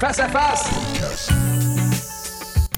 Face 0.00 0.18
à 0.18 0.28
face! 0.28 1.60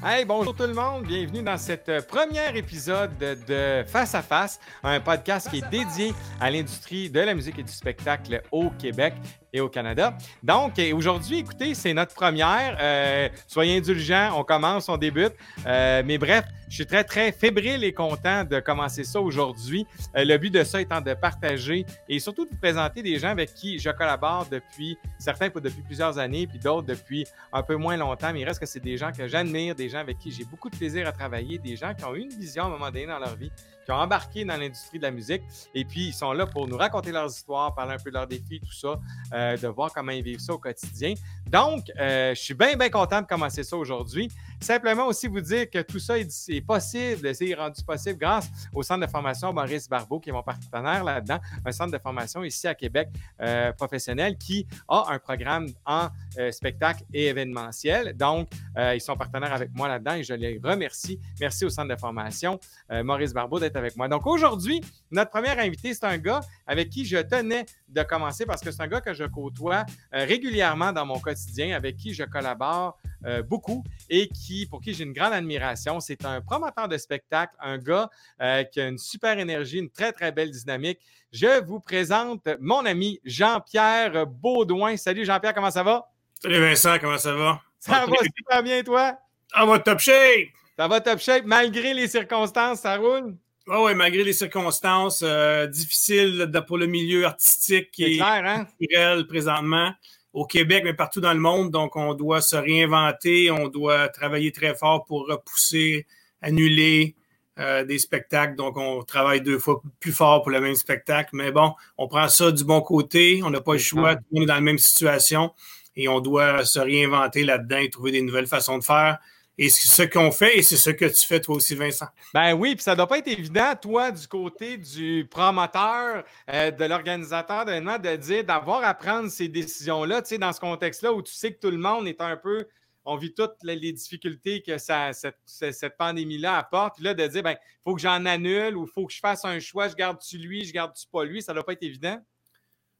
Hey, 0.04 0.25
bonjour 0.25 0.57
tout 0.57 0.67
le 0.67 0.75
monde, 0.75 1.04
bienvenue 1.04 1.41
dans 1.41 1.56
cet 1.56 1.88
euh, 1.88 2.02
premier 2.02 2.58
épisode 2.58 3.17
de 3.17 3.84
Face 3.86 4.17
à 4.17 4.22
Face, 4.22 4.58
un 4.83 4.99
podcast 4.99 5.49
qui 5.49 5.58
est 5.58 5.70
dédié 5.70 6.13
à 6.40 6.50
l'industrie 6.50 7.08
de 7.08 7.20
la 7.20 7.33
musique 7.33 7.61
et 7.61 7.63
du 7.63 7.70
spectacle 7.70 8.43
au 8.50 8.70
Québec 8.70 9.14
et 9.53 9.61
au 9.61 9.69
Canada. 9.69 10.16
Donc, 10.43 10.80
aujourd'hui, 10.95 11.39
écoutez, 11.39 11.75
c'est 11.75 11.93
notre 11.93 12.14
première. 12.14 12.79
Euh, 12.80 13.29
soyez 13.46 13.77
indulgents, 13.77 14.30
on 14.37 14.45
commence, 14.45 14.89
on 14.89 14.96
débute. 14.96 15.34
Euh, 15.66 16.02
mais 16.07 16.16
bref, 16.16 16.45
je 16.69 16.77
suis 16.77 16.87
très, 16.87 17.05
très 17.05 17.32
fébrile 17.32 17.84
et 17.84 17.93
content 17.93 18.45
de 18.45 18.61
commencer 18.61 19.05
ça 19.05 19.20
aujourd'hui. 19.20 19.87
Euh, 20.16 20.25
le 20.25 20.38
but 20.38 20.48
de 20.48 20.65
ça 20.65 20.80
étant 20.80 21.02
de 21.02 21.12
partager 21.12 21.84
et 22.09 22.19
surtout 22.19 22.46
de 22.46 22.51
vous 22.51 22.57
présenter 22.57 23.02
des 23.02 23.19
gens 23.19 23.29
avec 23.29 23.52
qui 23.52 23.79
je 23.79 23.91
collabore 23.91 24.46
depuis, 24.51 24.96
certains 25.19 25.48
depuis 25.48 25.82
plusieurs 25.82 26.19
années, 26.19 26.46
puis 26.46 26.59
d'autres 26.59 26.87
depuis 26.87 27.27
un 27.52 27.62
peu 27.62 27.77
moins 27.77 27.98
longtemps. 27.98 28.32
Mais 28.32 28.41
il 28.41 28.45
reste 28.45 28.60
que 28.60 28.66
c'est 28.66 28.80
des 28.80 28.96
gens 28.96 29.12
que 29.12 29.29
j'admire, 29.29 29.74
des 29.74 29.91
gens 29.91 29.98
avec 29.98 30.19
qui 30.19 30.32
j'ai 30.32 30.45
beaucoup 30.45 30.71
de 30.71 30.77
plaisir 30.77 31.07
à 31.07 31.12
travailler, 31.12 31.59
des 31.59 31.77
gens 31.77 31.93
qui 31.93 32.05
ont 32.07 32.15
une 32.15 32.30
vision 32.30 32.65
à 32.65 32.66
un 32.66 32.71
moment 32.71 32.87
donné 32.87 33.07
dans 33.07 33.19
leur 33.19 33.37
vie 33.37 33.52
embarqué 33.96 34.45
dans 34.45 34.56
l'industrie 34.56 34.98
de 34.98 35.05
la 35.05 35.10
musique. 35.10 35.42
Et 35.74 35.84
puis, 35.84 36.09
ils 36.09 36.12
sont 36.12 36.32
là 36.32 36.46
pour 36.46 36.69
nous 36.69 36.77
raconter 36.77 37.12
leurs 37.12 37.30
histoires, 37.30 37.74
parler 37.74 37.95
un 37.95 37.98
peu 37.98 38.10
de 38.10 38.15
leurs 38.15 38.27
défis, 38.27 38.60
tout 38.60 38.73
ça, 38.73 39.01
euh, 39.32 39.56
de 39.56 39.68
voir 39.68 39.92
comment 39.92 40.12
ils 40.12 40.23
vivent 40.23 40.41
ça 40.41 40.52
au 40.55 40.59
quotidien. 40.59 41.15
Donc, 41.46 41.91
euh, 41.98 42.34
je 42.34 42.41
suis 42.41 42.55
bien, 42.55 42.77
bien 42.77 42.91
content 42.91 43.23
de 43.23 43.27
commencer 43.27 43.62
ça 43.62 43.77
aujourd'hui. 43.77 44.30
Simplement 44.62 45.07
aussi 45.07 45.29
vous 45.29 45.41
dire 45.41 45.69
que 45.69 45.83
tout 45.83 45.98
ça 45.98 46.19
est, 46.19 46.66
possible, 46.66 47.34
c'est 47.34 47.55
rendu 47.55 47.83
possible 47.83 48.19
grâce 48.19 48.48
au 48.73 48.83
centre 48.83 49.05
de 49.05 49.11
formation 49.11 49.52
Maurice 49.52 49.88
Barbeau, 49.88 50.21
qui 50.21 50.30
est 50.30 50.33
mon 50.33 50.43
partenaire 50.43 51.05
là-dedans, 51.05 51.38
un 51.65 51.73
centre 51.73 51.93
de 51.93 51.98
formation 51.98 52.43
ici 52.45 52.66
à 52.66 52.75
Québec 52.75 53.09
euh, 53.41 53.73
professionnel 53.73 54.37
qui 54.38 54.66
a 54.88 55.07
un 55.09 55.19
programme 55.19 55.66
en 55.85 56.09
spectacle 56.51 57.02
et 57.12 57.27
événementiel. 57.27 58.16
Donc, 58.16 58.49
ils 58.77 59.01
sont 59.01 59.16
partenaires 59.16 59.52
avec 59.52 59.71
moi 59.74 59.88
là-dedans 59.88 60.15
et 60.15 60.23
je 60.23 60.35
les 60.35 60.60
remercie. 60.63 61.21
Merci 61.41 61.65
au 61.65 61.71
centre 61.71 61.88
de 61.88 61.99
formation 61.99 62.59
Maurice 62.91 63.35
Barbeau 63.35 63.59
d'être 63.59 63.76
avec 63.76 63.97
moi. 63.97 64.09
Donc 64.09 64.27
aujourd'hui, 64.27 64.81
notre 65.11 65.31
premier 65.31 65.51
invité, 65.59 65.93
c'est 65.95 66.05
un 66.05 66.19
gars 66.19 66.41
avec 66.67 66.91
qui 66.91 67.05
je 67.05 67.19
tenais 67.19 67.67
de 67.89 68.03
commencer 68.03 68.47
parce 68.47 68.63
que 68.63 68.71
c'est 68.71 68.83
un 68.83 68.89
gars 68.89 69.01
que 69.01 69.15
je 69.15 69.25
côtoie 69.25 69.85
euh, 70.15 70.25
régulièrement 70.25 70.93
dans 70.93 71.05
mon 71.05 71.19
quotidien, 71.19 71.77
avec 71.77 71.97
qui 71.97 72.15
je 72.15 72.25
collabore 72.25 72.99
euh, 73.25 73.42
beaucoup 73.42 73.84
et 74.11 74.28
qui, 74.28 74.67
pour 74.67 74.81
qui 74.81 74.95
j'ai 74.95 75.05
une 75.05 75.12
grande 75.12 75.33
admiration. 75.33 76.01
C'est 76.01 76.25
un 76.25 76.41
promoteur 76.41 76.89
de 76.89 76.97
spectacle, 76.98 77.55
un 77.61 77.79
gars 77.79 78.11
euh, 78.41 78.64
qui 78.64 78.81
a 78.81 78.89
une 78.89 78.98
super 78.98 79.39
énergie, 79.39 79.79
une 79.79 79.91
très, 79.91 80.12
très 80.12 80.33
belle 80.33 80.51
dynamique. 80.51 80.98
Je 81.33 81.64
vous 81.64 81.81
présente 81.81 82.48
mon 82.61 82.84
ami 82.84 83.20
Jean-Pierre 83.25 84.27
Baudouin. 84.27 84.97
Salut 84.97 85.25
Jean-Pierre, 85.25 85.55
comment 85.55 85.70
ça 85.70 85.83
va? 85.83 86.09
Salut 86.42 86.61
Vincent, 86.61 86.98
comment 87.01 87.19
ça 87.19 87.34
va? 87.34 87.61
Ça 87.79 88.06
va 88.06 88.17
super 88.37 88.62
bien, 88.62 88.83
toi? 88.83 89.19
Ça 89.55 89.64
va 89.64 89.79
top 89.79 89.98
shape! 89.98 90.48
Ça 90.77 90.89
va 90.89 91.01
top 91.01 91.19
shape, 91.19 91.45
malgré 91.45 91.95
les 91.95 92.09
circonstances, 92.09 92.81
ça 92.81 92.97
roule? 92.97 93.36
Oui, 93.67 93.77
ouais, 93.77 93.95
malgré 93.95 94.25
les 94.25 94.33
circonstances 94.33 95.23
euh, 95.23 95.67
difficiles 95.67 96.51
pour 96.67 96.79
le 96.79 96.86
milieu 96.86 97.27
artistique 97.27 97.91
et 97.98 98.20
hein? 98.20 98.67
culturel 98.79 99.27
présentement 99.27 99.92
au 100.33 100.47
Québec, 100.47 100.83
mais 100.85 100.95
partout 100.95 101.21
dans 101.21 101.33
le 101.33 101.41
monde. 101.41 101.71
Donc, 101.71 101.97
on 101.97 102.15
doit 102.15 102.41
se 102.41 102.57
réinventer, 102.57 103.51
on 103.51 103.69
doit 103.69 104.09
travailler 104.09 104.53
très 104.53 104.75
fort 104.75 105.05
pour 105.05 105.27
repousser, 105.29 106.07
annuler 106.41 107.15
euh, 107.59 107.85
des 107.85 107.99
spectacles. 107.99 108.57
Donc, 108.57 108.77
on 108.77 109.03
travaille 109.03 109.43
deux 109.43 109.59
fois 109.59 109.83
plus 110.01 110.13
fort 110.13 110.43
pour 110.43 110.51
le 110.51 110.61
même 110.61 110.75
spectacle. 110.75 111.31
Mais 111.35 111.53
bon, 111.53 111.75
on 111.99 112.09
prend 112.09 112.29
ça 112.29 112.51
du 112.51 112.65
bon 112.65 112.81
côté. 112.81 113.43
On 113.45 113.51
n'a 113.51 113.61
pas 113.61 113.75
le 113.75 113.79
choix. 113.79 114.17
Monde 114.33 114.45
est 114.45 114.47
dans 114.47 114.55
la 114.55 114.61
même 114.61 114.79
situation 114.79 115.53
et 115.97 116.09
on 116.09 116.21
doit 116.21 116.65
se 116.65 116.79
réinventer 116.79 117.45
là-dedans 117.45 117.79
et 117.79 117.91
trouver 117.91 118.13
des 118.13 118.23
nouvelles 118.23 118.47
façons 118.47 118.79
de 118.79 118.85
faire. 118.85 119.19
Et 119.58 119.69
c'est 119.69 119.89
ce 119.89 120.03
qu'on 120.03 120.31
fait 120.31 120.58
et 120.58 120.62
c'est 120.62 120.77
ce 120.77 120.91
que 120.91 121.05
tu 121.05 121.27
fais 121.27 121.41
toi 121.41 121.57
aussi, 121.57 121.74
Vincent. 121.74 122.07
Ben 122.33 122.55
oui, 122.55 122.74
puis 122.74 122.83
ça 122.83 122.92
ne 122.92 122.96
doit 122.96 123.07
pas 123.07 123.18
être 123.18 123.29
évident, 123.29 123.74
toi, 123.80 124.11
du 124.11 124.27
côté 124.27 124.79
du 124.79 125.29
promoteur, 125.30 126.24
euh, 126.51 126.70
de 126.70 126.85
l'organisateur 126.85 127.67
d'événements, 127.67 127.98
de 127.98 128.16
dire 128.16 128.44
d'avoir 128.44 128.82
à 128.82 128.94
prendre 128.94 129.28
ces 129.28 129.48
décisions-là, 129.48 130.22
tu 130.22 130.30
sais, 130.30 130.38
dans 130.38 130.52
ce 130.52 130.60
contexte-là 130.60 131.12
où 131.12 131.20
tu 131.20 131.34
sais 131.34 131.52
que 131.52 131.60
tout 131.60 131.70
le 131.70 131.76
monde 131.76 132.08
est 132.08 132.20
un 132.22 132.36
peu. 132.36 132.66
On 133.04 133.16
vit 133.16 133.34
toutes 133.34 133.56
les, 133.62 133.92
difficultés 133.92 134.62
que 134.62 134.78
ça, 134.78 135.12
cette, 135.12 135.36
cette 135.44 135.96
pandémie-là 135.98 136.56
apporte. 136.56 136.94
Puis 136.96 137.04
là, 137.04 137.14
de 137.14 137.26
dire, 137.26 137.42
ben, 137.42 137.56
il 137.60 137.80
faut 137.84 137.94
que 137.94 138.00
j'en 138.00 138.24
annule 138.24 138.76
ou 138.76 138.84
il 138.84 138.91
faut 138.91 139.06
que 139.06 139.12
je 139.12 139.18
fasse 139.18 139.44
un 139.44 139.58
choix, 139.58 139.88
je 139.88 139.94
garde-tu 139.94 140.38
lui, 140.38 140.64
je 140.64 140.72
garde-tu 140.72 141.06
pas 141.12 141.24
lui, 141.24 141.42
ça 141.42 141.52
ne 141.52 141.56
doit 141.56 141.66
pas 141.66 141.72
être 141.72 141.82
évident? 141.82 142.18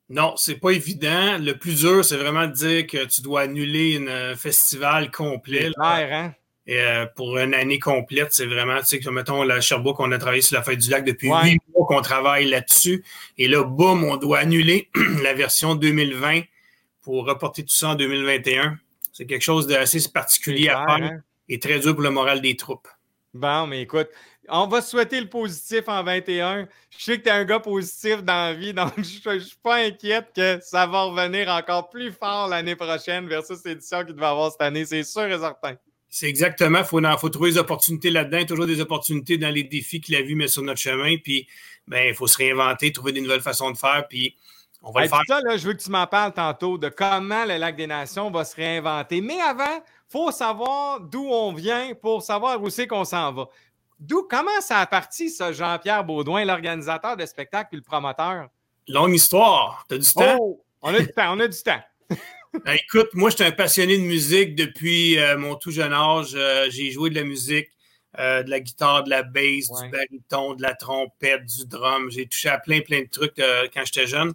Non, 0.09 0.35
c'est 0.37 0.57
pas 0.57 0.71
évident. 0.71 1.39
Le 1.39 1.53
plus 1.53 1.81
dur, 1.81 2.05
c'est 2.05 2.17
vraiment 2.17 2.47
de 2.47 2.53
dire 2.53 2.87
que 2.87 3.05
tu 3.07 3.23
dois 3.23 3.43
annuler 3.43 4.05
un 4.07 4.35
festival 4.35 5.11
complet. 5.11 5.71
Clair, 5.75 6.13
hein? 6.13 6.35
Et, 6.67 6.81
euh, 6.81 7.07
pour 7.17 7.39
une 7.39 7.55
année 7.55 7.79
complète, 7.79 8.33
c'est 8.33 8.47
vraiment, 8.47 8.79
tu 8.81 8.87
sais, 8.87 9.01
que 9.01 9.11
mettons, 9.11 9.43
la 9.43 9.61
Sherbrooke, 9.61 10.01
on 10.01 10.13
a 10.13 10.19
travaillé 10.19 10.43
sur 10.43 10.57
la 10.57 10.63
fête 10.63 10.79
du 10.79 10.91
lac 10.91 11.05
depuis 11.05 11.29
huit 11.29 11.61
mois 11.75 11.87
qu'on 11.87 12.03
travaille 12.03 12.49
là-dessus. 12.49 13.05
Et 13.39 13.49
là, 13.49 13.65
boum, 13.65 14.05
on 14.05 14.17
doit 14.17 14.39
annuler 14.39 14.89
la 15.23 15.35
version 15.35 15.75
2020 15.75 16.43
pour 17.03 17.27
reporter 17.27 17.65
tout 17.65 17.75
ça 17.75 17.91
en 17.91 17.95
2021. 17.95 18.79
C'est 19.13 19.27
quelque 19.27 19.43
chose 19.43 19.67
d'assez 19.67 20.09
particulier 20.09 20.69
à 20.69 20.87
faire 20.87 21.05
hein? 21.05 21.21
et 21.49 21.59
très 21.59 21.81
dur 21.81 21.95
pour 21.95 22.03
le 22.03 22.11
moral 22.11 22.41
des 22.41 22.57
troupes. 22.57 22.89
Bon, 23.35 23.67
mais 23.67 23.83
écoute, 23.83 24.09
on 24.49 24.67
va 24.67 24.83
souhaiter 24.83 25.21
le 25.21 25.29
positif 25.29 25.89
en 25.89 26.03
21. 26.03 26.69
Je 26.91 27.05
sais 27.05 27.19
que 27.19 27.23
tu 27.23 27.29
es 27.29 27.33
un 27.33 27.45
gars 27.45 27.61
positif 27.61 28.23
dans 28.23 28.49
la 28.49 28.55
vie, 28.55 28.75
donc 28.75 28.93
je 28.97 29.31
ne 29.31 29.39
suis 29.39 29.57
pas 29.63 29.77
inquiète 29.77 30.33
que 30.35 30.59
ça 30.63 30.87
va 30.87 31.05
revenir 31.05 31.49
encore 31.49 31.89
plus 31.91 32.13
fort 32.13 32.49
l'année 32.49 32.77
prochaine 32.77 33.27
versus 33.29 33.65
l'édition 33.65 34.05
qu'il 34.05 34.15
devait 34.15 34.27
avoir 34.27 34.53
cette 34.53 34.61
année. 34.61 34.85
C'est 34.85 35.05
sûr 35.05 35.25
et 35.25 35.39
certain. 35.39 35.77
C'est 36.15 36.29
exactement. 36.29 36.81
Il 36.81 36.85
faut, 36.85 37.01
faut, 37.19 37.29
trouver 37.31 37.53
des 37.53 37.59
opportunités 37.59 38.11
là-dedans, 38.11 38.45
toujours 38.45 38.67
des 38.67 38.83
opportunités 38.83 39.39
dans 39.39 39.49
les 39.49 39.65
défis 39.65 39.99
que 39.99 40.13
la 40.13 40.21
vie 40.21 40.35
met 40.35 40.47
sur 40.47 40.63
notre 40.63 40.79
chemin. 40.79 41.17
Puis, 41.17 41.49
ben, 41.89 42.09
il 42.09 42.15
faut 42.15 42.27
se 42.27 42.37
réinventer, 42.37 42.93
trouver 42.93 43.13
des 43.13 43.23
nouvelles 43.23 43.41
façons 43.41 43.71
de 43.71 43.79
faire. 43.79 44.07
Puis, 44.11 44.37
on 44.83 44.93
va 44.93 45.05
le 45.05 45.09
faire. 45.09 45.23
Ça, 45.27 45.41
là, 45.41 45.57
je 45.57 45.67
veux 45.67 45.73
que 45.73 45.83
tu 45.83 45.91
m'en 45.91 46.07
parles 46.07 46.35
tantôt 46.35 46.77
de 46.77 46.91
comment 46.91 47.47
le 47.47 47.57
Lac 47.57 47.77
des 47.77 47.87
Nations 47.87 48.31
va 48.31 48.45
se 48.45 48.55
réinventer. 48.55 49.23
Mais 49.23 49.41
avant, 49.41 49.65
il 49.65 49.83
faut 50.11 50.31
savoir 50.31 51.01
d'où 51.01 51.25
on 51.31 51.55
vient 51.55 51.95
pour 51.95 52.21
savoir 52.21 52.63
où 52.63 52.69
c'est 52.69 52.87
qu'on 52.87 53.07
s'en 53.07 53.33
va. 53.33 53.49
D'où, 53.99 54.27
comment 54.29 54.61
ça 54.61 54.81
a 54.81 54.87
parti, 54.87 55.31
ça, 55.31 55.51
Jean-Pierre 55.51 56.05
Baudouin, 56.05 56.45
l'organisateur 56.45 57.17
de 57.17 57.25
spectacle 57.25 57.71
et 57.73 57.77
le 57.77 57.83
promoteur? 57.83 58.49
Longue 58.87 59.15
histoire. 59.15 59.87
Tu 59.89 59.95
as 59.95 59.99
du 59.99 60.13
temps? 60.13 60.37
Oh, 60.39 60.63
on 60.83 60.93
a 60.93 61.01
du 61.01 61.09
temps, 61.09 61.35
on 61.35 61.41
a 61.41 61.49
du 61.49 61.63
temps. 61.63 61.81
Ben, 62.53 62.75
écoute, 62.75 63.09
moi, 63.15 63.31
je 63.31 63.37
suis 63.37 63.45
un 63.45 63.51
passionné 63.51 63.97
de 63.97 64.03
musique 64.03 64.55
depuis 64.55 65.19
euh, 65.19 65.39
mon 65.39 65.57
tout 65.57 65.71
jeune 65.71 65.93
âge. 65.93 66.33
Euh, 66.35 66.69
j'ai 66.71 66.91
joué 66.91 67.09
de 67.09 67.15
la 67.15 67.25
musique, 67.25 67.71
euh, 68.19 68.43
de 68.43 68.51
la 68.51 68.61
guitare, 68.61 69.05
de 69.05 69.11
la 69.11 69.23
bass, 69.23 69.69
du 69.69 69.91
baryton, 69.91 70.55
de 70.55 70.63
la 70.63 70.75
trompette, 70.75 71.47
du 71.47 71.67
drum. 71.67 72.11
J'ai 72.11 72.27
touché 72.27 72.51
à 72.51 72.59
plein, 72.59 72.81
plein 72.81 73.03
de 73.03 73.09
trucs 73.09 73.37
quand 73.37 73.83
j'étais 73.87 74.07
jeune. 74.07 74.33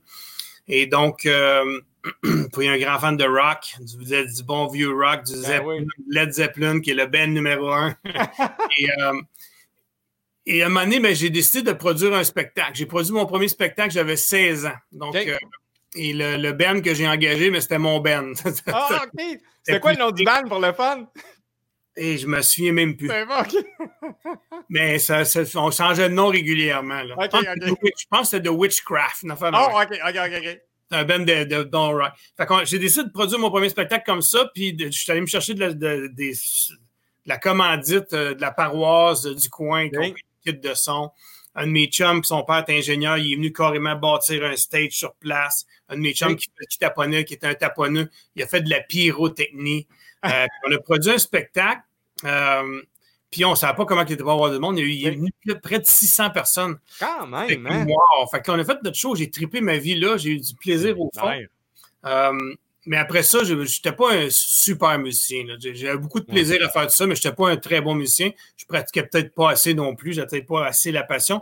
Et 0.67 0.87
donc, 0.87 1.27
pour 2.51 2.63
un 2.63 2.77
grand 2.79 2.99
fan 2.99 3.17
de 3.17 3.23
rock, 3.23 3.75
du, 3.81 3.97
du 4.05 4.43
bon 4.43 4.67
vieux 4.67 4.91
rock, 4.91 5.23
du 5.23 5.39
ben 5.43 5.85
Led 6.09 6.31
Zeppelin, 6.31 6.81
qui 6.81 6.91
est 6.91 6.95
le 6.95 7.05
band 7.05 7.27
numéro 7.27 7.71
un. 7.71 7.95
et, 8.79 8.87
et, 10.47 10.63
à 10.63 10.65
un 10.65 10.69
moment 10.69 10.85
donné, 10.85 10.99
ben, 10.99 11.15
j'ai 11.15 11.29
décidé 11.29 11.61
de 11.61 11.73
produire 11.73 12.15
un 12.15 12.23
spectacle. 12.23 12.71
J'ai 12.73 12.87
produit 12.87 13.11
mon 13.11 13.27
premier 13.27 13.47
spectacle, 13.47 13.91
j'avais 13.91 14.17
16 14.17 14.65
ans. 14.65 14.77
Donc, 14.91 15.15
et 15.97 16.13
le, 16.13 16.37
le 16.37 16.53
band 16.53 16.81
que 16.81 16.93
j'ai 16.93 17.07
engagé, 17.07 17.49
mais 17.49 17.61
c'était 17.61 17.79
mon 17.79 17.99
band. 18.01 18.33
ah, 18.67 19.03
OK. 19.03 19.39
C'était 19.63 19.79
quoi 19.79 19.93
le 19.93 19.99
nom 19.99 20.11
du 20.11 20.23
band 20.23 20.43
pour 20.47 20.59
le 20.59 20.71
fun? 20.71 21.07
Et 21.99 22.17
je 22.17 22.27
me 22.27 22.41
souviens 22.41 22.73
même 22.73 22.95
plus. 22.95 23.07
Ben, 23.07 23.27
OK. 23.39 23.55
mais 24.69 24.99
ça, 24.99 25.23
on 25.55 25.71
changeait 25.71 26.09
de 26.09 26.13
nom 26.13 26.27
régulièrement. 26.27 27.01
Là. 27.01 27.15
je, 27.19 28.05
pense 28.09 28.21
que 28.21 28.37
c'était 28.37 28.49
The 28.49 28.53
Witchcraft. 28.53 29.23
oh, 29.23 29.29
OK, 29.29 29.99
OK, 30.07 30.15
OK. 30.15 30.33
okay. 30.37 30.61
C'est 30.89 30.97
un 30.97 31.03
band 31.03 31.19
de, 31.19 31.43
de, 31.43 31.63
Don 31.63 31.91
Rock. 31.91 32.13
j'ai 32.63 32.79
décidé 32.79 33.05
de 33.05 33.11
produire 33.11 33.39
mon 33.39 33.49
premier 33.49 33.67
spectacle 33.67 34.05
comme 34.05 34.21
ça, 34.21 34.49
puis 34.53 34.77
je 34.79 34.89
suis 34.89 35.11
allé 35.11 35.19
me 35.19 35.25
chercher 35.25 35.53
de 35.53 35.59
la, 35.59 35.73
de, 35.73 36.09
la 37.25 37.37
commandite 37.37 38.13
euh, 38.13 38.33
de 38.35 38.39
la 38.39 38.51
paroisse 38.51 39.23
du 39.23 39.49
coin, 39.49 39.87
okay. 39.87 40.13
kit 40.45 40.53
de 40.53 40.73
son 40.73 41.11
un 41.57 41.65
de 41.65 41.71
mes 41.71 41.87
chums, 41.87 42.23
son 42.23 42.43
père 42.43 42.63
est 42.67 42.77
ingénieur, 42.77 43.17
il 43.17 43.33
est 43.33 43.35
venu 43.35 43.51
carrément 43.51 43.95
bâtir 43.95 44.45
un 44.45 44.55
stage 44.55 44.91
sur 44.91 45.15
place. 45.15 45.65
Un 45.89 45.95
de 45.95 46.01
mes 46.01 46.13
chums 46.13 46.35
qui, 46.35 46.47
qui 46.69 46.77
taponnait, 46.77 47.25
qui 47.25 47.33
était 47.33 47.47
un 47.47 47.55
taponneux, 47.55 48.09
il 48.35 48.43
a 48.43 48.47
fait 48.47 48.61
de 48.61 48.69
la 48.69 48.79
pyrotechnie. 48.81 49.87
Euh, 50.23 50.45
on 50.67 50.71
a 50.71 50.77
produit 50.77 51.11
un 51.11 51.17
spectacle. 51.17 51.81
Euh, 52.25 52.81
puis 53.31 53.43
on 53.43 53.51
ne 53.51 53.55
savait 53.55 53.75
pas 53.75 53.85
comment 53.85 54.05
il 54.05 54.13
était 54.13 54.23
pas 54.23 54.33
avoir 54.33 54.51
de 54.51 54.59
monde. 54.59 54.77
Il, 54.77 54.93
y 54.93 55.07
a 55.07 55.11
eu 55.11 55.59
près 55.61 55.79
de 55.79 55.85
600 55.85 56.29
personnes. 56.29 56.77
Quand 56.99 57.25
même, 57.25 57.65
hein? 57.65 57.85
Wow! 57.87 58.27
Fait 58.31 58.45
qu'on 58.45 58.57
a 58.59 58.63
fait 58.63 58.77
notre 58.83 58.97
show. 58.97 59.15
J'ai 59.15 59.29
trippé 59.29 59.59
ma 59.59 59.77
vie 59.77 59.95
là. 59.95 60.15
J'ai 60.17 60.31
eu 60.31 60.39
du 60.39 60.55
plaisir 60.55 60.99
au 60.99 61.09
fond. 61.13 61.31
Euh, 62.05 62.55
mais 62.87 62.95
après 62.95 63.21
ça, 63.21 63.43
je 63.43 63.53
n'étais 63.53 63.91
pas 63.91 64.13
un 64.13 64.29
super 64.29 64.97
musicien. 64.97 65.43
J'avais 65.59 65.97
beaucoup 65.97 66.21
de 66.21 66.25
plaisir 66.25 66.65
à 66.65 66.69
faire 66.69 66.87
tout 66.87 66.95
ça, 66.95 67.05
mais 67.05 67.15
je 67.15 67.19
n'étais 67.19 67.35
pas 67.35 67.49
un 67.49 67.57
très 67.57 67.81
bon 67.81 67.95
musicien. 67.95 68.31
Je 68.55 68.65
pratiquais 68.65 69.03
peut-être 69.03 69.35
pas 69.35 69.51
assez 69.51 69.73
non 69.73 69.93
plus. 69.93 70.13
Je 70.13 70.21
n'avais 70.21 70.29
peut-être 70.29 70.47
pas 70.47 70.65
assez 70.65 70.93
la 70.93 71.03
passion. 71.03 71.41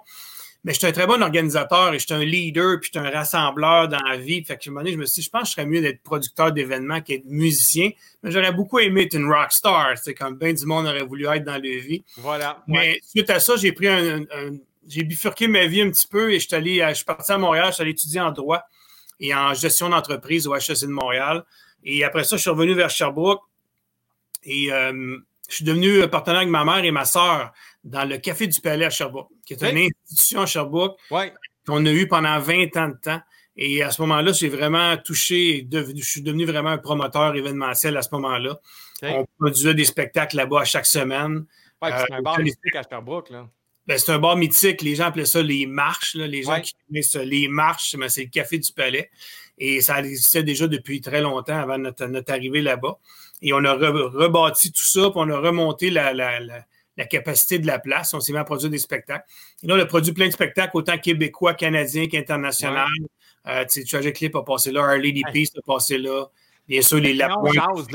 Mais 0.63 0.74
je 0.74 0.80
suis 0.80 0.88
un 0.88 0.92
très 0.92 1.06
bon 1.06 1.21
organisateur 1.21 1.94
et 1.94 2.00
je 2.00 2.06
suis 2.07 2.15
un 2.15 2.25
leader, 2.25 2.80
puis 2.80 2.89
je 2.92 3.00
suis 3.00 3.07
un 3.07 3.12
rassembleur 3.12 3.88
dans 3.88 4.00
la 4.00 4.18
vie. 4.18 4.44
Fait 4.44 4.57
que, 4.57 4.68
un 4.68 4.71
moment 4.71 4.81
donné, 4.81 4.94
je 4.94 4.97
me 4.97 5.06
suis 5.06 5.21
dit, 5.21 5.25
je 5.25 5.30
pense 5.30 5.44
que 5.44 5.47
je 5.50 5.51
serais 5.51 5.68
mieux 5.68 5.81
d'être 5.81 6.01
producteur 6.01 6.51
d'événements 6.51 7.01
qu'être 7.01 7.25
musicien. 7.25 7.91
Mais 8.24 8.31
j'aurais 8.31 8.51
beaucoup 8.51 8.80
aimé 8.80 9.03
être 9.03 9.13
une 9.13 9.31
rockstar. 9.31 10.00
C'est 10.00 10.15
comme 10.15 10.38
bien 10.38 10.51
du 10.51 10.65
monde 10.65 10.88
aurait 10.88 11.03
voulu 11.03 11.27
être 11.27 11.44
dans 11.44 11.53
la 11.53 11.59
vie. 11.59 12.03
Voilà. 12.18 12.63
Mais 12.68 13.00
suite 13.07 13.30
à 13.30 13.39
ça, 13.39 13.56
j'ai 13.56 13.71
pris 13.71 13.88
un, 13.88 14.25
j'ai 14.88 15.03
bifurqué 15.03 15.48
ma 15.48 15.68
vie 15.68 15.81
un 15.81 15.91
petit 15.91 16.07
peu 16.07 16.33
et 16.33 16.39
je 16.39 16.48
suis 16.48 16.56
allé, 16.56 16.83
je 16.89 16.95
suis 16.95 17.06
parti 17.06 17.31
à 17.31 17.38
Montréal, 17.38 17.68
je 17.68 17.74
suis 17.74 17.81
allé 17.83 17.91
étudier 17.91 18.21
en 18.21 18.31
droit 18.31 18.63
et 19.19 19.33
en 19.33 19.53
gestion 19.53 19.89
d'entreprise 19.89 20.47
au 20.47 20.56
HEC 20.56 20.81
de 20.81 20.88
Montréal. 20.88 21.44
Et 21.83 22.03
après 22.03 22.23
ça, 22.23 22.35
je 22.38 22.41
suis 22.41 22.50
revenu 22.50 22.73
vers 22.73 22.89
Sherbrooke 22.89 23.41
et 24.44 24.71
euh, 24.71 25.17
je 25.47 25.56
suis 25.56 25.65
devenu 25.65 26.07
partenaire 26.07 26.39
avec 26.39 26.50
ma 26.50 26.65
mère 26.65 26.83
et 26.83 26.91
ma 26.91 27.06
soeur 27.06 27.53
dans 27.83 28.07
le 28.07 28.17
Café 28.17 28.47
du 28.47 28.59
Palais 28.62 28.85
à 28.85 28.89
Sherbrooke, 28.89 29.29
qui 29.45 29.53
est 29.53 29.62
une 29.62 29.77
institution 29.77 30.41
à 30.41 30.45
Sherbrooke 30.45 30.97
qu'on 31.65 31.85
a 31.85 31.91
eu 31.91 32.07
pendant 32.07 32.39
20 32.39 32.77
ans 32.77 32.89
de 32.89 32.97
temps. 33.01 33.21
Et 33.57 33.81
à 33.83 33.91
ce 33.91 34.01
moment-là, 34.01 34.33
j'ai 34.33 34.50
vraiment 34.50 34.97
touché, 34.97 35.67
je 35.71 36.03
suis 36.03 36.21
devenu 36.21 36.45
vraiment 36.45 36.71
un 36.71 36.77
promoteur 36.77 37.35
événementiel 37.35 37.95
à 37.95 38.01
ce 38.01 38.09
moment-là. 38.13 38.59
On 39.03 39.25
produisait 39.39 39.73
des 39.73 39.85
spectacles 39.85 40.35
là-bas 40.35 40.62
à 40.62 40.65
chaque 40.65 40.85
semaine. 40.85 41.45
Ouais, 41.81 41.91
c'est 41.91 42.13
un 42.13 42.19
euh, 42.19 42.21
bar 42.21 42.39
mythique 42.39 42.75
à 42.75 42.83
Sherbrooke. 42.83 43.29
Là. 43.29 43.47
Ben, 43.87 43.99
c'est 43.99 44.11
un 44.11 44.19
bar 44.19 44.35
mythique. 44.35 44.81
Les 44.81 44.95
gens 44.95 45.05
appelaient 45.05 45.25
ça 45.25 45.41
les 45.41 45.65
marches. 45.65 46.15
Les 46.15 46.43
gens 46.43 46.59
qui 46.59 46.73
connaissent 46.87 47.15
les 47.15 47.47
marches, 47.47 47.95
c'est 48.07 48.23
le 48.23 48.29
Café 48.29 48.57
du 48.57 48.71
Palais. 48.73 49.09
Et 49.57 49.81
ça 49.81 49.99
existait 49.99 50.43
déjà 50.43 50.67
depuis 50.67 51.01
très 51.01 51.21
longtemps 51.21 51.57
avant 51.57 51.77
notre, 51.77 52.05
notre 52.07 52.31
arrivée 52.33 52.61
là-bas. 52.61 52.97
Et 53.41 53.53
on 53.53 53.63
a 53.63 53.73
rebâti 53.73 54.71
tout 54.71 54.83
ça, 54.83 55.09
puis 55.11 55.13
on 55.15 55.29
a 55.29 55.37
remonté 55.37 55.89
la, 55.89 56.13
la, 56.13 56.39
la, 56.39 57.05
capacité 57.05 57.59
de 57.59 57.67
la 57.67 57.79
place. 57.79 58.13
On 58.13 58.19
s'est 58.19 58.31
mis 58.31 58.39
à 58.39 58.43
produire 58.43 58.71
des 58.71 58.79
spectacles. 58.79 59.25
Et 59.63 59.67
là, 59.67 59.75
on 59.75 59.79
a 59.79 59.85
produit 59.85 60.13
plein 60.13 60.27
de 60.27 60.31
spectacles, 60.31 60.71
autant 60.75 60.97
québécois, 60.97 61.53
canadiens 61.53 62.07
qu'internationaux. 62.07 62.88
Euh, 63.47 63.63
tu 63.71 63.85
sais, 63.85 64.13
Clip 64.13 64.35
a 64.35 64.43
passé 64.43 64.71
là, 64.71 64.81
Our 64.81 64.97
Lady 64.97 65.21
Peace 65.31 65.51
a 65.57 65.61
passé 65.61 65.97
là. 65.97 66.25
Bien 66.67 66.81
sûr, 66.81 66.97
les 66.97 67.13
Lapins. 67.13 67.35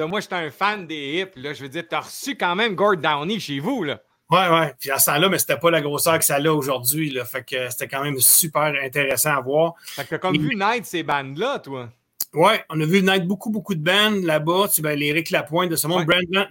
Moi, 0.07 0.21
j'étais 0.21 0.35
un 0.35 0.51
fan 0.51 0.87
des 0.87 1.21
hips. 1.21 1.37
Là. 1.37 1.53
Je 1.53 1.63
veux 1.63 1.69
dire, 1.69 1.89
tu 1.89 1.95
as 1.95 2.01
reçu 2.01 2.37
quand 2.37 2.55
même 2.55 2.77
Gord 2.77 2.99
Downey 2.99 3.41
chez 3.41 3.59
vous. 3.59 3.83
Là. 3.83 4.01
Ouais, 4.31 4.49
ouais. 4.49 4.75
Puis 4.79 4.91
à 4.91 4.99
ce 4.99 5.07
temps-là, 5.07 5.29
mais 5.29 5.39
c'était 5.39 5.57
pas 5.57 5.71
la 5.71 5.81
grosseur 5.81 6.19
que 6.19 6.25
ça 6.25 6.37
a 6.37 6.51
aujourd'hui. 6.53 7.11
Là. 7.11 7.25
Fait 7.25 7.43
que 7.43 7.69
c'était 7.71 7.89
quand 7.89 8.03
même 8.03 8.19
super 8.21 8.73
intéressant 8.83 9.37
à 9.37 9.41
voir. 9.41 9.75
Fait 9.85 10.07
que 10.07 10.17
comme 10.17 10.37
vu 10.37 10.55
naître 10.55 10.87
ces 10.87 11.03
bandes-là, 11.03 11.59
toi. 11.59 11.89
Ouais, 12.33 12.63
on 12.71 12.81
a 12.81 12.85
vu 12.85 13.03
naître 13.03 13.27
beaucoup, 13.27 13.51
beaucoup 13.51 13.75
de 13.75 13.83
bandes 13.83 14.23
là-bas. 14.23 14.69
Tu 14.73 14.83
ben, 14.83 14.97
les 14.97 15.11
Rick 15.11 15.31
Lapointe 15.31 15.69
de 15.69 15.75
ce 15.75 15.89
monde. 15.89 16.07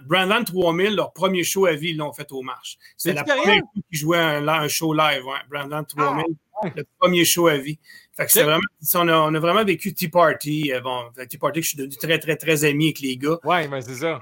Brandland, 0.06 0.44
3000, 0.44 0.94
leur 0.94 1.12
premier 1.14 1.42
show 1.42 1.64
à 1.64 1.72
vie, 1.72 1.90
ils 1.90 1.96
l'ont 1.96 2.12
fait 2.12 2.30
au 2.32 2.42
Marche. 2.42 2.76
C'est 2.98 3.14
la 3.14 3.24
première 3.24 3.44
fois 3.44 3.54
qu'ils 3.90 3.98
jouaient 3.98 4.18
un, 4.18 4.68
show 4.68 4.92
live, 4.92 5.24
ouais. 5.24 5.38
Brandland 5.48 5.84
3000, 5.84 6.24
ah, 6.62 6.68
le 6.76 6.84
premier 6.98 7.24
show 7.24 7.48
à 7.48 7.56
vie. 7.56 7.78
Fait 8.14 8.26
que 8.26 8.32
c'est 8.32 8.42
vraiment, 8.42 8.60
on 8.94 9.08
a, 9.08 9.16
on 9.16 9.34
a, 9.34 9.40
vraiment 9.40 9.64
vécu 9.64 9.94
Tea 9.94 10.08
Party. 10.08 10.70
Euh, 10.70 10.82
bon, 10.82 11.04
Tea 11.26 11.38
Party, 11.38 11.62
je 11.62 11.68
suis 11.68 11.78
devenu 11.78 11.96
très, 11.96 12.18
très, 12.18 12.36
très 12.36 12.64
ami 12.64 12.88
avec 12.88 13.00
les 13.00 13.16
gars. 13.16 13.38
Ouais, 13.44 13.66
ben 13.66 13.80
c'est 13.80 13.94
ça. 13.94 14.20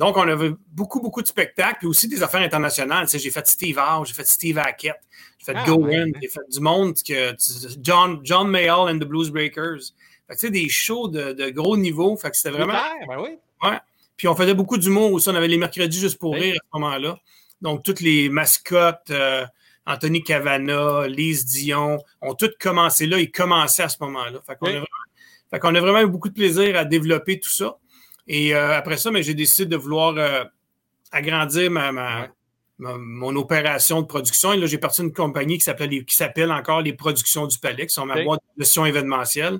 Donc, 0.00 0.16
on 0.16 0.26
avait 0.26 0.52
beaucoup, 0.72 1.02
beaucoup 1.02 1.20
de 1.20 1.26
spectacles, 1.26 1.80
puis 1.80 1.86
aussi 1.86 2.08
des 2.08 2.22
affaires 2.22 2.40
internationales. 2.40 3.04
Tu 3.04 3.10
sais, 3.10 3.18
j'ai 3.18 3.30
fait 3.30 3.46
Steve 3.46 3.78
Howe, 3.78 4.06
j'ai 4.06 4.14
fait 4.14 4.26
Steve 4.26 4.56
Hackett, 4.56 4.96
j'ai 5.38 5.44
fait 5.44 5.54
ah, 5.54 5.64
Gowen, 5.66 6.10
j'ai 6.22 6.28
fait 6.28 6.40
du 6.50 6.58
monde, 6.58 6.94
que, 7.06 7.36
John, 7.82 8.18
John 8.22 8.48
Mayall 8.48 8.88
and 8.88 8.98
the 8.98 9.04
Blues 9.04 9.28
Breakers. 9.28 9.92
Fait 10.26 10.34
que, 10.34 10.40
tu 10.40 10.46
sais, 10.46 10.50
des 10.50 10.70
shows 10.70 11.08
de, 11.08 11.34
de, 11.34 11.50
gros 11.50 11.76
niveau. 11.76 12.16
Fait 12.16 12.30
que 12.30 12.36
c'était 12.38 12.48
vraiment. 12.48 12.72
Ben 13.06 13.20
oui. 13.20 13.36
Ouais. 13.62 13.78
Puis 14.16 14.26
on 14.26 14.34
faisait 14.34 14.54
beaucoup 14.54 14.78
d'humour 14.78 15.12
aussi. 15.12 15.28
On 15.28 15.34
avait 15.34 15.48
les 15.48 15.58
mercredis 15.58 16.00
juste 16.00 16.18
pour 16.18 16.32
rire 16.32 16.54
à 16.54 16.64
ce 16.64 16.80
moment-là. 16.80 17.18
Donc, 17.60 17.82
toutes 17.82 18.00
les 18.00 18.30
mascottes, 18.30 19.10
euh, 19.10 19.44
Anthony 19.84 20.22
Cavana, 20.22 21.08
Lise 21.08 21.44
Dion, 21.44 21.98
ont 22.22 22.34
toutes 22.34 22.56
commencé 22.56 23.06
là. 23.06 23.18
Ils 23.18 23.30
commençaient 23.30 23.82
à 23.82 23.90
ce 23.90 23.98
moment-là. 24.00 24.40
Fait 24.46 24.56
qu'on 24.56 24.68
a, 24.68 24.70
vraiment, 25.60 25.78
a 25.78 25.80
vraiment 25.82 26.00
eu 26.00 26.10
beaucoup 26.10 26.30
de 26.30 26.34
plaisir 26.34 26.74
à 26.78 26.86
développer 26.86 27.38
tout 27.38 27.50
ça. 27.50 27.76
Et 28.32 28.54
euh, 28.54 28.76
après 28.76 28.96
ça, 28.96 29.10
j'ai 29.22 29.34
décidé 29.34 29.66
de 29.66 29.76
vouloir 29.76 30.16
euh, 30.16 30.44
agrandir 31.10 31.68
ma, 31.68 32.28
mon 32.78 33.34
opération 33.34 34.02
de 34.02 34.06
production. 34.06 34.52
Et 34.52 34.56
là, 34.56 34.66
j'ai 34.66 34.78
parti 34.78 35.02
d'une 35.02 35.12
compagnie 35.12 35.58
qui 35.58 35.64
s'appelle 35.64 36.52
encore 36.52 36.80
les 36.80 36.92
Productions 36.92 37.48
du 37.48 37.58
Palais, 37.58 37.88
qui 37.88 37.92
sont 37.92 38.06
ma 38.06 38.22
boîte 38.22 38.40
de 38.56 38.62
gestion 38.62 38.86
événementielle. 38.86 39.58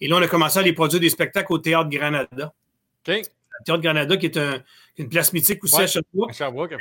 Et 0.00 0.06
là, 0.06 0.18
on 0.18 0.22
a 0.22 0.28
commencé 0.28 0.60
à 0.60 0.62
les 0.62 0.72
produire 0.72 1.00
des 1.00 1.10
spectacles 1.10 1.52
au 1.52 1.58
Théâtre 1.58 1.90
Granada. 1.90 2.54
Le 3.08 3.64
Théâtre 3.64 3.82
Granada, 3.82 4.16
qui 4.16 4.26
est 4.26 4.38
une 4.96 5.08
place 5.08 5.32
mythique 5.32 5.64
aussi 5.64 5.82
à 5.82 5.88
Sherbrooke, 5.88 6.76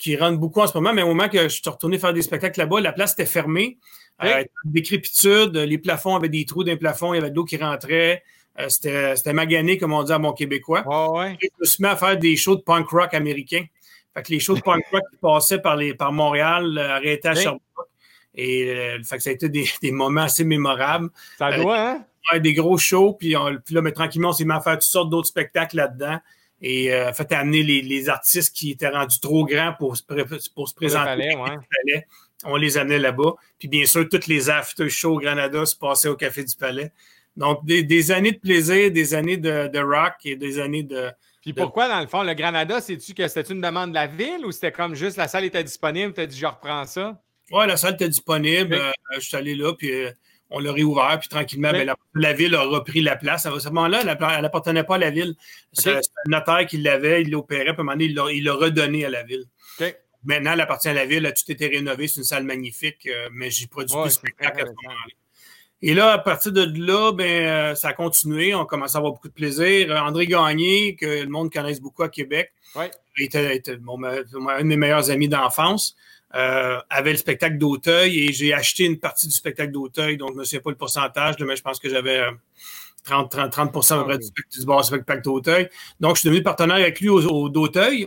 qui, 0.00 0.16
rentre 0.16 0.40
beaucoup 0.40 0.62
en 0.62 0.66
ce 0.66 0.76
moment. 0.76 0.92
Mais 0.92 1.02
au 1.02 1.14
moment 1.14 1.28
que 1.28 1.44
je 1.44 1.48
suis 1.48 1.62
retourné 1.70 1.96
faire 2.00 2.12
des 2.12 2.22
spectacles 2.22 2.58
là-bas, 2.58 2.80
la 2.80 2.92
place 2.92 3.12
était 3.12 3.24
fermée. 3.24 3.78
Euh, 4.24 4.42
décrépitude, 4.64 5.56
les 5.56 5.78
plafonds 5.78 6.16
avaient 6.16 6.28
des 6.28 6.44
trous 6.44 6.64
d'un 6.64 6.76
plafond, 6.76 7.14
il 7.14 7.18
y 7.18 7.20
avait 7.20 7.30
de 7.30 7.36
l'eau 7.36 7.44
qui 7.44 7.56
rentrait. 7.56 8.24
Euh, 8.58 8.68
c'était 8.68 9.32
magané, 9.32 9.78
comme 9.78 9.92
on 9.92 10.02
dit 10.02 10.12
à 10.12 10.18
mon 10.18 10.32
québécois. 10.32 10.82
ouais. 11.14 11.38
je 11.40 11.48
me 11.58 11.64
suis 11.64 11.82
mis 11.82 11.88
à 11.88 11.96
faire 11.96 12.18
des 12.18 12.36
shows 12.36 12.56
de 12.56 12.60
punk 12.62 12.88
rock 12.88 13.14
américains. 13.14 13.64
Fait 14.14 14.22
que 14.22 14.32
les 14.32 14.40
shows 14.40 14.56
de 14.56 14.60
punk 14.60 14.84
rock 14.92 15.02
qui 15.10 15.16
passaient 15.18 15.58
par, 15.58 15.76
les, 15.76 15.94
par 15.94 16.12
Montréal 16.12 16.76
euh, 16.76 16.96
arrêtaient 16.96 17.28
à 17.28 17.34
Sherbrooke. 17.34 17.88
Et 18.34 18.70
euh, 18.70 19.02
fait 19.02 19.16
que 19.16 19.22
ça 19.22 19.30
a 19.30 19.32
été 19.32 19.48
des, 19.48 19.64
des 19.82 19.92
moments 19.92 20.22
assez 20.22 20.44
mémorables. 20.44 21.08
Ça 21.38 21.56
doit, 21.56 21.78
hein? 21.78 22.04
Ouais, 22.30 22.40
des 22.40 22.52
gros 22.54 22.78
shows. 22.78 23.14
Puis, 23.14 23.36
on, 23.36 23.56
puis 23.64 23.74
là, 23.74 23.82
mais 23.82 23.92
tranquillement, 23.92 24.30
on 24.30 24.32
s'est 24.32 24.44
mis 24.44 24.52
à 24.52 24.60
faire 24.60 24.74
toutes 24.74 24.82
sortes 24.82 25.10
d'autres 25.10 25.28
spectacles 25.28 25.76
là-dedans. 25.76 26.18
Et 26.60 26.92
euh, 26.92 27.12
fait 27.12 27.32
amener 27.32 27.64
les, 27.64 27.82
les, 27.82 28.08
artistes 28.08 28.54
qui 28.54 28.70
étaient 28.70 28.88
rendus 28.88 29.18
trop 29.18 29.44
grands 29.44 29.74
pour, 29.76 29.96
pour 30.54 30.68
se 30.68 30.74
présenter. 30.74 31.34
ouais. 31.34 32.06
On 32.44 32.56
les 32.56 32.78
amenait 32.78 33.00
là-bas. 33.00 33.34
Puis 33.58 33.66
bien 33.66 33.84
sûr, 33.84 34.08
toutes 34.08 34.28
les 34.28 34.48
after 34.48 34.88
shows 34.88 35.16
au 35.16 35.18
Granada 35.18 35.64
se 35.66 35.74
passaient 35.74 36.08
au 36.08 36.16
Café 36.16 36.44
du 36.44 36.54
Palais. 36.54 36.92
Donc, 37.36 37.64
des, 37.64 38.10
années 38.10 38.32
de 38.32 38.38
plaisir, 38.38 38.90
des 38.90 39.14
années 39.14 39.36
de, 39.36 39.78
rock 39.80 40.14
et 40.24 40.36
des 40.36 40.58
années 40.58 40.82
de. 40.82 41.10
Puis 41.40 41.52
pourquoi, 41.52 41.88
dans 41.88 42.00
le 42.00 42.06
fond, 42.06 42.22
le 42.22 42.34
Granada, 42.34 42.80
c'est-tu 42.80 43.14
que 43.14 43.26
c'était 43.26 43.52
une 43.52 43.60
demande 43.60 43.90
de 43.90 43.94
la 43.94 44.06
ville 44.06 44.46
ou 44.46 44.52
c'était 44.52 44.70
comme 44.70 44.94
juste 44.94 45.16
la 45.16 45.26
salle 45.26 45.44
était 45.44 45.64
disponible, 45.64 46.12
tu 46.12 46.20
as 46.20 46.26
dit 46.26 46.38
je 46.38 46.46
reprends 46.46 46.84
ça? 46.84 47.20
Oui, 47.50 47.66
la 47.66 47.76
salle 47.76 47.94
était 47.94 48.08
disponible. 48.08 48.74
Euh, 48.74 48.92
je 49.14 49.20
suis 49.20 49.36
allé 49.36 49.56
là, 49.56 49.72
puis 49.74 49.92
euh, 49.92 50.10
on 50.50 50.60
l'a 50.60 50.72
réouvert, 50.72 51.18
puis 51.18 51.28
tranquillement, 51.28 51.72
ben, 51.72 51.92
la, 52.14 52.32
ville 52.32 52.54
a 52.54 52.62
repris 52.62 53.00
la 53.00 53.16
place. 53.16 53.46
À 53.46 53.58
ce 53.58 53.68
moment-là, 53.70 54.00
elle 54.02 54.42
n'appartenait 54.42 54.84
pas 54.84 54.94
à 54.94 54.98
la 54.98 55.10
ville. 55.10 55.34
C'est 55.72 55.96
un 55.96 56.00
notaire 56.26 56.66
qui 56.66 56.78
l'avait, 56.78 57.22
il 57.22 57.30
l'opérait, 57.30 57.64
puis 57.64 57.70
à 57.70 57.80
un 57.80 57.84
moment 57.84 57.92
donné, 57.92 58.04
il 58.34 58.44
l'a 58.44 58.54
redonné 58.54 59.04
à 59.04 59.10
la 59.10 59.22
ville. 59.22 59.44
Maintenant, 60.24 60.52
elle 60.52 60.60
appartient 60.60 60.88
à 60.88 60.94
la 60.94 61.04
ville, 61.04 61.26
a 61.26 61.32
tout 61.32 61.50
été 61.50 61.66
rénové, 61.66 62.06
c'est 62.06 62.20
une 62.20 62.24
salle 62.24 62.44
magnifique, 62.44 63.06
euh, 63.06 63.28
mais 63.32 63.50
j'ai 63.50 63.66
produit 63.66 63.96
ouais, 63.96 64.04
des 64.04 64.10
spectacles 64.10 64.60
à 64.60 64.66
ce 64.66 64.70
moment-là. 64.70 65.14
Et 65.84 65.94
là, 65.94 66.12
à 66.12 66.18
partir 66.18 66.52
de 66.52 66.62
là, 66.62 67.12
ben, 67.12 67.24
euh, 67.24 67.74
ça 67.74 67.88
a 67.88 67.92
continué. 67.92 68.54
On 68.54 68.64
commence 68.64 68.94
à 68.94 68.98
avoir 68.98 69.12
beaucoup 69.12 69.28
de 69.28 69.32
plaisir. 69.32 69.90
Euh, 69.90 69.98
André 69.98 70.26
Gagné, 70.26 70.94
que 70.94 71.22
le 71.22 71.28
monde 71.28 71.52
connaisse 71.52 71.80
beaucoup 71.80 72.04
à 72.04 72.08
Québec, 72.08 72.52
était, 73.18 73.56
était 73.56 73.72
un 73.72 73.76
de 73.76 74.62
mes 74.62 74.76
meilleurs 74.76 75.10
amis 75.10 75.28
d'enfance, 75.28 75.96
euh, 76.36 76.78
avait 76.88 77.10
le 77.10 77.16
spectacle 77.16 77.58
d'Auteuil 77.58 78.20
et 78.20 78.32
j'ai 78.32 78.54
acheté 78.54 78.84
une 78.84 78.98
partie 79.00 79.26
du 79.26 79.34
spectacle 79.34 79.72
d'Auteuil. 79.72 80.16
Donc, 80.16 80.30
je 80.30 80.34
ne 80.34 80.38
me 80.38 80.44
souviens 80.44 80.60
pas 80.60 80.70
le 80.70 80.76
pourcentage, 80.76 81.34
mais 81.40 81.56
je 81.56 81.62
pense 81.62 81.80
que 81.80 81.88
j'avais 81.88 82.22
30, 83.04 83.32
30, 83.32 83.50
30 83.50 83.92
à 83.92 83.96
peu 83.98 84.04
près 84.04 84.18
du, 84.18 84.26
spectacle 84.84 85.22
d'Auteuil. 85.22 85.68
Donc, 85.98 86.14
je 86.14 86.20
suis 86.20 86.28
devenu 86.28 86.44
partenaire 86.44 86.76
avec 86.76 87.00
lui 87.00 87.08
au, 87.08 87.48
d'Auteuil. 87.48 88.06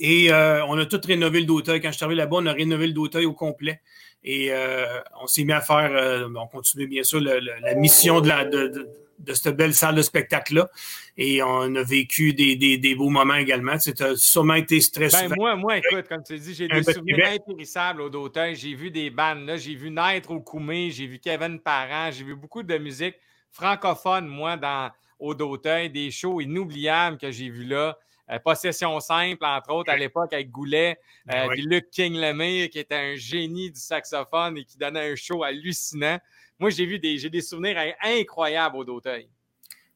Et 0.00 0.32
on 0.32 0.78
a 0.78 0.86
tout 0.86 1.00
rénové 1.06 1.40
le 1.40 1.46
d'Auteuil. 1.46 1.80
Quand 1.80 1.92
je 1.92 1.96
suis 1.96 2.04
arrivé 2.04 2.18
là-bas, 2.18 2.38
on 2.40 2.46
a 2.46 2.52
rénové 2.52 2.88
le 2.88 2.92
d'Auteuil 2.92 3.24
au 3.24 3.34
complet. 3.34 3.80
Et 4.24 4.52
euh, 4.52 5.00
on 5.20 5.26
s'est 5.26 5.44
mis 5.44 5.52
à 5.52 5.60
faire, 5.60 5.90
euh, 5.92 6.28
on 6.36 6.46
continue 6.46 6.86
bien 6.86 7.02
sûr 7.02 7.20
la 7.20 7.74
mission 7.74 8.20
de, 8.20 8.28
la, 8.28 8.44
de, 8.44 8.88
de, 9.18 9.34
cette 9.34 9.56
belle 9.56 9.74
salle 9.74 9.96
de 9.96 10.02
spectacle-là. 10.02 10.70
Et 11.16 11.42
on 11.42 11.74
a 11.74 11.82
vécu 11.82 12.32
des, 12.32 12.54
des, 12.56 12.78
des 12.78 12.94
beaux 12.94 13.10
moments 13.10 13.34
également. 13.34 13.72
A 13.72 14.16
sûrement 14.16 14.54
été 14.54 14.80
stressant. 14.80 15.28
Ben 15.28 15.34
moi, 15.36 15.56
moi, 15.56 15.78
écoute, 15.78 16.06
comme 16.08 16.22
tu 16.22 16.38
dis, 16.38 16.54
j'ai 16.54 16.68
des 16.68 16.82
souvenirs 16.82 17.32
impérissables 17.34 18.00
au 18.00 18.08
Dautin. 18.08 18.54
J'ai 18.54 18.74
vu 18.74 18.90
des 18.90 19.10
bandes 19.10 19.46
là, 19.46 19.56
j'ai 19.56 19.74
vu 19.74 19.90
naître 19.90 20.30
au 20.30 20.40
Koumé, 20.40 20.90
j'ai 20.90 21.06
vu 21.06 21.18
Kevin 21.18 21.58
Parent, 21.58 22.10
j'ai 22.12 22.24
vu 22.24 22.36
beaucoup 22.36 22.62
de 22.62 22.78
musique 22.78 23.16
francophone, 23.50 24.26
moi, 24.26 24.56
dans, 24.56 24.90
au 25.18 25.34
Dautin, 25.34 25.88
des 25.88 26.10
shows 26.10 26.40
inoubliables 26.40 27.18
que 27.18 27.30
j'ai 27.30 27.48
vus 27.48 27.64
là. 27.64 27.98
Euh, 28.32 28.38
possession 28.38 28.98
simple, 29.00 29.44
entre 29.44 29.72
autres, 29.72 29.90
à 29.90 29.96
l'époque 29.96 30.32
avec 30.32 30.50
Goulet, 30.50 30.96
ben 31.26 31.50
euh, 31.50 31.54
Luc 31.56 31.90
King 31.90 32.14
Lemire, 32.18 32.70
qui 32.70 32.78
était 32.78 32.94
un 32.94 33.14
génie 33.14 33.70
du 33.70 33.80
saxophone 33.80 34.56
et 34.56 34.64
qui 34.64 34.78
donnait 34.78 35.12
un 35.12 35.16
show 35.16 35.42
hallucinant. 35.42 36.18
Moi, 36.58 36.70
j'ai 36.70 36.86
vu 36.86 36.98
des, 36.98 37.18
j'ai 37.18 37.28
des 37.28 37.42
souvenirs 37.42 37.76
incroyables 38.02 38.76
au 38.76 38.84
Dauteuil. 38.84 39.28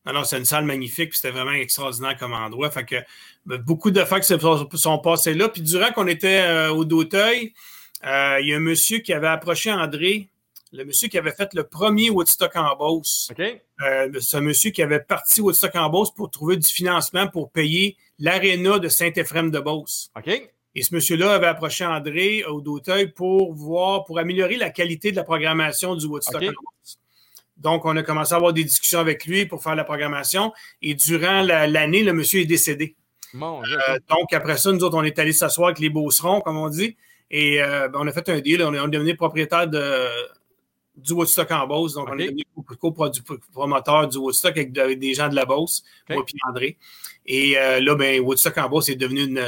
Non, 0.04 0.22
c'est 0.22 0.38
une 0.38 0.44
salle 0.44 0.64
magnifique, 0.64 1.10
puis 1.10 1.18
c'était 1.18 1.32
vraiment 1.32 1.52
extraordinaire 1.52 2.16
comme 2.16 2.32
endroit. 2.32 2.70
Fait 2.70 2.84
que 2.84 2.96
ben, 3.44 3.58
beaucoup 3.58 3.90
de 3.90 4.04
fois 4.04 4.20
que 4.20 4.26
sont, 4.76 4.98
passés 4.98 5.34
là. 5.34 5.48
Puis 5.48 5.62
durant 5.62 5.90
qu'on 5.90 6.06
était 6.06 6.42
euh, 6.42 6.70
au 6.70 6.84
Dauteuil, 6.84 7.52
il 8.04 8.46
y 8.46 8.52
a 8.52 8.56
un 8.56 8.60
monsieur 8.60 8.98
qui 8.98 9.12
avait 9.12 9.26
approché 9.26 9.72
André 9.72 10.28
le 10.76 10.84
monsieur 10.84 11.08
qui 11.08 11.18
avait 11.18 11.32
fait 11.32 11.52
le 11.54 11.64
premier 11.64 12.10
Woodstock 12.10 12.54
en 12.56 12.76
Beauce. 12.76 13.30
Euh, 13.38 14.20
un 14.32 14.40
monsieur 14.40 14.70
qui 14.70 14.82
avait 14.82 15.00
parti 15.00 15.40
Woodstock 15.40 15.74
en 15.74 15.88
Beauce 15.88 16.14
pour 16.14 16.30
trouver 16.30 16.56
du 16.56 16.68
financement 16.68 17.26
pour 17.28 17.50
payer 17.50 17.96
l'aréna 18.18 18.78
de 18.78 18.88
Saint-Éphrem 18.88 19.50
de 19.50 19.58
Beauce. 19.58 20.10
Et 20.74 20.82
ce 20.82 20.94
monsieur-là 20.94 21.34
avait 21.34 21.46
approché 21.46 21.86
André 21.86 22.44
au 22.44 22.60
d'Auteuil 22.60 23.08
pour 23.08 23.54
voir, 23.54 24.04
pour 24.04 24.18
améliorer 24.18 24.56
la 24.56 24.70
qualité 24.70 25.10
de 25.10 25.16
la 25.16 25.24
programmation 25.24 25.96
du 25.96 26.06
Woodstock. 26.06 26.44
Donc, 27.56 27.86
on 27.86 27.96
a 27.96 28.02
commencé 28.02 28.34
à 28.34 28.36
avoir 28.36 28.52
des 28.52 28.64
discussions 28.64 28.98
avec 28.98 29.24
lui 29.24 29.46
pour 29.46 29.62
faire 29.62 29.74
la 29.74 29.84
programmation. 29.84 30.52
Et 30.82 30.94
durant 30.94 31.40
l'année, 31.40 32.02
le 32.02 32.12
monsieur 32.12 32.40
est 32.40 32.46
décédé. 32.46 32.94
Euh, 33.34 33.98
donc, 34.10 34.32
après 34.32 34.58
ça, 34.58 34.70
nous 34.72 34.84
autres, 34.84 34.98
on 34.98 35.02
est 35.02 35.18
allés 35.18 35.32
s'asseoir 35.32 35.68
avec 35.68 35.78
les 35.78 35.88
Beaucerons, 35.88 36.42
comme 36.42 36.58
on 36.58 36.68
dit. 36.68 36.96
Et 37.30 37.62
euh, 37.62 37.88
ben, 37.88 38.00
on 38.02 38.06
a 38.06 38.12
fait 38.12 38.28
un 38.28 38.40
deal. 38.40 38.62
On 38.62 38.74
est, 38.74 38.88
devenu 38.90 39.16
propriétaire 39.16 39.66
de, 39.66 40.06
du 40.96 41.12
Woodstock 41.12 41.50
en 41.50 41.66
Beauce. 41.66 41.94
Donc, 41.94 42.08
on 42.10 42.18
est 42.18 42.26
devenu 42.26 42.44
co-promoteur 42.80 44.08
du 44.08 44.18
Woodstock 44.18 44.56
avec, 44.56 44.72
des 44.72 45.14
gens 45.14 45.28
de 45.28 45.34
la 45.34 45.44
Beauce, 45.44 45.84
moi 46.08 46.24
et 46.26 46.48
André. 46.48 46.78
Et 47.26 47.58
euh, 47.58 47.80
là, 47.80 47.94
ben, 47.94 48.20
Woodstock 48.20 48.56
en 48.58 48.68
Beauce 48.68 48.88
est 48.88 48.96
devenu 48.96 49.24
une, 49.24 49.44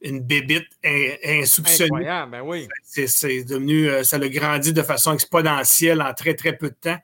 une 0.00 0.20
bébite 0.20 0.68
insoupçonnée. 0.84 2.04
Ben 2.30 2.42
oui. 2.42 2.68
C'est 2.84 3.44
devenu, 3.44 3.88
ça 4.04 4.16
a 4.16 4.28
grandi 4.28 4.72
de 4.72 4.82
façon 4.82 5.12
exponentielle 5.14 6.02
en 6.02 6.12
très, 6.14 6.34
très 6.34 6.56
peu 6.56 6.70
de 6.70 6.76
temps. 6.80 6.98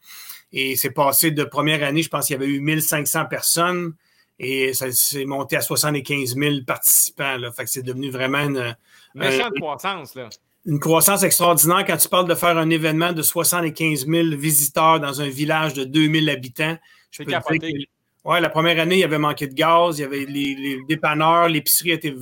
Et 0.53 0.77
c'est 0.77 0.91
passé 0.91 1.31
de 1.31 1.45
première 1.45 1.83
année, 1.83 2.03
je 2.03 2.09
pense 2.09 2.27
qu'il 2.27 2.35
y 2.35 2.37
avait 2.37 2.47
eu 2.47 2.61
1500 2.61 3.27
personnes 3.27 3.95
et 4.39 4.75
ça 4.75 4.91
s'est 4.93 5.25
monté 5.25 5.57
à 5.57 5.61
75 5.61 6.37
000 6.37 6.55
participants. 6.67 7.37
Là. 7.37 7.51
Fait 7.53 7.65
que 7.65 7.71
c'est 7.71 7.83
devenu 7.83 8.11
vraiment 8.11 8.39
une. 8.39 8.77
Méchante 9.15 9.55
croissance, 9.59 10.15
là. 10.15 10.29
Une 10.67 10.81
croissance 10.81 11.23
extraordinaire 11.23 11.85
quand 11.87 11.97
tu 11.97 12.09
parles 12.09 12.29
de 12.29 12.35
faire 12.35 12.59
un 12.59 12.69
événement 12.71 13.13
de 13.13 13.23
75 13.23 14.07
000 14.07 14.37
visiteurs 14.37 14.99
dans 14.99 15.21
un 15.21 15.29
village 15.29 15.75
de 15.75 15.85
2000 15.85 16.29
habitants. 16.29 16.77
Je 17.13 17.23
peux 17.23 17.31
capoter. 17.31 17.73
Que, 17.73 18.29
ouais, 18.29 18.41
la 18.41 18.49
première 18.49 18.81
année, 18.81 18.97
il 18.97 19.01
y 19.01 19.05
avait 19.05 19.19
manqué 19.19 19.47
de 19.47 19.55
gaz, 19.55 19.99
il 19.99 20.03
y 20.03 20.05
avait 20.05 20.25
les, 20.25 20.81
dépanneurs, 20.89 21.49
l'épicerie 21.49 21.93
était 21.93 22.15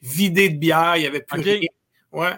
vidée 0.00 0.48
de 0.48 0.56
bière, 0.56 0.96
il 0.96 1.00
n'y 1.00 1.06
avait 1.06 1.20
plus 1.20 1.40
rien. 1.40 1.60
Ouais. 2.12 2.32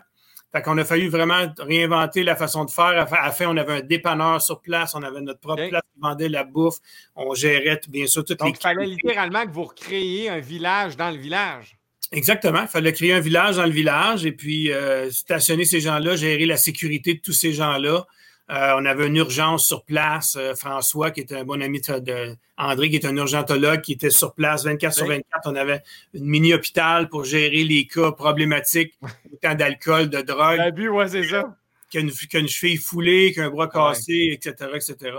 Fait 0.50 0.60
qu'on 0.60 0.76
a 0.76 0.84
fallu 0.84 1.08
vraiment 1.08 1.46
réinventer 1.58 2.24
la 2.24 2.36
façon 2.36 2.64
de 2.64 2.70
faire. 2.70 2.84
À 2.84 3.24
la 3.24 3.30
fin, 3.30 3.46
on 3.46 3.56
avait 3.56 3.74
un 3.74 3.80
dépanneur 3.80 4.42
sur 4.42 4.60
place, 4.60 4.94
on 4.94 5.02
avait 5.02 5.20
notre 5.20 5.40
propre 5.40 5.66
place 5.68 5.82
qui 5.94 6.00
vendait 6.00 6.28
la 6.28 6.44
bouffe, 6.44 6.76
on 7.16 7.32
gérait 7.32 7.80
bien 7.88 8.06
sûr 8.06 8.22
toutes 8.24 8.40
Donc, 8.40 8.56
il 8.58 8.60
fallait 8.60 8.86
littéralement 8.86 9.46
que 9.46 9.52
vous 9.52 9.64
recréiez 9.64 10.28
un 10.28 10.40
village 10.40 10.96
dans 10.96 11.10
le 11.10 11.16
village. 11.16 11.78
Exactement. 12.12 12.62
Il 12.62 12.68
fallait 12.68 12.92
créer 12.92 13.12
un 13.12 13.20
village 13.20 13.56
dans 13.56 13.64
le 13.64 13.72
village 13.72 14.26
et 14.26 14.32
puis 14.32 14.70
euh, 14.70 15.10
stationner 15.10 15.64
ces 15.64 15.80
gens-là, 15.80 16.14
gérer 16.16 16.46
la 16.46 16.56
sécurité 16.56 17.14
de 17.14 17.20
tous 17.20 17.32
ces 17.32 17.52
gens-là. 17.52 18.06
Euh, 18.50 18.74
on 18.76 18.84
avait 18.84 19.06
une 19.06 19.16
urgence 19.16 19.66
sur 19.66 19.84
place. 19.84 20.36
Euh, 20.36 20.54
François, 20.54 21.10
qui 21.10 21.20
était 21.20 21.36
un 21.36 21.44
bon 21.44 21.62
ami 21.62 21.80
de, 21.80 22.36
André, 22.58 22.90
qui 22.90 22.96
est 22.96 23.06
un 23.06 23.16
urgentologue, 23.16 23.80
qui 23.80 23.92
était 23.92 24.10
sur 24.10 24.34
place 24.34 24.64
24 24.64 24.92
sur 24.94 25.06
24. 25.06 25.24
On 25.46 25.54
avait 25.54 25.82
une 26.12 26.26
mini-hôpital 26.26 27.08
pour 27.08 27.24
gérer 27.24 27.64
les 27.64 27.86
cas 27.86 28.12
problématiques, 28.12 28.94
autant 29.32 29.54
d'alcool, 29.54 30.10
de 30.10 30.20
drogue. 30.20 30.58
L'abus, 30.58 30.90
ouais, 30.90 31.08
c'est 31.08 31.24
ça. 31.24 31.56
Qu'une 31.90 32.10
une 32.34 32.48
cheville 32.48 32.78
foulée, 32.78 33.32
qu'un 33.32 33.48
bras 33.48 33.68
cassé, 33.68 34.30
etc., 34.32 34.70
etc. 34.74 35.16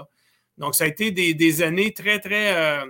Donc, 0.58 0.76
ça 0.76 0.84
a 0.84 0.88
été 0.88 1.12
des, 1.12 1.62
années 1.64 1.92
très, 1.92 2.20
très, 2.20 2.56
euh, 2.56 2.86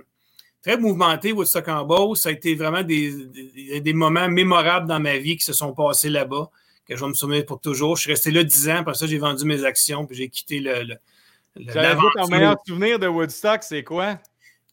très 0.64 0.78
mouvementées, 0.78 1.32
Woodstock 1.32 1.68
en 1.68 1.84
Beauce. 1.84 2.22
Ça 2.22 2.30
a 2.30 2.32
été 2.32 2.54
vraiment 2.54 2.82
des, 2.82 3.80
des 3.80 3.92
moments 3.92 4.28
mémorables 4.28 4.88
dans 4.88 4.98
ma 4.98 5.18
vie 5.18 5.36
qui 5.36 5.44
se 5.44 5.52
sont 5.52 5.72
passés 5.72 6.08
là-bas 6.08 6.50
que 6.86 6.96
je 6.96 7.00
vais 7.00 7.08
me 7.08 7.14
souvenir 7.14 7.46
pour 7.46 7.60
toujours. 7.60 7.96
Je 7.96 8.02
suis 8.02 8.10
resté 8.10 8.30
là 8.30 8.44
10 8.44 8.68
ans, 8.68 8.76
après 8.76 8.94
ça, 8.94 9.06
j'ai 9.06 9.18
vendu 9.18 9.44
mes 9.44 9.64
actions, 9.64 10.06
puis 10.06 10.16
j'ai 10.16 10.28
quitté 10.28 10.60
le. 10.60 10.82
le, 10.82 10.96
le 11.56 12.22
ton 12.22 12.28
meilleur 12.28 12.56
souvenir 12.66 12.98
de 12.98 13.06
Woodstock, 13.06 13.62
c'est 13.62 13.84
quoi? 13.84 14.18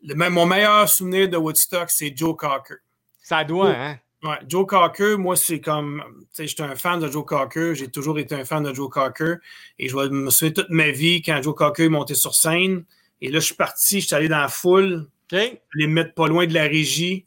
mon 0.04 0.46
meilleur 0.46 0.90
souvenir 0.90 1.30
de 1.30 1.38
Woodstock, 1.38 1.90
c'est 1.90 2.16
Joe 2.16 2.36
Cocker. 2.36 2.78
Ça 3.22 3.44
doit, 3.44 3.70
hein? 3.70 4.00
Ouais, 4.24 4.38
Joe 4.48 4.68
Cocker, 4.68 5.18
moi, 5.18 5.36
c'est 5.36 5.60
comme. 5.60 6.04
Tu 6.20 6.26
sais, 6.34 6.48
j'étais 6.48 6.64
un 6.64 6.76
fan 6.76 7.00
de 7.00 7.08
Joe 7.08 7.26
Cocker. 7.26 7.74
J'ai 7.74 7.90
toujours 7.90 8.20
été 8.20 8.36
un 8.36 8.46
fan 8.46 8.64
de 8.64 8.74
Joe 8.74 8.90
Cocker. 8.90 9.36
Et 9.80 9.90
je 9.90 9.96
me 9.96 10.30
souviens 10.30 10.54
toute 10.54 10.70
ma 10.70 10.92
vie 10.92 11.24
quand 11.24 11.42
Joe 11.42 11.56
Cocker 11.56 11.86
est 11.86 11.90
monté 11.90 12.14
sur 12.14 12.36
scène. 12.36 12.84
Et 13.20 13.30
là, 13.30 13.40
je 13.40 13.46
suis 13.46 13.56
parti, 13.56 14.00
je 14.00 14.08
suis 14.08 14.16
allé 14.16 14.28
dans 14.28 14.40
la 14.40 14.48
foule. 14.48 15.08
OK. 15.32 15.60
Je 15.70 15.80
les 15.80 15.88
mettre 15.88 16.14
pas 16.14 16.28
loin 16.28 16.46
de 16.46 16.54
la 16.54 16.64
régie. 16.64 17.26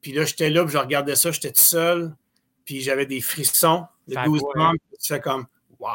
Puis 0.00 0.12
là, 0.12 0.24
j'étais 0.24 0.50
là, 0.50 0.64
puis 0.64 0.72
je 0.72 0.78
regardais 0.78 1.16
ça, 1.16 1.30
j'étais 1.30 1.52
tout 1.52 1.60
seul. 1.60 2.14
Puis 2.64 2.80
j'avais 2.80 3.06
des 3.06 3.20
frissons 3.20 3.84
de 4.08 4.14
12 4.24 4.42
membres. 4.54 4.78
Tu 5.00 5.12
fais 5.12 5.20
comme, 5.20 5.46
wow, 5.78 5.88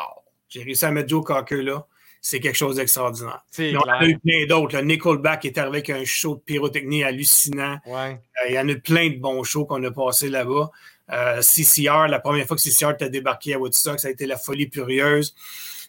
j'ai 0.50 0.64
réussi 0.64 0.86
à 0.86 0.92
mettre 0.92 1.10
Joe 1.10 1.24
Cocker 1.24 1.62
là. 1.62 1.86
C'est 2.22 2.40
quelque 2.40 2.56
chose 2.56 2.78
d'extraordinaire. 2.78 3.46
Il 3.60 3.72
y 3.72 3.78
en 3.78 3.82
a 3.82 4.04
eu 4.04 4.18
plein 4.18 4.48
d'autres. 4.48 4.80
Nickelback 4.82 5.46
est 5.46 5.60
arrivé 5.60 5.78
avec 5.78 5.90
un 5.92 6.04
show 6.06 6.36
de 6.36 6.42
pyrotechnie 6.42 7.04
hallucinant. 7.04 7.78
Ouais. 7.86 8.20
Euh, 8.44 8.50
il 8.50 8.56
y 8.56 8.60
en 8.60 8.68
a 8.68 8.72
eu 8.72 8.80
plein 8.80 9.12
de 9.12 9.20
bons 9.20 9.44
shows 9.44 9.66
qu'on 9.66 9.84
a 9.84 9.92
passés 9.92 10.30
là-bas. 10.30 10.72
Euh, 11.12 11.42
CCR, 11.42 12.08
la 12.08 12.20
première 12.20 12.48
fois 12.48 12.58
que 12.58 12.64
CCR 12.64 12.98
t'a 12.98 13.10
débarqué 13.10 13.54
à 13.54 13.60
Woodstock, 13.60 14.00
ça 14.00 14.08
a 14.08 14.12
été 14.12 14.26
la 14.26 14.38
folie 14.38 14.68
furieuse. 14.74 15.36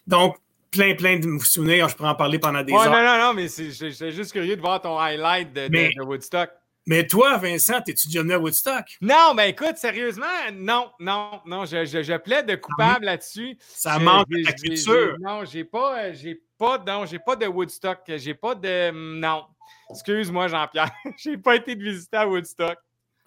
Donc, 0.05 0.37
plein, 0.77 0.95
plein 0.95 1.19
de 1.19 1.39
souvenirs. 1.39 1.89
Je 1.89 1.95
pourrais 1.95 2.09
en 2.09 2.15
parler 2.15 2.39
pendant 2.39 2.63
des 2.63 2.73
heures. 2.73 2.85
Non, 2.85 3.03
non, 3.03 3.17
non, 3.17 3.33
mais 3.33 3.47
j'étais 3.47 4.11
juste 4.11 4.31
curieux 4.31 4.55
de 4.55 4.61
voir 4.61 4.81
ton 4.81 4.97
highlight 4.97 5.53
de 5.53 6.03
Woodstock. 6.03 6.49
Mais 6.89 7.05
toi, 7.05 7.37
Vincent, 7.37 7.81
es-tu 7.85 8.07
déjà 8.07 8.21
venu 8.21 8.33
à 8.33 8.39
Woodstock? 8.39 8.85
Non, 9.01 9.33
mais 9.35 9.49
écoute, 9.49 9.75
sérieusement, 9.75 10.25
non, 10.53 10.89
non, 11.01 11.41
non, 11.45 11.65
je, 11.65 11.83
je, 11.83 12.01
je 12.01 12.17
plaide 12.17 12.45
de 12.45 12.55
coupable 12.55 13.03
là-dessus. 13.03 13.57
Ça 13.59 13.99
manque 13.99 14.29
de 14.29 14.45
la 14.45 14.53
culture. 14.53 15.17
Non, 15.19 15.43
j'ai 15.43 15.65
pas, 15.65 15.99
euh, 15.99 16.13
j'ai 16.13 16.41
pas, 16.57 16.81
non, 16.87 17.05
j'ai 17.05 17.19
pas 17.19 17.35
de 17.35 17.45
Woodstock. 17.45 17.99
J'ai 18.07 18.33
pas 18.33 18.55
de, 18.55 18.91
mm, 18.91 19.19
non. 19.19 19.43
Excuse-moi, 19.89 20.47
Jean-Pierre, 20.47 20.89
j'ai 21.17 21.37
pas 21.37 21.57
été 21.57 21.75
de 21.75 21.83
visiter 21.83 22.15
à 22.17 22.27
Woodstock. 22.27 22.77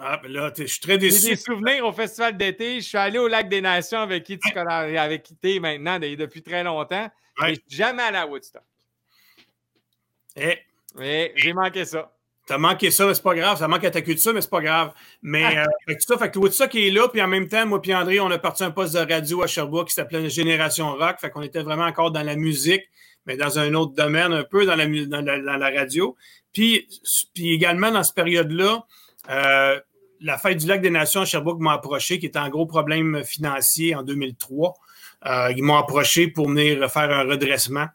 Ah, 0.03 0.19
ben 0.23 0.33
là, 0.33 0.51
je 0.57 0.65
suis 0.65 0.81
très 0.81 0.97
déçu. 0.97 1.21
J'ai 1.21 1.29
des 1.31 1.37
souvenirs 1.37 1.85
au 1.85 1.93
festival 1.93 2.35
d'été. 2.35 2.81
Je 2.81 2.89
suis 2.89 2.97
allé 2.97 3.19
au 3.19 3.29
Lac 3.29 3.51
des 3.51 3.61
Nations 3.61 3.99
avec 4.01 4.25
qui 4.25 4.39
tu 4.39 4.51
connais, 4.53 4.97
avec 4.97 5.25
qui 5.25 5.37
es 5.43 5.61
maintenant 5.61 5.99
depuis 5.99 6.43
très 6.43 6.65
longtemps. 6.65 7.11
Mais 7.43 7.55
je 7.55 7.61
suis 7.61 7.77
jamais 7.77 8.03
allé 8.03 8.17
à 8.17 8.27
Woodstock. 8.27 8.63
Eh. 10.37 10.59
Et 11.01 11.33
j'ai 11.37 11.53
manqué 11.53 11.85
ça. 11.85 12.11
T'as 12.47 12.57
manqué 12.57 12.91
ça, 12.91 13.07
mais 13.07 13.15
c'est 13.15 13.23
pas 13.23 13.35
grave. 13.35 13.59
Ça 13.59 13.69
manque 13.69 13.85
à 13.85 13.91
ta 13.91 14.01
culture, 14.01 14.33
mais 14.33 14.41
c'est 14.41 14.51
pas 14.51 14.63
grave. 14.63 14.93
Mais 15.23 15.45
ah. 15.45 15.65
euh, 15.65 15.67
fait 15.87 15.97
que 15.97 16.03
ça, 16.03 16.17
fait 16.17 16.31
que 16.31 16.67
qui 16.67 16.89
est 16.89 16.91
là, 16.91 17.07
puis 17.09 17.21
en 17.21 17.29
même 17.29 17.49
temps, 17.49 17.67
moi 17.67 17.83
puis 17.83 17.95
André, 17.95 18.21
on 18.21 18.31
a 18.31 18.39
parti 18.39 18.65
un 18.65 18.71
poste 18.71 18.95
de 18.95 19.13
radio 19.13 19.43
à 19.43 19.47
Sherbrooke 19.47 19.89
qui 19.89 19.95
s'appelait 19.95 20.31
Génération 20.31 20.93
Rock. 20.95 21.17
Fait 21.21 21.31
qu'on 21.31 21.43
était 21.43 21.63
vraiment 21.63 21.85
encore 21.85 22.11
dans 22.11 22.23
la 22.23 22.37
musique, 22.37 22.89
mais 23.27 23.37
dans 23.37 23.59
un 23.59 23.75
autre 23.75 23.93
domaine, 23.95 24.33
un 24.33 24.45
peu 24.45 24.65
dans 24.65 24.77
la, 24.77 24.87
dans 24.87 25.57
la, 25.57 25.71
radio. 25.71 26.17
Puis, 26.55 26.89
puis 27.35 27.53
également, 27.53 27.91
dans 27.91 28.03
cette 28.03 28.17
période-là, 28.17 28.85
euh, 29.29 29.79
la 30.21 30.39
fête 30.39 30.59
du 30.59 30.67
lac 30.67 30.81
des 30.83 30.91
Nations 30.91 31.23
à 31.23 31.25
Sherbrooke 31.25 31.61
m'a 31.61 31.73
approché, 31.73 32.19
qui 32.19 32.27
était 32.27 32.39
un 32.39 32.49
gros 32.49 32.67
problème 32.67 33.23
financier 33.25 33.95
en 33.95 34.03
2003. 34.03 34.75
Euh, 35.27 35.53
ils 35.57 35.63
m'ont 35.63 35.77
approché 35.77 36.29
pour 36.29 36.49
venir 36.49 36.91
faire 36.91 37.11
un 37.11 37.25
redressement. 37.25 37.87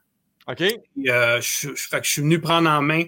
OK. 0.48 0.64
je, 0.96 1.74
fait 1.76 2.00
que 2.00 2.06
je 2.06 2.12
suis 2.12 2.22
venu 2.22 2.40
prendre 2.40 2.70
en 2.70 2.82
main 2.82 3.04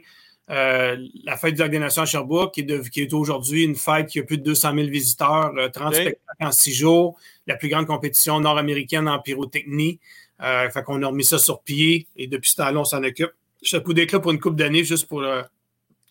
euh, 0.50 0.96
la 1.26 1.36
fête 1.36 1.56
du 1.56 1.62
Lac 1.62 1.72
des 1.72 1.80
Nations 1.80 2.04
à 2.04 2.06
Sherbrooke, 2.06 2.54
qui 2.54 2.62
est, 2.62 3.14
aujourd'hui 3.14 3.64
une 3.64 3.76
fête 3.76 4.08
qui 4.08 4.20
a 4.20 4.24
plus 4.24 4.38
de 4.38 4.44
200 4.44 4.76
000 4.76 4.88
visiteurs, 4.88 5.52
30 5.52 5.58
euh, 5.58 5.92
spectacles 5.92 6.20
en 6.40 6.52
six 6.52 6.74
jours, 6.74 7.20
la 7.48 7.56
plus 7.56 7.68
grande 7.68 7.86
compétition 7.86 8.40
nord-américaine 8.40 9.10
en 9.10 9.20
pyrotechnie. 9.20 10.00
Euh, 10.42 10.70
fait 10.70 10.84
qu'on 10.84 11.02
a 11.04 11.08
remis 11.08 11.26
ça 11.26 11.38
sur 11.38 11.62
pied 11.64 12.08
et 12.16 12.28
depuis 12.28 12.52
ce 12.52 12.58
temps-là, 12.58 12.80
on 12.80 12.86
s'en 12.86 13.04
occupe. 13.04 13.32
Je 13.62 13.70
suis 13.70 13.84
coup 13.84 13.94
là 13.94 14.20
pour 14.20 14.32
une 14.32 14.40
coupe 14.40 14.56
d'années 14.56 14.84
juste 14.84 15.08
pour 15.08 15.26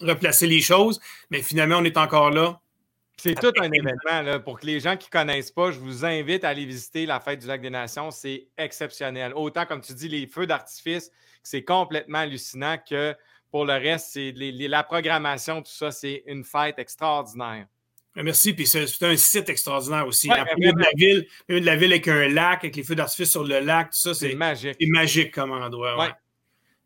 replacer 0.01 0.47
les 0.47 0.61
choses, 0.61 1.01
mais 1.31 1.43
finalement, 1.43 1.77
on 1.79 1.85
est 1.85 1.97
encore 1.97 2.31
là. 2.31 2.61
C'est 3.19 3.35
tout 3.35 3.53
un 3.59 3.71
événement. 3.71 4.23
Là. 4.23 4.39
Pour 4.39 4.61
que 4.61 4.67
les 4.67 4.81
gens 4.81 4.97
qui 4.97 5.09
ne 5.09 5.19
connaissent 5.19 5.51
pas, 5.51 5.71
je 5.71 5.79
vous 5.79 6.05
invite 6.05 6.45
à 6.45 6.51
aller 6.51 6.67
visiter 6.67 7.07
la 7.07 7.19
fête 7.19 7.41
du 7.41 7.47
Lac 7.47 7.61
des 7.61 7.71
Nations. 7.71 8.11
C'est 8.11 8.49
exceptionnel. 8.59 9.33
Autant, 9.35 9.65
comme 9.65 9.81
tu 9.81 9.95
dis, 9.95 10.09
les 10.09 10.27
feux 10.27 10.47
d'artifice, 10.47 11.11
c'est 11.43 11.65
complètement 11.65 12.19
hallucinant 12.19 12.77
que 12.79 13.15
pour 13.51 13.65
le 13.65 13.75
reste, 13.75 14.11
c'est 14.13 14.33
la 14.37 14.83
programmation, 14.83 15.63
tout 15.63 15.73
ça, 15.73 15.91
c'est 15.91 16.25
une 16.27 16.45
fête 16.45 16.79
extraordinaire. 16.79 17.67
Merci, 18.17 18.55
puis 18.55 18.67
c'est 18.67 19.03
un 19.03 19.17
site 19.17 19.49
extraordinaire 19.49 20.07
aussi. 20.07 20.29
Ouais, 20.29 20.43
de 20.43 20.79
la 20.79 20.91
ville, 20.97 21.27
de 21.49 21.59
la 21.59 21.77
ville 21.77 21.93
avec 21.93 22.09
un 22.09 22.29
lac, 22.29 22.65
avec 22.65 22.77
les 22.77 22.83
feux 22.83 22.95
d'artifice 22.95 23.31
sur 23.31 23.45
le 23.45 23.61
lac, 23.61 23.91
tout 23.91 23.99
ça, 23.99 24.15
c'est 24.15 24.35
magique. 24.35 24.77
C'est 24.81 24.89
magique 24.89 25.33
comme 25.33 25.53
endroit. 25.53 25.99
Ouais. 25.99 26.09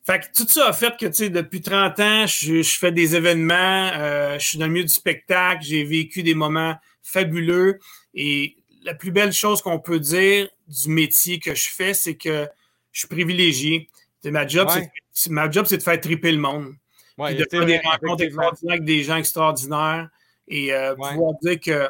Fait 0.04 0.20
que 0.20 0.26
tout 0.34 0.48
ça 0.48 0.68
a 0.68 0.72
fait 0.72 0.96
que, 0.98 1.06
tu 1.06 1.12
sais, 1.12 1.30
depuis 1.30 1.60
30 1.60 2.00
ans, 2.00 2.26
je, 2.26 2.62
fais 2.62 2.90
des 2.90 3.16
événements, 3.16 3.90
euh, 3.94 4.38
je 4.38 4.46
suis 4.46 4.58
dans 4.58 4.66
le 4.66 4.72
milieu 4.72 4.84
du 4.84 4.92
spectacle, 4.92 5.62
j'ai 5.62 5.84
vécu 5.84 6.22
des 6.22 6.34
moments 6.34 6.74
fabuleux. 7.02 7.78
Et 8.14 8.56
la 8.82 8.94
plus 8.94 9.10
belle 9.10 9.32
chose 9.32 9.60
qu'on 9.60 9.78
peut 9.78 10.00
dire 10.00 10.48
du 10.68 10.88
métier 10.88 11.38
que 11.38 11.54
je 11.54 11.68
fais, 11.70 11.92
c'est 11.92 12.14
que 12.14 12.48
je 12.92 13.00
suis 13.00 13.08
privilégié. 13.08 13.88
ma 14.24 14.46
job, 14.46 14.68
c'est 15.12 15.30
ma 15.30 15.50
job, 15.50 15.66
c'est 15.68 15.76
de 15.76 15.82
faire 15.82 16.00
triper 16.00 16.32
le 16.32 16.38
monde. 16.38 16.74
de 17.18 17.46
faire 17.50 17.66
des 17.66 17.78
rencontres 17.78 18.24
extraordinaires 18.24 18.72
avec 18.72 18.84
des 18.84 19.02
gens 19.02 19.16
extraordinaires 19.16 20.08
et 20.48 20.72
euh, 20.72 20.94
pouvoir 20.94 21.34
dire 21.42 21.60
que 21.60 21.88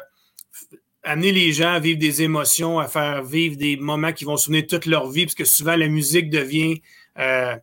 amener 1.03 1.31
les 1.31 1.51
gens 1.51 1.73
à 1.73 1.79
vivre 1.79 1.97
des 1.97 2.21
émotions, 2.21 2.77
à 2.77 2.87
faire 2.87 3.23
vivre 3.23 3.55
des 3.55 3.77
moments 3.77 4.13
qui 4.13 4.25
vont 4.25 4.37
souvenir 4.37 4.67
toute 4.67 4.85
leur 4.85 5.09
vie, 5.09 5.25
parce 5.25 5.33
que 5.33 5.45
souvent 5.45 5.75
la 5.75 5.87
musique 5.87 6.29
devient. 6.29 6.81
Euh, 7.17 7.55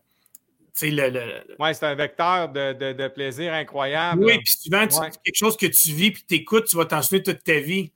le, 0.83 1.43
Oui, 1.59 1.69
c'est 1.73 1.85
un 1.85 1.95
vecteur 1.95 2.49
de, 2.49 3.07
plaisir 3.09 3.53
incroyable. 3.53 4.23
Oui, 4.23 4.37
puis 4.43 4.53
souvent, 4.53 4.87
quelque 4.87 5.35
chose 5.35 5.57
que 5.57 5.65
tu 5.65 5.91
vis 5.91 6.11
puis 6.11 6.23
tu 6.27 6.35
écoutes, 6.35 6.65
tu 6.65 6.77
vas 6.77 6.85
t'en 6.85 7.01
souvenir 7.01 7.23
toute 7.23 7.43
ta 7.43 7.59
vie. 7.59 7.91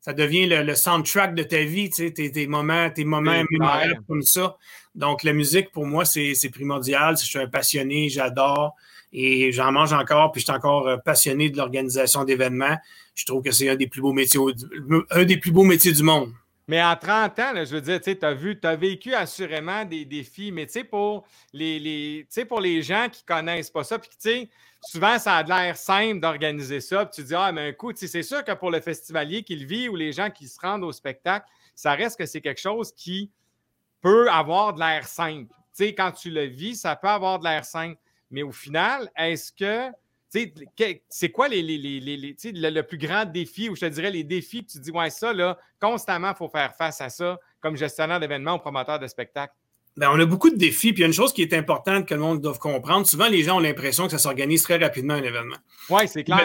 ça 0.00 0.12
devient 0.12 0.46
le, 0.46 0.74
soundtrack 0.74 1.34
de 1.34 1.42
ta 1.42 1.62
vie, 1.62 1.90
tu 1.90 2.08
sais, 2.08 2.12
tes, 2.12 2.46
moments, 2.46 2.90
tes 2.90 3.04
moments 3.04 3.42
mémorables 3.50 4.00
comme 4.08 4.22
ça. 4.22 4.56
Donc, 4.94 5.22
la 5.22 5.32
musique, 5.32 5.70
pour 5.72 5.86
moi, 5.86 6.04
c'est 6.04 6.50
primordial. 6.52 7.16
Je 7.18 7.24
suis 7.24 7.38
un 7.38 7.48
passionné, 7.48 8.08
j'adore 8.08 8.74
et 9.12 9.52
j'en 9.52 9.72
mange 9.72 9.92
encore, 9.92 10.32
puis 10.32 10.40
je 10.40 10.46
suis 10.46 10.54
encore 10.54 10.88
euh, 10.88 10.96
passionné 10.96 11.50
de 11.50 11.56
l'organisation 11.58 12.24
d'événements. 12.24 12.78
Je 13.14 13.26
trouve 13.26 13.42
que 13.42 13.50
c'est 13.50 13.68
un 13.68 13.76
des 13.76 13.86
plus 13.86 14.00
beaux 14.00 14.12
métiers, 14.12 14.40
un 15.10 15.24
des 15.24 15.36
plus 15.36 15.50
beaux 15.50 15.64
métiers 15.64 15.92
du 15.92 16.02
monde. 16.02 16.32
Mais 16.68 16.82
en 16.82 16.94
30 16.94 17.38
ans, 17.38 17.52
je 17.56 17.74
veux 17.74 17.80
dire, 17.80 18.00
tu 18.00 18.16
as 18.22 18.34
vu, 18.34 18.58
vécu 18.78 19.14
assurément 19.14 19.84
des 19.84 20.04
défis, 20.04 20.52
mais 20.52 20.66
tu 20.66 20.72
sais, 20.72 20.84
pour 20.84 21.26
les, 21.52 22.82
gens 22.82 23.08
qui 23.10 23.24
ne 23.28 23.34
connaissent 23.34 23.70
pas 23.70 23.84
ça, 23.84 23.98
puis 23.98 24.10
tu 24.10 24.16
sais, 24.18 24.50
souvent, 24.80 25.18
ça 25.18 25.36
a 25.36 25.42
l'air 25.42 25.76
simple 25.76 26.20
d'organiser 26.20 26.80
ça, 26.80 27.04
puis 27.04 27.16
tu 27.16 27.26
dis, 27.26 27.34
ah, 27.34 27.50
mais 27.50 27.68
un 27.68 27.72
coup, 27.72 27.92
c'est 27.94 28.22
sûr 28.22 28.44
que 28.44 28.52
pour 28.52 28.70
le 28.70 28.80
festivalier 28.80 29.42
qui 29.42 29.56
le 29.56 29.66
vit 29.66 29.88
ou 29.88 29.96
les 29.96 30.12
gens 30.12 30.30
qui 30.30 30.46
se 30.46 30.60
rendent 30.60 30.84
au 30.84 30.92
spectacle, 30.92 31.46
ça 31.74 31.94
reste 31.94 32.16
que 32.18 32.26
c'est 32.26 32.40
quelque 32.40 32.60
chose 32.60 32.92
qui 32.92 33.30
peut 34.00 34.30
avoir 34.30 34.74
de 34.74 34.80
l'air 34.80 35.06
simple. 35.06 35.52
Tu 35.76 35.86
quand 35.88 36.12
tu 36.12 36.30
le 36.30 36.44
vis, 36.44 36.76
ça 36.76 36.94
peut 36.96 37.08
avoir 37.08 37.38
de 37.38 37.44
l'air 37.44 37.64
simple. 37.64 37.98
Mais 38.30 38.42
au 38.42 38.52
final, 38.52 39.10
est-ce 39.16 39.52
que 39.52 39.90
c'est 41.08 41.30
quoi 41.30 41.48
les, 41.48 41.62
le, 41.62 42.80
plus 42.82 42.98
grand 42.98 43.24
défi, 43.24 43.68
ou 43.68 43.76
je 43.76 43.82
te 43.82 43.86
dirais 43.86 44.10
les 44.10 44.24
défis 44.24 44.64
que 44.64 44.72
tu 44.72 44.78
dis, 44.78 44.90
ouais, 44.90 45.10
ça, 45.10 45.32
là, 45.32 45.58
constamment, 45.80 46.30
il 46.30 46.36
faut 46.36 46.48
faire 46.48 46.74
face 46.76 47.00
à 47.00 47.10
ça 47.10 47.38
comme 47.60 47.76
gestionnaire 47.76 48.18
d'événements 48.18 48.56
ou 48.56 48.58
promoteur 48.58 48.98
de 48.98 49.06
spectacle? 49.06 49.54
Ben, 49.96 50.08
on 50.10 50.18
a 50.18 50.24
beaucoup 50.24 50.48
de 50.48 50.56
défis. 50.56 50.94
Puis 50.94 51.00
il 51.00 51.00
y 51.00 51.04
a 51.04 51.06
une 51.06 51.12
chose 51.12 51.34
qui 51.34 51.42
est 51.42 51.52
importante 51.52 52.08
que 52.08 52.14
le 52.14 52.20
monde 52.20 52.40
doit 52.40 52.56
comprendre. 52.56 53.06
Souvent, 53.06 53.28
les 53.28 53.42
gens 53.42 53.56
ont 53.56 53.60
l'impression 53.60 54.06
que 54.06 54.12
ça 54.12 54.18
s'organise 54.18 54.62
très 54.62 54.78
rapidement 54.78 55.14
un 55.14 55.22
événement. 55.22 55.56
Oui, 55.90 56.08
c'est 56.08 56.24
clair. 56.24 56.40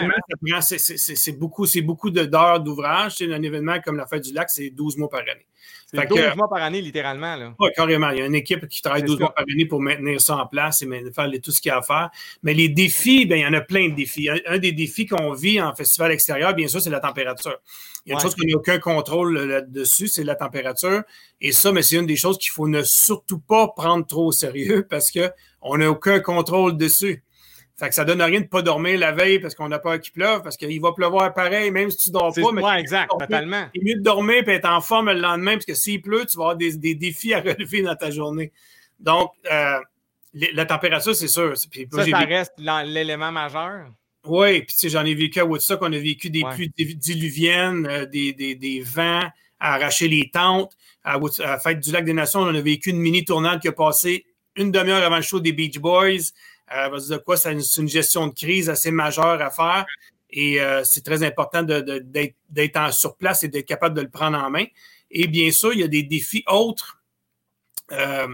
C'est 0.60 1.32
beaucoup, 1.32 1.66
beaucoup 1.82 2.10
d'heures 2.10 2.60
d'ouvrage. 2.60 3.22
Un 3.22 3.42
événement 3.42 3.80
comme 3.80 3.96
la 3.96 4.06
Fête 4.06 4.24
du 4.24 4.34
Lac, 4.34 4.50
c'est 4.50 4.68
12 4.68 4.98
mois 4.98 5.08
par 5.08 5.20
année. 5.20 5.46
C'est 5.86 6.06
12 6.06 6.36
mois 6.36 6.48
par 6.50 6.62
année, 6.62 6.82
littéralement. 6.82 7.54
Oui, 7.58 7.70
carrément. 7.74 8.10
Il 8.10 8.18
y 8.18 8.22
a 8.22 8.26
une 8.26 8.34
équipe 8.34 8.68
qui 8.68 8.82
travaille 8.82 9.02
12 9.02 9.20
mois 9.20 9.34
par 9.34 9.44
année 9.50 9.64
pour 9.64 9.80
maintenir 9.80 10.20
ça 10.20 10.36
en 10.36 10.46
place 10.46 10.82
et 10.82 10.86
faire 11.14 11.30
tout 11.42 11.50
ce 11.50 11.62
qu'il 11.62 11.70
y 11.70 11.72
a 11.72 11.78
à 11.78 11.82
faire. 11.82 12.10
Mais 12.42 12.52
les 12.52 12.68
défis, 12.68 13.24
ben, 13.24 13.38
il 13.38 13.42
y 13.42 13.46
en 13.46 13.54
a 13.54 13.62
plein 13.62 13.88
de 13.88 13.94
défis. 13.94 14.28
Un, 14.46 14.58
des 14.58 14.72
défis 14.72 15.06
qu'on 15.06 15.32
vit 15.32 15.60
en 15.60 15.74
festival 15.74 16.12
extérieur, 16.12 16.54
bien 16.54 16.68
sûr, 16.68 16.82
c'est 16.82 16.90
la 16.90 17.00
température. 17.00 17.56
Il 18.04 18.10
y 18.10 18.12
a 18.12 18.16
une 18.16 18.20
chose 18.20 18.34
qu'on 18.34 18.46
n'a 18.46 18.56
aucun 18.56 18.78
contrôle 18.78 19.38
là-dessus, 19.38 20.08
c'est 20.08 20.24
la 20.24 20.34
température. 20.34 21.02
Et 21.40 21.52
ça, 21.52 21.72
mais 21.72 21.82
c'est 21.82 21.96
une 21.96 22.06
des 22.06 22.16
choses 22.16 22.38
qu'il 22.38 22.52
faut 22.52 22.68
ne 22.68 22.82
surtout 22.82 23.38
pas 23.38 23.68
prendre 23.68 24.06
trop 24.06 24.26
au 24.26 24.32
sérieux 24.32 24.86
parce 24.88 25.10
qu'on 25.10 25.76
n'a 25.78 25.90
aucun 25.90 26.20
contrôle 26.20 26.76
dessus. 26.76 27.22
Fait 27.78 27.88
que 27.88 27.94
ça 27.94 28.04
donne 28.04 28.20
rien 28.20 28.40
de 28.40 28.44
ne 28.44 28.48
pas 28.48 28.60
dormir 28.60 28.98
la 28.98 29.12
veille 29.12 29.38
parce 29.38 29.54
qu'on 29.54 29.68
n'a 29.68 29.78
peur 29.78 30.00
qu'il 30.00 30.12
pleuve, 30.12 30.42
parce 30.42 30.56
qu'il 30.56 30.80
va 30.80 30.92
pleuvoir 30.92 31.32
pareil, 31.32 31.70
même 31.70 31.90
si 31.90 31.96
tu 31.96 32.08
ne 32.08 32.14
dors 32.14 32.34
pas. 32.34 32.52
Mais 32.52 32.80
exact, 32.80 33.08
totalement. 33.16 33.68
C'est 33.72 33.82
mieux 33.84 33.94
de 33.94 34.02
dormir 34.02 34.48
et 34.48 34.54
être 34.54 34.68
en 34.68 34.80
forme 34.80 35.12
le 35.12 35.20
lendemain, 35.20 35.52
parce 35.52 35.64
que 35.64 35.74
s'il 35.74 36.02
pleut, 36.02 36.26
tu 36.26 36.36
vas 36.36 36.50
avoir 36.50 36.56
des, 36.56 36.94
défis 36.96 37.34
à 37.34 37.40
relever 37.40 37.82
dans 37.82 37.94
ta 37.94 38.10
journée. 38.10 38.52
Donc, 38.98 39.30
euh, 39.50 39.78
la 40.34 40.66
température, 40.66 41.14
c'est 41.14 41.28
sûr. 41.28 41.56
ça, 41.56 42.04
ça 42.04 42.18
reste 42.18 42.54
l'élément 42.58 43.30
majeur? 43.30 43.92
Oui, 44.26 44.62
puis 44.62 44.74
tu 44.74 44.80
sais, 44.80 44.88
j'en 44.88 45.04
ai 45.04 45.14
vécu 45.14 45.38
à 45.38 45.44
Woodstock, 45.44 45.80
on 45.80 45.92
a 45.92 45.98
vécu 45.98 46.30
des 46.30 46.42
pluies 46.50 46.72
diluviennes, 46.76 47.86
euh, 47.86 48.06
des, 48.06 48.32
des, 48.32 48.56
des, 48.56 48.80
vents 48.80 49.22
à 49.60 49.74
arracher 49.74 50.08
les 50.08 50.30
tentes. 50.30 50.72
À, 51.04 51.18
la 51.38 51.58
Fête 51.60 51.78
du 51.78 51.92
Lac 51.92 52.04
des 52.04 52.12
Nations, 52.12 52.40
on 52.40 52.54
a 52.54 52.60
vécu 52.60 52.90
une 52.90 52.98
mini 52.98 53.24
tournade 53.24 53.60
qui 53.60 53.68
a 53.68 53.72
passé 53.72 54.26
une 54.56 54.72
demi-heure 54.72 55.02
avant 55.04 55.16
le 55.16 55.22
show 55.22 55.38
des 55.38 55.52
Beach 55.52 55.78
Boys. 55.78 56.32
Euh, 56.76 56.98
de 56.98 57.16
quoi 57.16 57.36
c'est 57.36 57.52
une, 57.52 57.88
gestion 57.88 58.26
de 58.26 58.34
crise 58.34 58.68
assez 58.68 58.90
majeure 58.90 59.40
à 59.40 59.50
faire. 59.50 59.86
Et 60.30 60.60
euh, 60.60 60.84
c'est 60.84 61.02
très 61.02 61.22
important 61.22 61.62
d'être 61.62 62.92
sur 62.92 63.16
place 63.16 63.44
et 63.44 63.48
d'être 63.48 63.66
capable 63.66 63.96
de 63.96 64.02
le 64.02 64.10
prendre 64.10 64.38
en 64.38 64.50
main. 64.50 64.64
Et 65.10 65.26
bien 65.26 65.50
sûr, 65.50 65.72
il 65.72 65.80
y 65.80 65.84
a 65.84 65.88
des 65.88 66.02
défis 66.02 66.44
autres. 66.46 67.00
Euh, 67.92 68.28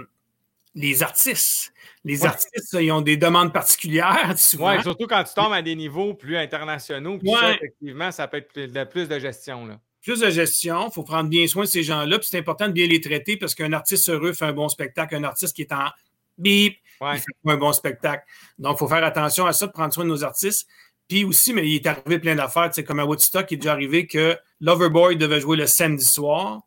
les 0.74 1.04
artistes. 1.04 1.72
Les 2.04 2.26
artistes, 2.26 2.76
ils 2.80 2.90
ont 2.90 3.00
des 3.00 3.16
demandes 3.16 3.52
particulières. 3.52 4.34
Oui, 4.58 4.82
surtout 4.82 5.06
quand 5.06 5.22
tu 5.22 5.32
tombes 5.34 5.52
à 5.52 5.62
des 5.62 5.76
niveaux 5.76 6.14
plus 6.14 6.36
internationaux. 6.36 7.18
effectivement, 7.22 8.10
ça 8.10 8.26
peut 8.26 8.38
être 8.38 8.52
plus 8.52 8.66
de, 8.66 8.84
plus 8.84 9.08
de 9.08 9.18
gestion. 9.18 9.66
Là. 9.66 9.78
Plus 10.02 10.20
de 10.20 10.30
gestion, 10.30 10.88
il 10.88 10.92
faut 10.92 11.04
prendre 11.04 11.30
bien 11.30 11.46
soin 11.46 11.64
de 11.64 11.68
ces 11.68 11.82
gens-là. 11.82 12.18
Puis 12.18 12.28
c'est 12.30 12.38
important 12.38 12.66
de 12.66 12.72
bien 12.72 12.86
les 12.86 13.00
traiter 13.00 13.36
parce 13.36 13.54
qu'un 13.54 13.72
artiste 13.72 14.10
heureux 14.10 14.32
fait 14.32 14.44
un 14.44 14.52
bon 14.52 14.68
spectacle. 14.68 15.14
Un 15.14 15.24
artiste 15.24 15.54
qui 15.54 15.62
est 15.62 15.72
en 15.72 15.88
bip, 16.36 16.76
il 17.12 17.18
fait 17.18 17.52
un 17.52 17.56
bon 17.56 17.72
spectacle. 17.72 18.24
Donc, 18.58 18.76
il 18.76 18.78
faut 18.78 18.88
faire 18.88 19.04
attention 19.04 19.46
à 19.46 19.52
ça, 19.52 19.66
de 19.66 19.72
prendre 19.72 19.92
soin 19.92 20.04
de 20.04 20.10
nos 20.10 20.24
artistes. 20.24 20.66
Puis 21.08 21.24
aussi, 21.24 21.52
mais 21.52 21.68
il 21.68 21.74
est 21.76 21.86
arrivé 21.86 22.18
plein 22.18 22.34
d'affaires, 22.34 22.72
sais, 22.72 22.84
comme 22.84 23.00
à 23.00 23.04
Woodstock, 23.04 23.50
il 23.50 23.54
est 23.54 23.58
déjà 23.58 23.72
arrivé 23.72 24.06
que 24.06 24.36
Loverboy 24.60 25.16
devait 25.16 25.40
jouer 25.40 25.56
le 25.56 25.66
samedi 25.66 26.04
soir. 26.04 26.62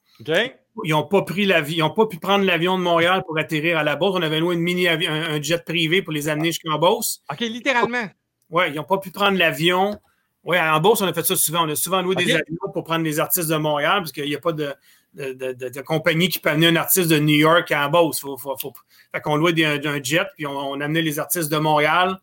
Ils 0.83 0.91
n'ont 0.91 1.07
pas 1.07 1.23
pris 1.23 1.45
l'avion, 1.45 1.75
ils 1.75 1.79
n'ont 1.79 1.93
pas 1.93 2.05
pu 2.05 2.17
prendre 2.17 2.45
l'avion 2.45 2.77
de 2.77 2.83
Montréal 2.83 3.23
pour 3.25 3.37
atterrir 3.39 3.79
à 3.79 3.83
la 3.83 3.95
Beauce. 3.95 4.13
On 4.15 4.21
avait 4.21 4.39
loué 4.39 4.53
une 4.53 4.61
mini 4.61 4.87
un, 4.87 4.99
un, 4.99 5.41
jet 5.41 5.63
privé 5.65 6.03
pour 6.03 6.13
les 6.13 6.29
amener 6.29 6.49
jusqu'en 6.49 6.77
Beauce. 6.77 7.23
OK, 7.31 7.39
littéralement. 7.39 8.07
Oui, 8.51 8.65
ils 8.67 8.75
n'ont 8.75 8.83
pas 8.83 8.99
pu 8.99 9.09
prendre 9.09 9.37
l'avion. 9.37 9.99
Oui, 10.43 10.59
en 10.59 10.79
Beauce, 10.79 11.01
on 11.01 11.07
a 11.07 11.13
fait 11.13 11.25
ça 11.25 11.35
souvent. 11.35 11.65
On 11.65 11.69
a 11.69 11.75
souvent 11.75 12.01
loué 12.01 12.15
des 12.15 12.31
avions 12.31 12.71
pour 12.73 12.83
prendre 12.83 13.03
les 13.03 13.19
artistes 13.19 13.49
de 13.49 13.55
Montréal, 13.55 13.99
parce 14.01 14.11
qu'il 14.11 14.25
n'y 14.25 14.35
a 14.35 14.39
pas 14.39 14.53
de, 14.53 14.73
de, 15.17 15.81
compagnie 15.81 16.29
qui 16.29 16.39
peut 16.39 16.49
amener 16.49 16.67
un 16.67 16.75
artiste 16.75 17.09
de 17.09 17.17
New 17.17 17.35
York 17.35 17.71
à 17.71 17.87
Beauce. 17.89 18.19
Faut, 18.19 18.37
faut, 18.37 18.73
Fait 19.13 19.21
qu'on 19.21 19.35
louait 19.35 19.63
un 19.65 20.03
jet, 20.03 20.27
puis 20.35 20.45
on, 20.45 20.79
amenait 20.79 21.01
les 21.01 21.19
artistes 21.19 21.51
de 21.51 21.57
Montréal 21.57 22.19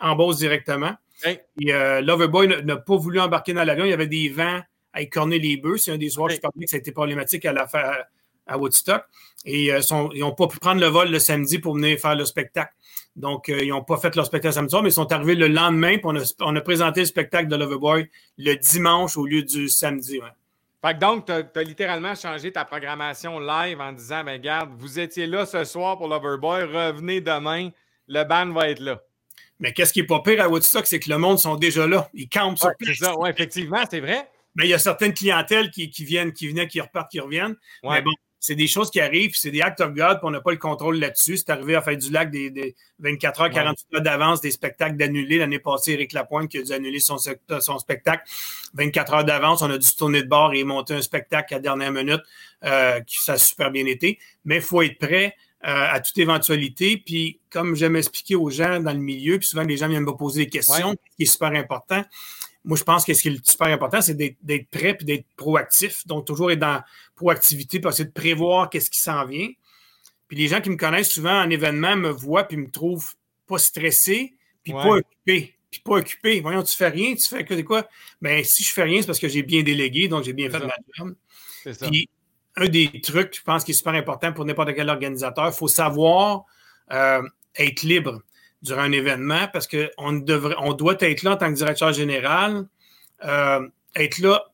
en 0.00 0.16
Beauce 0.16 0.38
directement. 0.38 0.92
Et 1.24 1.72
euh, 1.72 2.00
Loverboy 2.00 2.64
n'a 2.64 2.76
pas 2.76 2.96
voulu 2.96 3.20
embarquer 3.20 3.52
dans 3.52 3.64
l'avion. 3.64 3.84
Il 3.84 3.90
y 3.90 3.94
avait 3.94 4.06
des 4.06 4.28
vents 4.28 4.60
à 4.92 5.02
écorner 5.02 5.38
les 5.38 5.56
bœufs. 5.56 5.78
C'est 5.78 5.90
un 5.90 5.98
des 5.98 6.10
soirs, 6.10 6.30
je 6.30 6.38
parlais 6.38 6.64
que 6.64 6.70
ça 6.70 6.76
a 6.76 6.78
été 6.78 6.92
problématique 6.92 7.44
à, 7.44 7.52
la, 7.52 7.66
à 8.46 8.58
Woodstock. 8.58 9.04
Et 9.44 9.72
euh, 9.72 9.80
ils 10.14 10.20
n'ont 10.20 10.34
pas 10.34 10.46
pu 10.46 10.58
prendre 10.58 10.80
le 10.80 10.86
vol 10.86 11.10
le 11.10 11.18
samedi 11.18 11.58
pour 11.58 11.74
venir 11.74 11.98
faire 11.98 12.14
le 12.14 12.24
spectacle. 12.24 12.72
Donc, 13.16 13.48
euh, 13.48 13.58
ils 13.62 13.70
n'ont 13.70 13.82
pas 13.82 13.96
fait 13.96 14.14
leur 14.14 14.26
spectacle 14.26 14.54
samedi 14.54 14.70
soir, 14.70 14.82
mais 14.82 14.90
ils 14.90 14.92
sont 14.92 15.10
arrivés 15.12 15.34
le 15.34 15.48
lendemain, 15.48 15.98
puis 15.98 16.06
on 16.40 16.56
a, 16.56 16.60
présenté 16.60 17.00
le 17.00 17.06
spectacle 17.06 17.48
de 17.48 17.56
Loverboy 17.56 18.08
le 18.38 18.54
dimanche 18.54 19.16
au 19.16 19.26
lieu 19.26 19.42
du 19.42 19.68
samedi. 19.68 20.20
Fait 20.84 20.94
que 20.94 21.00
donc, 21.00 21.26
tu 21.26 21.32
as, 21.32 21.62
littéralement 21.62 22.14
changé 22.14 22.52
ta 22.52 22.64
programmation 22.64 23.40
live 23.40 23.80
en 23.80 23.92
disant 23.92 24.22
ben 24.22 24.40
garde, 24.40 24.70
vous 24.78 25.00
étiez 25.00 25.26
là 25.26 25.44
ce 25.44 25.64
soir 25.64 25.98
pour 25.98 26.08
Loverboy, 26.08 26.62
revenez 26.62 27.20
demain, 27.20 27.70
le 28.06 28.24
band 28.24 28.52
va 28.52 28.68
être 28.68 28.80
là. 28.80 29.00
Mais 29.58 29.72
qu'est-ce 29.72 29.92
qui 29.92 30.00
est 30.00 30.06
pas 30.06 30.20
pire 30.20 30.40
à 30.40 30.48
Woodstock, 30.48 30.86
c'est 30.86 31.00
que 31.00 31.10
le 31.10 31.18
monde 31.18 31.38
sont 31.38 31.56
déjà 31.56 31.86
là. 31.86 32.08
Ils 32.14 32.28
campent 32.28 32.58
sur 32.58 32.70
place. 32.78 33.00
Oui, 33.18 33.28
effectivement, 33.28 33.82
c'est 33.90 34.00
vrai. 34.00 34.30
Mais 34.54 34.66
il 34.66 34.70
y 34.70 34.74
a 34.74 34.78
certaines 34.78 35.14
clientèles 35.14 35.70
qui, 35.70 35.90
viennent, 36.04 36.32
qui 36.32 36.48
venaient, 36.48 36.68
qui 36.68 36.80
repartent, 36.80 37.10
qui 37.10 37.20
reviennent. 37.20 37.56
Mais 37.82 38.00
bon, 38.02 38.12
c'est 38.40 38.54
des 38.54 38.68
choses 38.68 38.90
qui 38.90 39.00
arrivent, 39.00 39.32
c'est 39.34 39.50
des 39.50 39.60
actes 39.60 39.80
of 39.80 39.92
God, 39.94 40.18
puis 40.18 40.20
on 40.22 40.30
n'a 40.30 40.40
pas 40.40 40.52
le 40.52 40.58
contrôle 40.58 40.98
là-dessus. 40.98 41.38
C'est 41.38 41.50
arrivé 41.50 41.74
à 41.74 41.82
faire 41.82 41.96
du 41.96 42.10
lac 42.10 42.30
des, 42.30 42.76
24 43.00 43.40
heures, 43.40 43.50
48 43.50 43.96
heures 43.96 44.02
d'avance, 44.02 44.40
des 44.40 44.50
spectacles 44.50 44.96
d'annuler. 44.96 45.38
L'année 45.38 45.58
passée, 45.58 45.92
Eric 45.92 46.12
Lapointe 46.12 46.48
qui 46.48 46.58
a 46.58 46.62
dû 46.62 46.72
annuler 46.72 47.00
son, 47.00 47.16
son 47.18 47.78
spectacle 47.78 48.22
24 48.74 49.14
heures 49.14 49.24
d'avance. 49.24 49.62
On 49.62 49.70
a 49.70 49.78
dû 49.78 49.88
tourner 49.96 50.22
de 50.22 50.28
bord 50.28 50.54
et 50.54 50.62
monter 50.62 50.94
un 50.94 51.02
spectacle 51.02 51.54
à 51.54 51.58
dernière 51.58 51.92
minute, 51.92 52.22
euh, 52.64 53.00
qui 53.00 53.18
ça 53.18 53.32
a 53.32 53.38
super 53.38 53.70
bien 53.70 53.86
été. 53.86 54.18
Mais 54.44 54.56
il 54.56 54.62
faut 54.62 54.82
être 54.82 54.98
prêt 54.98 55.34
euh, 55.66 55.86
à 55.90 56.00
toute 56.00 56.18
éventualité. 56.18 57.02
Puis, 57.04 57.40
comme 57.50 57.74
j'aime 57.74 57.96
expliquer 57.96 58.36
aux 58.36 58.50
gens 58.50 58.78
dans 58.78 58.92
le 58.92 58.98
milieu, 58.98 59.38
puis 59.38 59.48
souvent 59.48 59.64
les 59.64 59.76
gens 59.76 59.88
viennent 59.88 60.04
me 60.04 60.16
poser 60.16 60.44
des 60.44 60.50
questions, 60.50 60.92
ce 60.92 61.16
qui 61.16 61.22
est 61.24 61.26
super 61.26 61.52
important 61.52 62.04
moi, 62.68 62.76
je 62.76 62.84
pense 62.84 63.04
que 63.04 63.14
ce 63.14 63.22
qui 63.22 63.28
est 63.28 63.48
super 63.48 63.68
important, 63.68 64.02
c'est 64.02 64.14
d'être 64.14 64.70
prêt 64.70 64.96
et 65.00 65.04
d'être 65.04 65.26
proactif. 65.36 66.06
Donc, 66.06 66.26
toujours 66.26 66.50
être 66.50 66.58
dans 66.58 66.82
proactivité 67.18 67.80
pour 67.80 67.90
essayer 67.90 68.04
de 68.04 68.12
prévoir 68.12 68.70
qu'est-ce 68.70 68.90
qui 68.90 69.00
s'en 69.00 69.26
vient. 69.26 69.48
Puis 70.28 70.36
les 70.36 70.48
gens 70.48 70.60
qui 70.60 70.70
me 70.70 70.76
connaissent 70.76 71.10
souvent 71.10 71.42
en 71.42 71.50
événement 71.50 71.96
me 71.96 72.10
voient 72.10 72.44
puis 72.44 72.56
me 72.56 72.70
trouvent 72.70 73.14
pas 73.46 73.58
stressé 73.58 74.34
puis 74.62 74.72
pas 74.72 74.90
occupé. 74.90 75.54
Puis 75.70 75.80
pas 75.84 75.94
occupé. 75.94 76.40
Voyons, 76.40 76.62
tu 76.62 76.76
fais 76.76 76.88
rien, 76.88 77.14
tu 77.14 77.28
fais 77.28 77.44
que 77.44 77.60
quoi? 77.62 77.86
Ben, 78.22 78.44
si 78.44 78.62
je 78.62 78.72
fais 78.72 78.84
rien, 78.84 79.00
c'est 79.00 79.06
parce 79.06 79.18
que 79.18 79.28
j'ai 79.28 79.42
bien 79.42 79.62
délégué, 79.62 80.08
donc 80.08 80.24
j'ai 80.24 80.32
bien 80.32 80.48
fait 80.50 80.60
ma 80.60 80.74
job. 80.96 81.14
Puis 81.90 82.08
un 82.56 82.68
des 82.68 83.00
trucs, 83.02 83.36
je 83.36 83.42
pense, 83.42 83.64
qui 83.64 83.72
est 83.72 83.74
super 83.74 83.94
important 83.94 84.32
pour 84.32 84.44
n'importe 84.44 84.74
quel 84.74 84.88
organisateur, 84.88 85.46
il 85.46 85.52
faut 85.52 85.68
savoir 85.68 86.44
euh, 86.92 87.22
être 87.56 87.82
libre 87.82 88.22
durant 88.62 88.82
un 88.82 88.92
événement 88.92 89.48
parce 89.52 89.66
qu'on 89.66 89.88
on 89.98 90.72
doit 90.72 90.96
être 91.00 91.22
là 91.22 91.32
en 91.32 91.36
tant 91.36 91.48
que 91.48 91.56
directeur 91.56 91.92
général, 91.92 92.66
euh, 93.24 93.68
être 93.94 94.18
là 94.18 94.52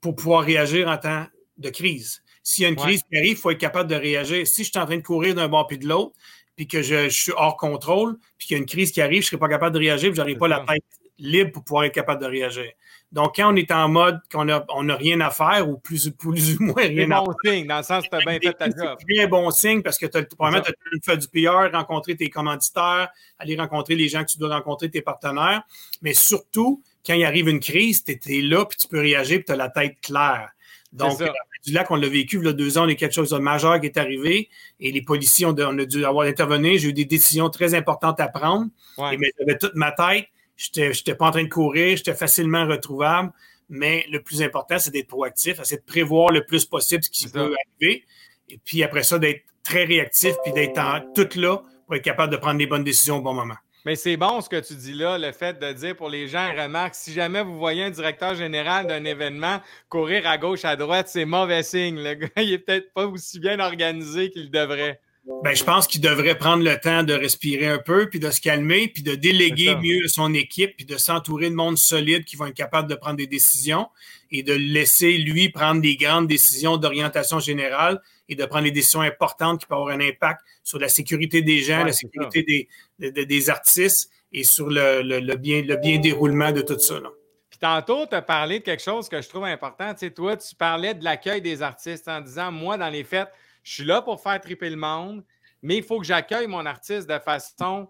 pour 0.00 0.16
pouvoir 0.16 0.44
réagir 0.44 0.88
en 0.88 0.98
temps 0.98 1.26
de 1.58 1.70
crise. 1.70 2.22
S'il 2.42 2.62
y 2.62 2.66
a 2.66 2.68
une 2.68 2.76
crise 2.76 3.02
qui 3.02 3.16
arrive, 3.16 3.32
il 3.32 3.36
faut 3.36 3.50
être 3.50 3.58
capable 3.58 3.88
de 3.88 3.94
réagir. 3.94 4.46
Si 4.46 4.64
je 4.64 4.70
suis 4.70 4.78
en 4.78 4.86
train 4.86 4.96
de 4.96 5.02
courir 5.02 5.34
d'un 5.34 5.48
bord 5.48 5.66
puis 5.66 5.78
de 5.78 5.88
l'autre, 5.88 6.12
puis 6.56 6.66
que 6.66 6.82
je, 6.82 7.08
suis 7.08 7.32
hors 7.36 7.56
contrôle, 7.56 8.18
puis 8.38 8.48
qu'il 8.48 8.56
y 8.56 8.58
a 8.58 8.60
une 8.60 8.66
crise 8.66 8.92
qui 8.92 9.00
arrive, 9.00 9.22
je 9.22 9.26
ne 9.26 9.30
serai 9.30 9.38
pas 9.38 9.48
capable 9.48 9.74
de 9.74 9.80
réagir, 9.80 10.10
puis 10.10 10.16
je 10.16 10.20
n'aurai 10.20 10.36
pas 10.36 10.48
la 10.48 10.60
tête 10.60 10.84
libre 11.18 11.52
pour 11.52 11.64
pouvoir 11.64 11.84
être 11.84 11.94
capable 11.94 12.20
de 12.20 12.26
réagir. 12.26 12.70
Donc, 13.12 13.36
quand 13.36 13.52
on 13.52 13.56
est 13.56 13.70
en 13.70 13.88
mode 13.88 14.20
qu'on 14.30 14.44
n'a 14.44 14.64
on 14.74 14.88
a 14.88 14.96
rien 14.96 15.20
à 15.20 15.30
faire 15.30 15.68
ou 15.68 15.78
plus, 15.78 16.10
plus 16.10 16.56
ou 16.56 16.64
moins 16.64 16.82
rien 16.82 17.10
à 17.12 17.20
bon 17.20 17.32
faire. 17.44 17.52
signe, 17.54 17.66
dans 17.66 17.76
le 17.76 17.82
sens 17.84 18.04
que 18.04 18.08
tu 18.08 18.16
as 18.16 18.18
bien 18.18 18.38
fait 18.42 18.52
ta 18.52 18.64
job. 18.66 18.98
C'est 19.08 19.22
un 19.22 19.28
bon 19.28 19.50
signe 19.50 19.82
parce 19.82 19.98
que 19.98 20.06
tu 20.06 20.18
as, 20.18 20.24
probablement 20.24 20.64
fait 21.04 21.16
du 21.16 21.28
PR, 21.28 21.72
rencontrer 21.72 22.16
tes 22.16 22.28
commanditaires, 22.28 23.08
aller 23.38 23.56
rencontrer 23.56 23.94
les 23.94 24.08
gens 24.08 24.24
que 24.24 24.30
tu 24.30 24.38
dois 24.38 24.54
rencontrer, 24.54 24.90
tes 24.90 25.02
partenaires, 25.02 25.62
mais 26.02 26.12
surtout, 26.12 26.82
quand 27.06 27.14
il 27.14 27.24
arrive 27.24 27.48
une 27.48 27.60
crise, 27.60 28.02
tu 28.02 28.12
es, 28.12 28.40
là, 28.40 28.64
puis 28.64 28.76
tu 28.78 28.88
peux 28.88 29.00
réagir, 29.00 29.38
puis 29.38 29.44
tu 29.44 29.52
as 29.52 29.56
la 29.56 29.68
tête 29.68 30.00
claire. 30.00 30.50
Donc, 30.94 31.20
du 31.64 31.72
lac, 31.72 31.90
on 31.90 31.96
l'a 31.96 32.08
vécu, 32.08 32.38
il 32.38 32.44
y 32.44 32.48
a 32.48 32.52
deux 32.52 32.78
ans, 32.78 32.84
il 32.84 32.90
y 32.90 32.92
a 32.92 32.96
quelque 32.96 33.14
chose 33.14 33.30
de 33.30 33.38
majeur 33.38 33.80
qui 33.80 33.86
est 33.86 33.98
arrivé 33.98 34.48
et 34.78 34.92
les 34.92 35.02
policiers, 35.02 35.44
ont, 35.44 35.56
on 35.58 35.78
a 35.78 35.84
dû 35.84 36.04
avoir 36.04 36.26
intervenu. 36.26 36.78
J'ai 36.78 36.88
eu 36.88 36.92
des 36.92 37.04
décisions 37.04 37.50
très 37.50 37.74
importantes 37.74 38.20
à 38.20 38.28
prendre. 38.28 38.68
Et, 39.12 39.16
mais 39.16 39.32
j'avais 39.38 39.58
toute 39.58 39.74
ma 39.74 39.90
tête. 39.90 40.26
Je 40.56 40.80
n'étais 40.80 41.16
pas 41.16 41.26
en 41.26 41.30
train 41.32 41.42
de 41.42 41.48
courir, 41.48 41.96
j'étais 41.96 42.14
facilement 42.14 42.64
retrouvable. 42.66 43.32
Mais 43.68 44.06
le 44.10 44.22
plus 44.22 44.42
important, 44.42 44.78
c'est 44.78 44.92
d'être 44.92 45.08
proactif, 45.08 45.58
c'est 45.64 45.78
de 45.78 45.90
prévoir 45.90 46.30
le 46.30 46.44
plus 46.44 46.64
possible 46.64 47.02
ce 47.02 47.10
qui 47.10 47.28
peut 47.28 47.54
arriver. 47.80 48.04
Et 48.48 48.58
puis 48.64 48.84
après 48.84 49.02
ça, 49.02 49.18
d'être 49.18 49.42
très 49.64 49.84
réactif 49.84 50.34
puis 50.44 50.52
d'être 50.52 50.80
tout 51.14 51.40
là 51.40 51.62
pour 51.86 51.96
être 51.96 52.02
capable 52.02 52.32
de 52.32 52.36
prendre 52.36 52.58
les 52.58 52.66
bonnes 52.66 52.84
décisions 52.84 53.16
au 53.16 53.22
bon 53.22 53.34
moment. 53.34 53.56
Mais 53.84 53.96
c'est 53.96 54.16
bon 54.16 54.40
ce 54.40 54.48
que 54.48 54.60
tu 54.60 54.74
dis 54.76 54.94
là, 54.94 55.18
le 55.18 55.30
fait 55.32 55.58
de 55.58 55.72
dire 55.72 55.94
pour 55.94 56.08
les 56.08 56.26
gens, 56.26 56.50
remarque, 56.56 56.94
si 56.94 57.12
jamais 57.12 57.42
vous 57.42 57.58
voyez 57.58 57.84
un 57.84 57.90
directeur 57.90 58.34
général 58.34 58.86
d'un 58.86 59.04
événement 59.04 59.60
courir 59.90 60.26
à 60.26 60.38
gauche, 60.38 60.64
à 60.64 60.74
droite, 60.74 61.08
c'est 61.08 61.26
mauvais 61.26 61.62
signe. 61.62 62.02
Le 62.02 62.14
gars, 62.14 62.28
il 62.38 62.54
est 62.54 62.58
peut-être 62.58 62.94
pas 62.94 63.06
aussi 63.06 63.38
bien 63.38 63.60
organisé 63.60 64.30
qu'il 64.30 64.50
devrait. 64.50 65.00
Ben, 65.42 65.54
je 65.54 65.64
pense 65.64 65.86
qu'il 65.86 66.00
devrait 66.00 66.36
prendre 66.36 66.64
le 66.64 66.78
temps 66.78 67.02
de 67.02 67.12
respirer 67.12 67.66
un 67.66 67.78
peu, 67.78 68.08
puis 68.08 68.20
de 68.20 68.30
se 68.30 68.40
calmer, 68.40 68.88
puis 68.88 69.02
de 69.02 69.14
déléguer 69.14 69.74
mieux 69.76 70.06
son 70.06 70.32
équipe, 70.32 70.76
puis 70.76 70.86
de 70.86 70.96
s'entourer 70.96 71.50
de 71.50 71.54
monde 71.54 71.78
solide 71.78 72.24
qui 72.24 72.36
vont 72.36 72.46
être 72.46 72.54
capables 72.54 72.88
de 72.88 72.94
prendre 72.94 73.16
des 73.16 73.26
décisions 73.26 73.88
et 74.30 74.42
de 74.42 74.52
laisser 74.52 75.16
lui 75.18 75.50
prendre 75.50 75.80
des 75.80 75.96
grandes 75.96 76.26
décisions 76.26 76.76
d'orientation 76.76 77.38
générale 77.38 78.00
et 78.28 78.34
de 78.34 78.44
prendre 78.46 78.64
les 78.64 78.70
décisions 78.70 79.00
importantes 79.00 79.60
qui 79.60 79.66
peuvent 79.66 79.78
avoir 79.78 79.94
un 79.94 80.00
impact 80.00 80.40
sur 80.62 80.78
la 80.78 80.88
sécurité 80.88 81.42
des 81.42 81.58
gens, 81.58 81.84
la 81.84 81.92
sécurité 81.92 82.68
des, 82.98 83.26
des, 83.26 83.50
artistes 83.50 84.10
et 84.32 84.44
sur 84.44 84.68
le, 84.68 85.34
bien, 85.36 85.62
le 85.62 85.76
bien 85.76 85.98
déroulement 85.98 86.52
de 86.52 86.62
tout 86.62 86.78
ça. 86.78 87.00
Puis 87.50 87.58
tantôt, 87.58 88.06
tu 88.06 88.14
as 88.14 88.22
parlé 88.22 88.58
de 88.58 88.64
quelque 88.64 88.82
chose 88.82 89.08
que 89.08 89.20
je 89.20 89.28
trouve 89.28 89.44
important. 89.44 89.92
Tu 89.92 90.00
sais, 90.00 90.10
toi, 90.10 90.36
tu 90.36 90.54
parlais 90.54 90.94
de 90.94 91.04
l'accueil 91.04 91.40
des 91.40 91.62
artistes 91.62 92.08
en 92.08 92.20
disant, 92.20 92.50
moi, 92.50 92.76
dans 92.76 92.88
les 92.88 93.04
fêtes, 93.04 93.30
je 93.62 93.74
suis 93.74 93.84
là 93.84 94.02
pour 94.02 94.20
faire 94.20 94.40
triper 94.40 94.70
le 94.70 94.76
monde, 94.76 95.22
mais 95.62 95.76
il 95.76 95.82
faut 95.82 95.98
que 95.98 96.06
j'accueille 96.06 96.46
mon 96.46 96.66
artiste 96.66 97.08
de 97.08 97.18
façon, 97.18 97.88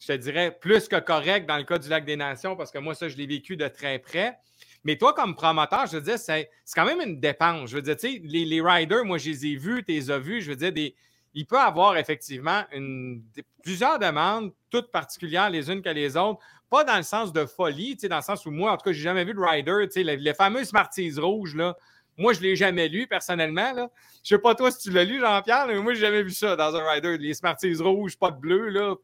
je 0.00 0.06
te 0.08 0.12
dirais, 0.12 0.56
plus 0.58 0.88
que 0.88 0.98
correcte 0.98 1.46
dans 1.46 1.56
le 1.56 1.64
cas 1.64 1.78
du 1.78 1.88
Lac 1.88 2.04
des 2.04 2.16
Nations, 2.16 2.56
parce 2.56 2.70
que 2.70 2.78
moi, 2.78 2.94
ça, 2.94 3.08
je 3.08 3.16
l'ai 3.16 3.26
vécu 3.26 3.56
de 3.56 3.68
très 3.68 3.98
près. 3.98 4.38
Mais 4.86 4.96
toi, 4.96 5.12
comme 5.12 5.34
promoteur, 5.34 5.86
je 5.86 5.96
veux 5.96 6.00
dire, 6.00 6.16
c'est 6.16 6.48
quand 6.72 6.84
même 6.84 7.00
une 7.00 7.18
dépense. 7.18 7.70
Je 7.70 7.74
veux 7.74 7.82
dire, 7.82 7.96
tu 7.96 8.08
sais, 8.08 8.20
les, 8.22 8.60
riders, 8.60 9.04
moi, 9.04 9.18
je 9.18 9.30
les 9.30 9.46
ai 9.46 9.56
vus, 9.56 9.82
tu 9.84 9.92
les 9.92 10.12
as 10.12 10.18
vus. 10.20 10.42
Je 10.42 10.52
veux 10.52 10.70
dire, 10.70 10.92
il 11.34 11.44
peut 11.44 11.58
avoir 11.58 11.96
effectivement 11.96 12.62
une, 12.70 13.24
plusieurs 13.64 13.98
demandes, 13.98 14.52
toutes 14.70 14.92
particulières 14.92 15.50
les 15.50 15.72
unes 15.72 15.82
que 15.82 15.88
les 15.88 16.16
autres. 16.16 16.38
Pas 16.70 16.84
dans 16.84 16.96
le 16.96 17.02
sens 17.02 17.32
de 17.32 17.46
folie, 17.46 17.96
tu 17.96 18.02
sais, 18.02 18.08
dans 18.08 18.18
le 18.18 18.22
sens 18.22 18.46
où 18.46 18.52
moi, 18.52 18.70
en 18.70 18.76
tout 18.76 18.84
cas, 18.84 18.92
j'ai 18.92 19.02
jamais 19.02 19.24
vu 19.24 19.34
de 19.34 19.40
rider, 19.40 19.86
tu 19.86 19.90
sais, 19.90 20.02
les, 20.04 20.18
les 20.18 20.34
fameux 20.34 20.62
Smarties 20.62 21.18
rouges, 21.18 21.56
là. 21.56 21.76
Moi, 22.16 22.32
je 22.32 22.38
ne 22.38 22.44
l'ai 22.44 22.54
jamais 22.54 22.86
lu 22.86 23.08
personnellement. 23.08 23.72
Je 23.74 23.80
ne 23.82 23.88
sais 24.22 24.38
pas 24.38 24.54
toi 24.54 24.70
si 24.70 24.78
tu 24.78 24.92
l'as 24.92 25.04
lu, 25.04 25.18
Jean-Pierre, 25.18 25.66
mais 25.66 25.80
moi, 25.80 25.94
je 25.94 25.98
n'ai 25.98 26.06
jamais 26.06 26.22
vu 26.22 26.30
ça 26.30 26.54
dans 26.54 26.76
un 26.76 26.88
rider. 26.88 27.18
Les 27.18 27.34
Smarties 27.34 27.74
rouges, 27.74 28.16
pas 28.16 28.30
de 28.30 28.38
bleu, 28.38 28.68
là. 28.68 28.94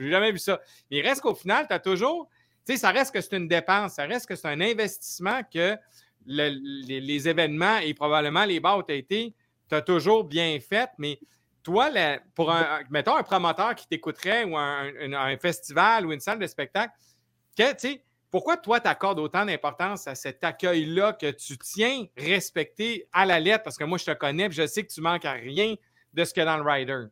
J'ai 0.00 0.10
jamais 0.10 0.32
vu 0.32 0.38
ça. 0.38 0.60
Mais 0.90 0.98
il 0.98 1.06
reste 1.06 1.20
qu'au 1.20 1.36
final, 1.36 1.68
tu 1.68 1.74
as 1.74 1.78
toujours. 1.78 2.28
Ça 2.76 2.90
reste 2.90 3.12
que 3.12 3.20
c'est 3.20 3.36
une 3.36 3.48
dépense, 3.48 3.94
ça 3.94 4.04
reste 4.04 4.26
que 4.26 4.36
c'est 4.36 4.48
un 4.48 4.60
investissement 4.60 5.40
que 5.42 5.76
les, 6.26 7.28
événements 7.28 7.78
et 7.78 7.94
probablement 7.94 8.44
les 8.44 8.60
bars 8.60 8.78
où 8.78 8.92
été, 8.92 9.34
tu 9.68 9.74
as 9.74 9.82
toujours 9.82 10.24
bien 10.24 10.58
fait. 10.60 10.90
Mais 10.98 11.18
toi, 11.62 11.90
pour 12.34 12.50
un, 12.50 12.80
mettons 12.90 13.16
un 13.16 13.22
promoteur 13.22 13.74
qui 13.74 13.86
t'écouterait 13.86 14.44
ou 14.44 14.56
un, 14.56 15.36
festival 15.38 16.06
ou 16.06 16.12
une 16.12 16.20
salle 16.20 16.38
de 16.38 16.46
spectacle, 16.46 16.92
pourquoi 18.30 18.56
toi, 18.58 18.78
tu 18.80 18.88
accordes 18.88 19.18
autant 19.18 19.44
d'importance 19.44 20.06
à 20.06 20.14
cet 20.14 20.44
accueil-là 20.44 21.14
que 21.14 21.30
tu 21.30 21.56
tiens 21.58 22.04
respecté 22.16 23.08
à 23.12 23.24
la 23.24 23.40
lettre? 23.40 23.64
Parce 23.64 23.78
que 23.78 23.84
moi, 23.84 23.98
je 23.98 24.04
te 24.04 24.12
connais 24.12 24.46
et 24.46 24.50
je 24.50 24.66
sais 24.66 24.84
que 24.84 24.92
tu 24.92 25.00
manques 25.00 25.24
à 25.24 25.32
rien 25.32 25.74
de 26.12 26.24
ce 26.24 26.38
a 26.38 26.44
dans 26.44 26.58
le 26.58 26.70
rider. 26.70 27.06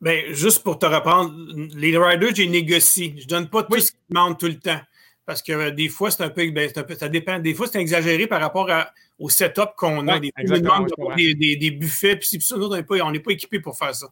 Bien, 0.00 0.24
juste 0.28 0.62
pour 0.62 0.78
te 0.78 0.86
reprendre, 0.86 1.34
les 1.74 1.96
riders, 1.96 2.34
j'ai 2.34 2.48
négocié. 2.48 3.14
Je 3.16 3.24
ne 3.24 3.28
donne 3.28 3.48
pas 3.48 3.62
tout 3.62 3.80
ce 3.80 3.90
qu'ils 3.92 4.00
demandent 4.10 4.38
tout 4.38 4.46
le 4.46 4.58
temps. 4.58 4.80
Parce 5.24 5.42
que 5.42 5.52
euh, 5.52 5.70
des 5.70 5.88
fois, 5.88 6.10
c'est 6.10 6.22
un, 6.22 6.28
ben, 6.28 6.70
un, 6.76 6.82
peu, 6.82 6.94
ça 6.94 7.08
dépend. 7.08 7.38
Des 7.38 7.54
fois, 7.54 7.66
c'est 7.66 7.80
exagéré 7.80 8.26
par 8.26 8.40
rapport 8.40 8.70
au 9.18 9.28
setup 9.28 9.70
qu'on 9.76 10.06
a. 10.06 10.20
des, 10.20 10.30
des, 11.34 11.56
des, 11.56 11.70
buffets, 11.72 12.16
puis 12.16 12.40
ça, 12.40 12.56
nous, 12.56 12.66
on 12.66 13.10
n'est 13.10 13.20
pas, 13.20 13.32
équipés 13.32 13.60
pour 13.60 13.76
faire 13.76 13.94
ça. 13.94 14.06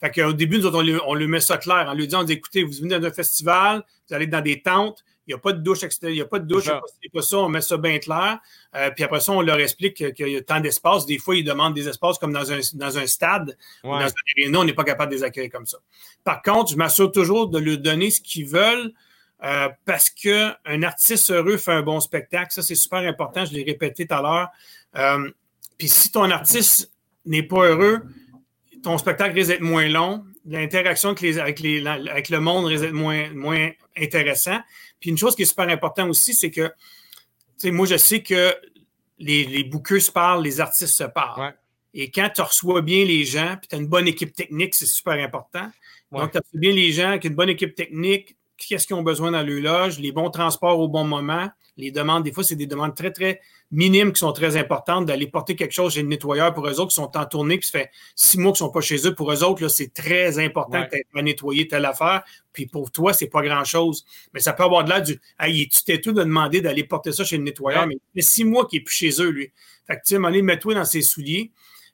Fait 0.00 0.10
qu'au 0.10 0.32
début, 0.32 0.58
nous 0.58 0.66
on 0.66 0.82
lui, 0.82 0.94
on 1.06 1.14
lui 1.14 1.28
met 1.28 1.40
ça 1.40 1.56
clair 1.56 1.86
en 1.88 1.94
lui 1.94 2.06
disant, 2.06 2.26
écoutez, 2.26 2.64
vous 2.64 2.72
venez 2.72 2.98
dans 2.98 3.06
un 3.06 3.12
festival, 3.12 3.82
vous 4.08 4.14
allez 4.14 4.26
dans 4.26 4.42
des 4.42 4.60
tentes, 4.60 5.04
il 5.26 5.30
n'y 5.30 5.34
a 5.34 5.38
pas 5.38 5.52
de 5.52 5.60
douche 5.60 5.82
extérieure, 5.82 6.14
il 6.14 6.18
n'y 6.18 6.22
a 6.22 6.26
pas 6.26 6.38
de 6.38 6.46
douche, 6.46 6.70
il 7.02 7.10
pas 7.10 7.22
ça, 7.22 7.38
on 7.38 7.48
met 7.48 7.60
ça 7.60 7.76
bien 7.76 7.98
clair. 7.98 8.38
Euh, 8.74 8.90
puis 8.90 9.02
après 9.02 9.20
ça, 9.20 9.32
on 9.32 9.40
leur 9.40 9.58
explique 9.58 10.14
qu'il 10.14 10.28
y 10.28 10.36
a 10.36 10.42
tant 10.42 10.60
d'espace. 10.60 11.04
Des 11.04 11.18
fois, 11.18 11.34
ils 11.34 11.44
demandent 11.44 11.74
des 11.74 11.88
espaces 11.88 12.18
comme 12.18 12.32
dans 12.32 12.52
un, 12.52 12.60
dans 12.74 12.98
un 12.98 13.06
stade 13.06 13.56
ou 13.82 13.88
dans 13.88 13.96
un 13.96 14.12
aréna, 14.38 14.60
on 14.60 14.64
n'est 14.64 14.72
pas 14.72 14.84
capable 14.84 15.10
de 15.10 15.16
les 15.16 15.24
accueillir 15.24 15.50
comme 15.50 15.66
ça. 15.66 15.78
Par 16.22 16.42
contre, 16.42 16.70
je 16.70 16.76
m'assure 16.76 17.10
toujours 17.10 17.48
de 17.48 17.58
leur 17.58 17.78
donner 17.78 18.10
ce 18.10 18.20
qu'ils 18.20 18.46
veulent 18.46 18.92
euh, 19.42 19.68
parce 19.84 20.10
qu'un 20.10 20.82
artiste 20.82 21.30
heureux 21.30 21.56
fait 21.56 21.72
un 21.72 21.82
bon 21.82 22.00
spectacle. 22.00 22.52
Ça, 22.52 22.62
c'est 22.62 22.74
super 22.76 23.00
important, 23.00 23.44
je 23.44 23.52
l'ai 23.52 23.64
répété 23.64 24.06
tout 24.06 24.14
à 24.14 24.22
l'heure. 24.22 24.48
Euh, 24.96 25.30
puis 25.76 25.88
si 25.88 26.10
ton 26.10 26.30
artiste 26.30 26.92
n'est 27.24 27.42
pas 27.42 27.66
heureux, 27.66 28.02
ton 28.82 28.96
spectacle 28.98 29.34
risque 29.34 29.50
d'être 29.50 29.60
moins 29.60 29.88
long, 29.88 30.24
l'interaction 30.46 31.10
avec, 31.10 31.20
les, 31.20 31.38
avec, 31.38 31.60
les, 31.60 31.86
avec 31.86 32.28
le 32.28 32.40
monde 32.40 32.66
risque 32.66 32.84
d'être 32.84 32.92
moins, 32.92 33.28
moins 33.34 33.70
intéressant. 33.96 34.58
Puis 35.00 35.10
une 35.10 35.18
chose 35.18 35.34
qui 35.36 35.42
est 35.42 35.46
super 35.46 35.68
importante 35.68 36.08
aussi, 36.08 36.34
c'est 36.34 36.50
que, 36.50 36.72
moi, 37.64 37.86
je 37.86 37.96
sais 37.96 38.22
que 38.22 38.54
les, 39.18 39.44
les 39.44 40.00
se 40.00 40.10
parlent, 40.10 40.42
les 40.42 40.60
artistes 40.60 40.94
se 40.94 41.04
parlent. 41.04 41.54
Et 41.94 42.10
quand 42.10 42.28
tu 42.34 42.42
reçois 42.42 42.82
bien 42.82 43.04
les 43.04 43.24
gens, 43.24 43.56
puis 43.58 43.68
tu 43.68 43.74
as 43.74 43.78
une 43.78 43.86
bonne 43.86 44.06
équipe 44.06 44.34
technique, 44.34 44.74
c'est 44.74 44.86
super 44.86 45.14
important. 45.14 45.70
Donc, 46.12 46.32
tu 46.32 46.38
as 46.38 46.42
bien 46.52 46.72
les 46.72 46.92
gens 46.92 47.08
avec 47.08 47.24
une 47.24 47.34
bonne 47.34 47.48
équipe 47.48 47.74
technique, 47.74 48.36
qu'est-ce 48.56 48.86
qu'ils 48.86 48.96
ont 48.96 49.02
besoin 49.02 49.30
dans 49.30 49.42
le 49.42 49.60
loge, 49.60 49.98
les 49.98 50.12
bons 50.12 50.30
transports 50.30 50.78
au 50.78 50.88
bon 50.88 51.04
moment, 51.04 51.48
les 51.76 51.90
demandes, 51.90 52.24
des 52.24 52.32
fois, 52.32 52.42
c'est 52.42 52.56
des 52.56 52.66
demandes 52.66 52.94
très, 52.94 53.12
très 53.12 53.40
minimes 53.70 54.12
qui 54.12 54.20
sont 54.20 54.32
très 54.32 54.56
importantes, 54.56 55.06
d'aller 55.06 55.26
porter 55.26 55.56
quelque 55.56 55.72
chose 55.72 55.94
chez 55.94 56.02
le 56.02 56.08
nettoyeur 56.08 56.54
pour 56.54 56.66
eux 56.66 56.80
autres 56.80 56.90
qui 56.90 56.94
sont 56.94 57.16
en 57.16 57.26
tournée, 57.26 57.58
puis 57.58 57.68
ça 57.68 57.80
fait 57.80 57.90
six 58.14 58.38
mois 58.38 58.52
qu'ils 58.52 58.64
ne 58.64 58.68
sont 58.68 58.70
pas 58.70 58.80
chez 58.80 59.06
eux. 59.06 59.14
Pour 59.14 59.32
eux 59.32 59.42
autres, 59.42 59.68
c'est 59.68 59.92
très 59.92 60.38
important 60.38 60.84
que 60.84 60.96
tu 60.96 60.96
aies 60.96 61.22
nettoyer 61.22 61.68
telle 61.68 61.84
affaire. 61.84 62.22
Puis 62.52 62.66
pour 62.66 62.90
toi, 62.90 63.12
c'est 63.12 63.26
pas 63.28 63.42
grand-chose. 63.42 64.06
Mais 64.32 64.40
ça 64.40 64.52
peut 64.52 64.62
avoir 64.62 64.84
de 64.84 64.90
l'air 64.90 65.02
du 65.02 65.20
Hey, 65.38 65.68
tu 65.68 65.84
t'es 65.84 66.00
tout 66.00 66.12
de 66.12 66.22
demander 66.22 66.60
d'aller 66.60 66.84
porter 66.84 67.12
ça 67.12 67.24
chez 67.24 67.36
le 67.36 67.42
nettoyeur, 67.42 67.86
mais 67.86 67.98
il 68.14 68.22
six 68.22 68.44
mois 68.44 68.66
qu'il 68.66 68.80
n'est 68.80 68.84
plus 68.84 68.94
chez 68.94 69.10
eux, 69.20 69.28
lui. 69.28 69.52
Fait 69.86 69.96
que 69.96 70.00
tu 70.00 70.08
sais, 70.10 70.14
à 70.14 70.18
un 70.18 70.20
moment 70.20 70.30
donné, 70.30 70.42
mets-toi 70.42 70.74
dans 70.74 70.84
ses 70.84 71.02
souliers. 71.02 71.50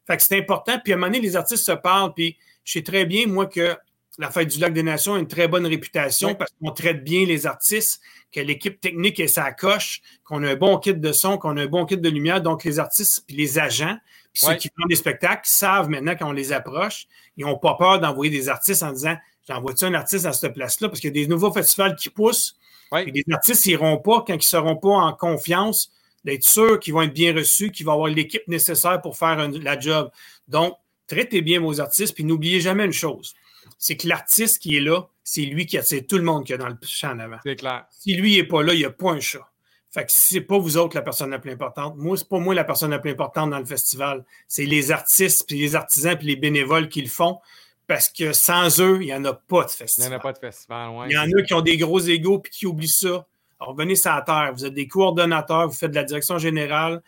Fait 0.07 0.17
que 0.17 0.23
c'est 0.23 0.39
important. 0.39 0.79
Puis 0.83 0.93
à 0.93 0.97
un 0.97 0.99
moment 0.99 1.11
donné, 1.11 1.21
les 1.21 1.37
artistes 1.37 1.65
se 1.65 1.73
parlent, 1.73 2.13
puis 2.15 2.37
je 2.65 2.73
sais 2.75 2.83
très 2.83 3.05
bien, 3.05 3.27
moi, 3.27 3.47
que 3.47 3.77
la 4.19 4.31
Fête 4.31 4.49
du 4.49 4.59
Lac 4.59 4.73
des 4.73 4.83
Nations 4.83 5.15
a 5.15 5.19
une 5.19 5.29
très 5.29 5.49
bonne 5.49 5.67
réputation 5.67 6.35
parce 6.35 6.51
qu'on 6.61 6.71
traite 6.71 7.03
bien 7.03 7.25
les 7.25 7.47
artistes, 7.47 8.01
que 8.31 8.41
l'équipe 8.41 8.81
technique 8.81 9.21
est 9.21 9.29
sa 9.29 9.53
coche, 9.53 10.03
qu'on 10.25 10.43
a 10.45 10.53
un 10.53 10.57
bon 10.57 10.79
kit 10.79 10.95
de 10.95 11.13
son, 11.13 11.39
qu'on 11.39 11.57
a 11.57 11.63
un 11.63 11.67
bon 11.67 11.87
kit 11.87 11.97
de 11.97 12.09
lumière. 12.09 12.41
Donc, 12.41 12.65
les 12.65 12.79
artistes 12.79 13.25
puis 13.27 13.37
les 13.37 13.59
agents, 13.59 13.97
puis 14.33 14.45
ceux 14.45 14.55
qui 14.55 14.69
font 14.69 14.87
des 14.87 14.97
spectacles 14.97 15.43
savent 15.45 15.89
maintenant 15.89 16.15
quand 16.19 16.29
on 16.29 16.33
les 16.33 16.53
approche, 16.53 17.07
ils 17.37 17.45
n'ont 17.45 17.59
pas 17.59 17.75
peur 17.75 18.01
d'envoyer 18.01 18.31
des 18.31 18.49
artistes 18.49 18.83
en 18.83 18.93
disant 18.93 19.17
J'envoie-tu 19.49 19.87
un 19.87 19.95
artiste 19.95 20.25
à 20.25 20.33
cette 20.33 20.55
place-là? 20.55 20.89
Parce 20.89 21.01
qu'il 21.01 21.09
y 21.09 21.21
a 21.21 21.25
des 21.25 21.27
nouveaux 21.27 21.53
festivals 21.53 21.97
qui 21.97 22.11
poussent. 22.11 22.57
Et 22.95 23.11
les 23.11 23.25
artistes 23.33 23.67
n'iront 23.67 23.97
pas 23.99 24.23
quand 24.25 24.35
ils 24.35 24.37
ne 24.37 24.43
seront 24.43 24.77
pas 24.77 24.91
en 24.91 25.13
confiance 25.15 25.91
d'être 26.25 26.45
sûrs 26.45 26.79
qu'ils 26.79 26.93
vont 26.93 27.03
être 27.03 27.15
bien 27.15 27.35
reçus, 27.35 27.73
qu'ils 27.73 27.87
vont 27.87 27.93
avoir 27.93 28.09
l'équipe 28.09 28.47
nécessaire 28.47 29.01
pour 29.01 29.17
faire 29.17 29.49
la 29.49 29.81
job. 29.81 30.11
Donc, 30.47 30.77
traitez 31.09 31.41
bien 31.41 31.59
vos 31.59 31.81
artistes, 31.81 32.15
puis 32.15 32.23
n'oubliez 32.23 32.61
jamais 32.61 32.85
une 32.85 32.93
chose 32.93 33.35
c'est 33.79 33.97
que 33.97 34.09
l'artiste 34.09 34.61
qui 34.61 34.77
est 34.77 34.81
là, 34.81 35.09
c'est 35.25 35.43
lui 35.43 35.67
qui 35.67 35.79
attire 35.79 36.03
tout 36.07 36.17
le 36.17 36.25
monde 36.25 36.45
qui 36.45 36.53
est 36.53 36.59
dans 36.59 36.69
le 36.69 36.77
champ 36.83 37.11
en 37.11 37.19
avant. 37.19 37.39
C'est 37.45 37.57
clair. 37.57 37.87
Si 37.91 38.15
lui 38.15 38.37
n'est 38.37 38.45
pas 38.45 38.63
là, 38.63 38.75
il 38.75 38.79
n'y 38.79 38.85
a 38.85 38.91
pas 38.91 39.11
un 39.11 39.21
chat. 39.21 39.49
Fait 39.91 40.07
que 40.07 40.13
c'est 40.13 40.41
pas 40.41 40.59
vous 40.59 40.79
autres 40.79 40.97
la 40.97 41.03
personne 41.03 41.31
la 41.31 41.39
plus 41.39 41.51
importante. 41.51 41.97
Moi, 41.97 42.17
c'est 42.17 42.29
pas 42.29 42.39
moi 42.39 42.55
la 42.55 42.65
personne 42.65 42.91
la 42.91 42.99
plus 42.99 43.11
importante 43.11 43.51
dans 43.51 43.59
le 43.59 43.67
festival. 43.67 44.25
C'est 44.49 44.65
les 44.65 44.91
artistes, 44.91 45.47
puis 45.47 45.59
les 45.59 45.75
artisans, 45.77 46.17
puis 46.17 46.29
les 46.29 46.37
bénévoles 46.37 46.89
qui 46.89 47.03
le 47.03 47.09
font. 47.09 47.41
Parce 47.87 48.09
que 48.09 48.33
sans 48.33 48.81
eux, 48.81 48.99
il 49.03 49.07
n'y 49.07 49.15
en 49.15 49.25
a 49.27 49.35
pas 49.35 49.65
de 49.65 49.71
festival. 49.71 50.07
Il 50.07 50.11
n'y 50.11 50.17
en 50.17 50.19
a 50.19 50.23
pas 50.23 50.33
de 50.33 50.39
festival, 50.39 50.91
oui. 50.95 51.07
Il 51.11 51.13
y 51.13 51.19
en 51.19 51.29
a 51.39 51.43
qui 51.43 51.53
ont 51.53 51.61
des 51.61 51.77
gros 51.77 52.01
égaux 52.01 52.39
puis 52.39 52.51
qui 52.51 52.67
oublient 52.67 52.89
ça. 52.89 53.27
Alors, 53.61 53.75
venez 53.75 53.95
sur 53.95 54.13
la 54.13 54.23
terre. 54.23 54.53
Vous 54.55 54.65
êtes 54.65 54.73
des 54.73 54.89
coordonnateurs, 54.89 55.69
vous 55.69 55.75
faites 55.75 55.91
de 55.91 55.97
la 55.97 56.05
direction 56.05 56.39
générale, 56.39 57.03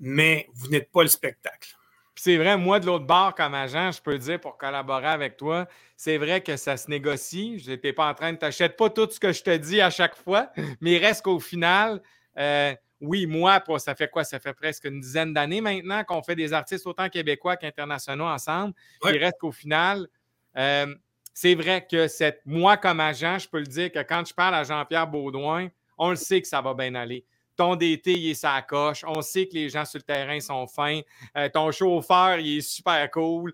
mais 0.00 0.48
vous 0.54 0.68
n'êtes 0.68 0.90
pas 0.90 1.02
le 1.02 1.08
spectacle 1.08 1.76
c'est 2.24 2.36
vrai, 2.36 2.56
moi, 2.56 2.78
de 2.78 2.86
l'autre 2.86 3.04
bord, 3.04 3.34
comme 3.34 3.52
agent, 3.52 3.90
je 3.90 4.00
peux 4.00 4.16
dire 4.16 4.38
pour 4.38 4.56
collaborer 4.56 5.08
avec 5.08 5.36
toi, 5.36 5.66
c'est 5.96 6.18
vrai 6.18 6.40
que 6.40 6.56
ça 6.56 6.76
se 6.76 6.88
négocie. 6.88 7.58
Je 7.58 7.72
n'étais 7.72 7.92
pas 7.92 8.08
en 8.08 8.14
train 8.14 8.32
de 8.32 8.38
t'acheter 8.38 8.68
pas 8.68 8.90
tout 8.90 9.08
ce 9.10 9.18
que 9.18 9.32
je 9.32 9.42
te 9.42 9.56
dis 9.56 9.80
à 9.80 9.90
chaque 9.90 10.14
fois, 10.14 10.52
mais 10.80 10.92
il 10.92 10.98
reste 10.98 11.22
qu'au 11.22 11.40
final, 11.40 12.00
euh, 12.38 12.76
oui, 13.00 13.26
moi, 13.26 13.60
ça 13.78 13.96
fait 13.96 14.08
quoi? 14.08 14.22
Ça 14.22 14.38
fait 14.38 14.52
presque 14.52 14.84
une 14.84 15.00
dizaine 15.00 15.34
d'années 15.34 15.60
maintenant 15.60 16.04
qu'on 16.04 16.22
fait 16.22 16.36
des 16.36 16.52
artistes 16.52 16.86
autant 16.86 17.08
québécois 17.08 17.56
qu'internationaux 17.56 18.26
ensemble. 18.26 18.72
Il 19.04 19.16
reste 19.16 19.40
qu'au 19.40 19.50
final, 19.50 20.06
euh, 20.56 20.94
c'est 21.34 21.56
vrai 21.56 21.84
que 21.90 22.06
cette, 22.06 22.40
moi, 22.46 22.76
comme 22.76 23.00
agent, 23.00 23.40
je 23.40 23.48
peux 23.48 23.58
le 23.58 23.66
dire 23.66 23.90
que 23.90 23.98
quand 23.98 24.24
je 24.24 24.32
parle 24.32 24.54
à 24.54 24.62
Jean-Pierre 24.62 25.08
Baudouin, 25.08 25.70
on 25.98 26.10
le 26.10 26.16
sait 26.16 26.40
que 26.40 26.46
ça 26.46 26.60
va 26.60 26.72
bien 26.72 26.94
aller. 26.94 27.26
Ton 27.56 27.76
DT, 27.76 28.12
il 28.12 28.30
est 28.30 28.34
sa 28.34 28.62
coche. 28.62 29.04
On 29.06 29.20
sait 29.20 29.46
que 29.46 29.54
les 29.54 29.68
gens 29.68 29.84
sur 29.84 29.98
le 29.98 30.02
terrain 30.02 30.40
sont 30.40 30.66
fins. 30.66 31.00
Euh, 31.36 31.48
ton 31.48 31.70
chauffeur, 31.70 32.38
il 32.38 32.58
est 32.58 32.60
super 32.60 33.10
cool. 33.10 33.52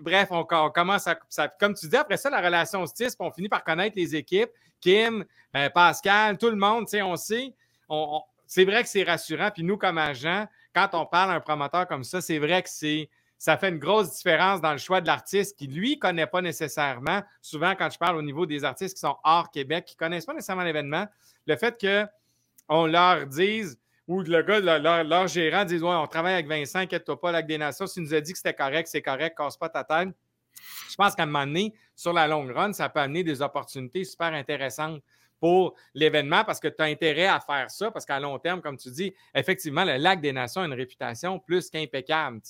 bref, 0.00 0.28
on, 0.30 0.44
commence 0.44 1.06
à. 1.06 1.48
comme 1.58 1.74
tu 1.74 1.88
dis, 1.88 1.96
après 1.96 2.16
ça, 2.16 2.30
la 2.30 2.40
relation 2.40 2.86
se 2.86 2.94
tisse, 2.94 3.16
on 3.18 3.30
finit 3.30 3.48
par 3.48 3.64
connaître 3.64 3.96
les 3.96 4.14
équipes. 4.14 4.50
Kim, 4.80 5.24
euh, 5.56 5.68
Pascal, 5.70 6.38
tout 6.38 6.50
le 6.50 6.56
monde, 6.56 6.86
on 7.02 7.16
sait. 7.16 7.54
c'est 8.46 8.64
vrai 8.64 8.82
que 8.82 8.88
c'est 8.88 9.04
rassurant. 9.04 9.50
Puis 9.50 9.62
nous, 9.62 9.76
comme 9.76 9.98
agents, 9.98 10.46
quand 10.74 10.90
on 10.94 11.06
parle 11.06 11.32
à 11.32 11.34
un 11.34 11.40
promoteur 11.40 11.86
comme 11.86 12.04
ça, 12.04 12.20
c'est 12.20 12.38
vrai 12.38 12.62
que 12.62 12.68
c'est 12.70 13.08
ça 13.42 13.56
fait 13.56 13.70
une 13.70 13.80
grosse 13.80 14.18
différence 14.18 14.60
dans 14.60 14.70
le 14.70 14.78
choix 14.78 15.00
de 15.00 15.08
l'artiste 15.08 15.58
qui, 15.58 15.66
lui, 15.66 15.96
ne 15.96 15.98
connaît 15.98 16.28
pas 16.28 16.40
nécessairement. 16.40 17.24
Souvent, 17.40 17.74
quand 17.74 17.90
je 17.90 17.98
parle 17.98 18.16
au 18.16 18.22
niveau 18.22 18.46
des 18.46 18.62
artistes 18.62 18.94
qui 18.94 19.00
sont 19.00 19.16
hors 19.24 19.50
Québec, 19.50 19.84
qui 19.84 19.96
ne 19.96 19.98
connaissent 19.98 20.26
pas 20.26 20.32
nécessairement 20.32 20.62
l'événement, 20.62 21.08
le 21.48 21.56
fait 21.56 21.76
qu'on 22.68 22.86
leur 22.86 23.26
dise, 23.26 23.78
ou 24.08 24.22
le 24.22 24.42
gars, 24.42 24.60
leur, 25.02 25.28
gérant 25.28 25.64
dise 25.64 25.82
Ouais, 25.82 25.94
on 25.94 26.06
travaille 26.06 26.34
avec 26.34 26.46
Vincent, 26.46 26.80
inquiète-toi 26.80 27.20
pas, 27.20 27.32
Lac 27.32 27.46
des 27.46 27.58
Nations, 27.58 27.86
s'il 27.86 28.02
nous 28.02 28.14
a 28.14 28.20
dit 28.20 28.32
que 28.32 28.38
c'était 28.38 28.54
correct, 28.54 28.88
c'est 28.88 29.02
correct, 29.02 29.36
casse 29.36 29.56
pas 29.56 29.68
ta 29.68 29.84
tête. 29.84 30.08
Je 30.90 30.94
pense 30.96 31.14
qu'à 31.14 31.22
un 31.22 31.26
moment 31.26 31.46
donné, 31.46 31.74
sur 31.94 32.12
la 32.12 32.26
longue 32.26 32.50
run, 32.50 32.72
ça 32.72 32.88
peut 32.88 33.00
amener 33.00 33.24
des 33.24 33.40
opportunités 33.40 34.04
super 34.04 34.32
intéressantes 34.32 35.02
pour 35.42 35.74
l'événement 35.92 36.44
parce 36.44 36.60
que 36.60 36.68
tu 36.68 36.80
as 36.82 36.84
intérêt 36.84 37.26
à 37.26 37.40
faire 37.40 37.68
ça, 37.68 37.90
parce 37.90 38.06
qu'à 38.06 38.20
long 38.20 38.38
terme, 38.38 38.60
comme 38.60 38.76
tu 38.76 38.90
dis, 38.90 39.12
effectivement, 39.34 39.84
le 39.84 39.96
Lac 39.96 40.20
des 40.20 40.32
Nations 40.32 40.60
a 40.60 40.66
une 40.66 40.72
réputation 40.72 41.40
plus 41.40 41.68
qu'impeccable. 41.68 42.40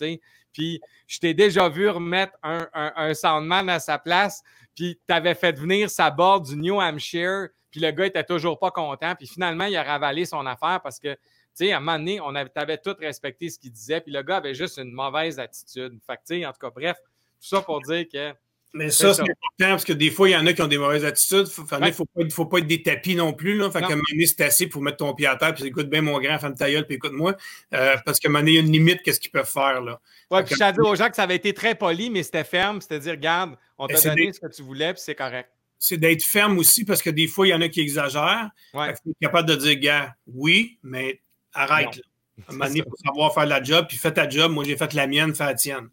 Puis 0.53 0.79
je 1.07 1.19
t'ai 1.19 1.33
déjà 1.33 1.71
vu 1.71 1.89
remettre 1.89 2.35
un, 2.43 2.69
un, 2.75 3.15
soundman 3.15 3.71
à 3.71 3.81
sa 3.81 3.99
place, 3.99 4.43
puis 4.75 5.01
tu 5.09 5.35
fait 5.35 5.53
venir 5.53 5.89
sa 5.89 6.11
board 6.11 6.45
du 6.45 6.57
New 6.57 6.83
Hampshire, 6.83 7.49
puis 7.73 7.81
le 7.81 7.91
gars 7.91 8.07
était 8.07 8.23
toujours 8.23 8.59
pas 8.59 8.71
content, 8.71 9.15
puis 9.17 9.27
finalement, 9.27 9.65
il 9.65 9.77
a 9.77 9.83
ravalé 9.83 10.25
son 10.27 10.47
affaire 10.47 10.81
parce 10.83 11.01
que, 11.01 11.15
tu 11.15 11.19
sais, 11.55 11.73
à 11.73 11.79
un 11.79 11.81
moment 11.81 11.99
donné, 11.99 12.21
on 12.21 12.35
avait, 12.35 12.79
tout 12.79 12.95
respecté 13.01 13.49
ce 13.49 13.59
qu'il 13.59 13.73
disait, 13.73 14.01
puis 14.01 14.13
le 14.13 14.23
gars 14.23 14.37
avait 14.37 14.55
juste 14.55 14.77
une 14.79 14.93
mauvaise 14.93 15.41
attitude. 15.41 15.99
Fait 16.07 16.17
que, 16.17 16.21
tu 16.29 16.41
sais, 16.41 16.47
en 16.47 16.53
tout 16.53 16.59
cas, 16.61 16.71
bref, 16.71 16.97
tout 17.41 17.49
ça 17.49 17.63
pour 17.63 17.81
dire 17.81 18.05
que 18.13 18.33
mais 18.75 18.91
ça, 18.91 19.13
c'est 19.13 19.21
important 19.21 19.37
parce 19.59 19.85
que 19.85 19.93
des 19.93 20.11
fois, 20.11 20.31
il 20.31 20.33
y 20.33 20.37
en 20.37 20.47
a 20.47 20.53
qui 20.55 20.63
ont 20.63 20.67
des 20.67 20.79
mauvaises 20.79 21.05
attitudes. 21.05 21.47
Il 21.47 21.79
ne 21.85 21.93
faut, 21.93 22.07
pas, 22.07 22.31
faut 22.31 22.47
pas 22.47 22.59
être 22.59 22.67
des 22.67 22.83
tapis 22.83 23.15
non 23.15 23.35
plus. 23.35 23.59
Là. 23.59 23.71
Fait 23.71 23.81
qu'à 23.81 23.89
un 23.89 23.91
moment 23.91 24.03
donné, 24.11 24.25
c'est 24.25 24.41
assez 24.41 24.67
pour 24.67 24.81
mettre 24.81 24.97
ton 24.99 25.15
pied 25.15 25.27
à 25.27 25.37
terre 25.37 25.55
puis 25.55 25.65
écoute 25.65 25.91
bien 25.91 26.01
mon 26.01 26.19
grand, 26.19 26.39
femme 26.39 26.55
ta 26.55 26.71
gueule, 26.71 26.87
puis 26.87 26.97
écoute-moi. 26.97 27.37
Euh, 27.75 27.97
parce 28.07 28.19
qu'à 28.19 28.29
un 28.29 28.33
moment 28.33 28.41
donné, 28.41 28.53
il 28.53 28.55
y 28.55 28.59
a 28.59 28.63
une 28.63 28.73
limite, 28.73 29.03
qu'est-ce 29.03 29.21
qu'ils 29.21 29.31
peuvent 29.31 29.51
faire. 29.51 29.83
Là. 29.83 30.01
Ouais, 30.31 30.43
puis 30.43 30.55
je 30.55 30.59
t'ai 30.59 30.73
dit 30.73 30.81
aux 30.81 30.95
gens 30.95 31.11
que 31.11 31.17
ça 31.17 31.25
avait 31.25 31.37
été 31.37 31.53
très 31.53 31.75
poli, 31.75 32.09
mais 32.09 32.23
c'était 32.23 32.45
ferme. 32.45 32.81
C'est-à-dire, 32.81 33.13
regarde, 33.13 33.57
on 33.77 33.87
t'a 33.89 34.01
donné 34.01 34.33
ce 34.33 34.41
que 34.41 34.51
tu 34.51 34.63
voulais, 34.63 34.95
puis 34.95 35.03
c'est 35.05 35.15
correct. 35.15 35.51
C'est 35.85 35.97
d'être 35.97 36.23
ferme 36.23 36.59
aussi 36.59 36.85
parce 36.85 37.03
que 37.03 37.11
des 37.11 37.27
fois, 37.27 37.45
il 37.45 37.51
y 37.51 37.55
en 37.55 37.61
a 37.61 37.69
qui 37.69 37.81
exagèrent. 37.81 38.51
Il 38.73 38.79
faut 38.79 39.11
être 39.11 39.19
capable 39.21 39.49
de 39.49 39.57
dire, 39.57 39.81
gars, 39.81 40.15
oui, 40.29 40.79
mais 40.85 41.21
arrête. 41.53 41.97
Là. 41.97 42.03
À 42.47 42.51
un 42.51 42.53
moment 42.53 42.67
donné, 42.67 42.79
il 42.79 42.85
faut 42.85 42.97
savoir 43.05 43.35
faire 43.35 43.47
la 43.47 43.61
job, 43.61 43.87
puis 43.89 43.97
fais 43.97 44.13
ta 44.13 44.29
job. 44.29 44.53
Moi, 44.53 44.63
j'ai 44.63 44.77
fait 44.77 44.93
la 44.95 45.09
mienne, 45.09 45.35
fais 45.35 45.45
la 45.45 45.55
tienne. 45.55 45.89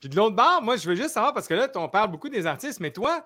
Puis 0.00 0.08
de 0.08 0.16
l'autre 0.16 0.34
bord, 0.34 0.60
moi, 0.60 0.76
je 0.76 0.88
veux 0.88 0.96
juste 0.96 1.10
savoir, 1.10 1.32
parce 1.32 1.46
que 1.46 1.54
là, 1.54 1.70
on 1.76 1.88
parle 1.88 2.10
beaucoup 2.10 2.30
des 2.30 2.46
artistes, 2.46 2.80
mais 2.80 2.90
toi, 2.90 3.24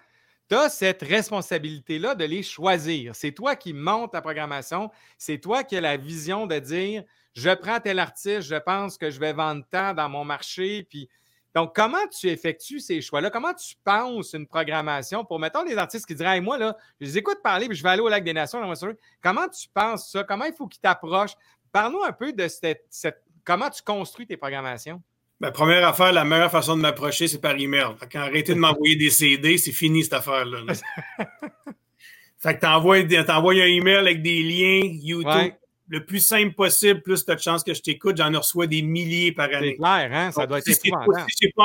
tu 0.50 0.54
as 0.54 0.68
cette 0.68 1.00
responsabilité-là 1.00 2.14
de 2.14 2.26
les 2.26 2.42
choisir. 2.42 3.16
C'est 3.16 3.32
toi 3.32 3.56
qui 3.56 3.72
montes 3.72 4.12
la 4.12 4.20
programmation. 4.20 4.90
C'est 5.16 5.38
toi 5.38 5.64
qui 5.64 5.78
as 5.78 5.80
la 5.80 5.96
vision 5.96 6.46
de 6.46 6.59
dire 6.59 7.04
je 7.32 7.54
prends 7.54 7.80
tel 7.80 7.98
artiste, 7.98 8.42
je 8.42 8.56
pense 8.56 8.98
que 8.98 9.11
je 9.11 9.18
vais 9.18 9.32
vendre 9.32 9.64
tant 9.70 9.94
dans 9.94 10.11
mon 10.11 10.26
marché. 10.26 10.87
Puis, 10.90 11.09
donc, 11.57 11.75
comment 11.75 12.07
tu 12.09 12.29
effectues 12.29 12.81
ces 12.81 13.01
choix-là? 13.01 13.31
Comment 13.31 13.55
tu 13.55 13.77
penses 13.83 14.35
une 14.35 14.47
programmation 14.47 15.25
pour, 15.25 15.38
mettons, 15.38 15.64
les 15.64 15.79
artistes 15.79 16.05
qui 16.05 16.14
diraient 16.14 16.38
moi, 16.38 16.59
là, 16.59 16.77
je 17.01 17.07
les 17.07 17.16
écoute 17.16 17.38
parler, 17.42 17.66
puis 17.66 17.75
je 17.75 17.83
vais 17.83 17.88
aller 17.88 18.03
au 18.03 18.11
Lac 18.11 18.23
des 18.23 18.35
Nations. 18.35 18.61
Comment 19.23 19.49
tu 19.49 19.66
penses 19.73 20.12
ça? 20.12 20.23
Comment 20.23 20.45
il 20.45 20.53
faut 20.53 20.66
qu'ils 20.66 20.83
t'approchent? 20.83 21.33
Parle-nous 21.73 22.03
un 22.03 22.12
peu 22.12 22.35
de 22.35 22.47
cette, 22.47 22.85
comment 23.42 23.71
tu 23.71 23.83
construis 23.83 24.27
tes 24.27 24.37
programmations. 24.37 25.01
Ma 25.40 25.51
première 25.51 25.88
affaire, 25.88 26.12
la 26.12 26.27
meilleure 26.27 26.51
façon 26.51 26.77
de 26.77 26.83
m'approcher, 26.83 27.27
c'est 27.27 27.40
par 27.40 27.57
email. 27.57 27.87
Fait 27.99 28.07
qu'arrêter 28.07 28.53
de 28.53 28.59
m'envoyer 28.59 28.97
des 28.97 29.09
CD, 29.09 29.57
c'est 29.57 29.73
fini 29.73 30.05
cette 30.05 30.12
affaire-là. 30.12 30.59
fait 32.38 32.55
que 32.55 32.61
t'envoies, 32.61 32.99
un 33.62 33.66
email 33.66 33.97
avec 33.97 34.21
des 34.21 34.42
liens 34.42 34.90
YouTube. 34.92 35.55
Le 35.88 36.05
plus 36.05 36.20
simple 36.20 36.55
possible, 36.55 37.01
plus 37.01 37.25
tu 37.25 37.31
as 37.31 37.37
de 37.37 37.40
chances 37.40 37.62
que 37.62 37.72
je 37.72 37.81
t'écoute. 37.81 38.16
J'en 38.16 38.33
reçois 38.37 38.66
des 38.66 38.83
milliers 38.83 39.31
par 39.33 39.46
année. 39.46 39.70
C'est 39.70 39.77
clair, 39.77 40.11
hein? 40.12 40.33
Ça 40.33 40.46
doit 40.46 40.59
être 40.59 40.64
si, 40.64 40.75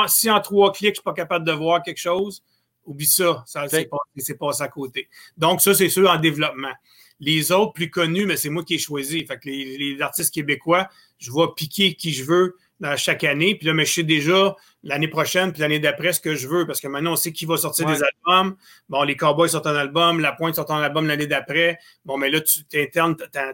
si, 0.08 0.30
en 0.30 0.40
trois 0.40 0.72
clics, 0.72 0.86
je 0.86 0.90
ne 0.90 0.94
suis 0.94 1.02
pas 1.02 1.12
capable 1.12 1.44
de 1.44 1.52
voir 1.52 1.82
quelque 1.82 1.98
chose, 1.98 2.42
oublie 2.84 3.06
ça. 3.06 3.42
Ça 3.46 3.66
c'est 3.68 4.38
passé 4.38 4.62
à 4.62 4.68
côté. 4.68 5.08
Donc, 5.36 5.60
ça, 5.60 5.74
c'est 5.74 5.88
sûr 5.88 6.08
en 6.08 6.18
développement. 6.18 6.72
Les 7.18 7.52
autres 7.52 7.72
plus 7.72 7.90
connus, 7.90 8.26
mais 8.26 8.36
c'est 8.36 8.50
moi 8.50 8.64
qui 8.64 8.74
ai 8.74 8.78
choisi. 8.78 9.26
Fait 9.26 9.38
que 9.38 9.48
les, 9.48 9.76
les 9.76 10.00
artistes 10.00 10.32
québécois, 10.32 10.88
je 11.18 11.32
vais 11.32 11.46
piquer 11.56 11.94
qui 11.94 12.12
je 12.12 12.24
veux 12.24 12.56
chaque 12.96 13.24
année. 13.24 13.54
Puis 13.54 13.66
là, 13.66 13.74
mais 13.74 13.84
je 13.84 13.92
sais 13.92 14.02
déjà 14.02 14.54
l'année 14.82 15.08
prochaine 15.08 15.52
puis 15.52 15.60
l'année 15.60 15.78
d'après 15.78 16.12
ce 16.12 16.20
que 16.20 16.34
je 16.34 16.48
veux 16.48 16.66
parce 16.66 16.80
que 16.80 16.88
maintenant, 16.88 17.12
on 17.12 17.16
sait 17.16 17.32
qui 17.32 17.46
va 17.46 17.56
sortir 17.56 17.86
des 17.86 18.00
albums. 18.02 18.56
Bon, 18.88 19.02
les 19.02 19.16
Cowboys 19.16 19.48
sortent 19.48 19.66
un 19.66 19.76
album, 19.76 20.20
La 20.20 20.32
Pointe 20.32 20.54
sort 20.54 20.70
un 20.70 20.82
album 20.82 21.06
l'année 21.06 21.26
d'après. 21.26 21.78
Bon, 22.04 22.16
mais 22.16 22.30
là, 22.30 22.40
tu 22.40 22.64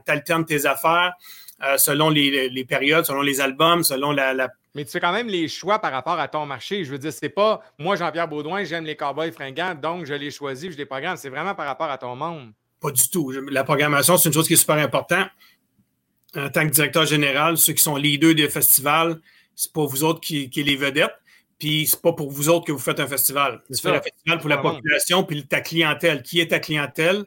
alternes 0.06 0.44
tes 0.44 0.66
affaires 0.66 1.14
euh, 1.64 1.76
selon 1.76 2.08
les, 2.08 2.64
périodes, 2.68 3.04
selon 3.04 3.22
les 3.22 3.40
albums, 3.40 3.82
selon 3.82 4.12
la, 4.12 4.48
Mais 4.74 4.84
tu 4.84 4.92
fais 4.92 5.00
quand 5.00 5.12
même 5.12 5.28
les 5.28 5.48
choix 5.48 5.78
par 5.80 5.92
rapport 5.92 6.18
à 6.18 6.28
ton 6.28 6.46
marché. 6.46 6.84
Je 6.84 6.90
veux 6.90 6.98
dire, 6.98 7.12
c'est 7.12 7.28
pas 7.28 7.60
moi, 7.78 7.96
Jean-Pierre 7.96 8.28
Baudouin, 8.28 8.64
j'aime 8.64 8.84
les 8.84 8.96
Cowboys 8.96 9.32
fringants, 9.32 9.74
donc 9.74 10.06
je 10.06 10.14
les 10.14 10.30
choisis, 10.30 10.72
je 10.72 10.76
les 10.76 10.86
programme. 10.86 11.16
C'est 11.16 11.30
vraiment 11.30 11.54
par 11.54 11.66
rapport 11.66 11.90
à 11.90 11.98
ton 11.98 12.14
monde. 12.16 12.52
Pas 12.80 12.92
du 12.92 13.08
tout. 13.10 13.32
La 13.50 13.64
programmation, 13.64 14.16
c'est 14.16 14.28
une 14.28 14.34
chose 14.34 14.46
qui 14.46 14.54
est 14.54 14.56
super 14.56 14.76
importante 14.76 15.28
en 16.36 16.48
tant 16.50 16.66
que 16.66 16.72
directeur 16.72 17.06
général, 17.06 17.56
ceux 17.58 17.72
qui 17.72 17.82
sont 17.82 17.96
leaders 17.96 18.34
des 18.34 18.48
festivals, 18.48 19.20
c'est 19.54 19.72
pas 19.72 19.84
vous 19.84 20.04
autres 20.04 20.20
qui, 20.20 20.50
qui 20.50 20.62
les 20.62 20.76
vedettes. 20.76 21.14
Puis 21.58 21.88
c'est 21.88 22.00
pas 22.00 22.12
pour 22.12 22.30
vous 22.30 22.48
autres 22.48 22.66
que 22.66 22.72
vous 22.72 22.78
faites 22.78 23.00
un 23.00 23.08
festival. 23.08 23.62
Tu 23.72 23.80
fais 23.80 23.88
un 23.90 24.00
festival 24.00 24.38
pour 24.38 24.48
la 24.48 24.58
population, 24.58 25.24
puis 25.24 25.44
ta 25.44 25.60
clientèle. 25.60 26.22
Qui 26.22 26.40
est 26.40 26.48
ta 26.48 26.60
clientèle? 26.60 27.24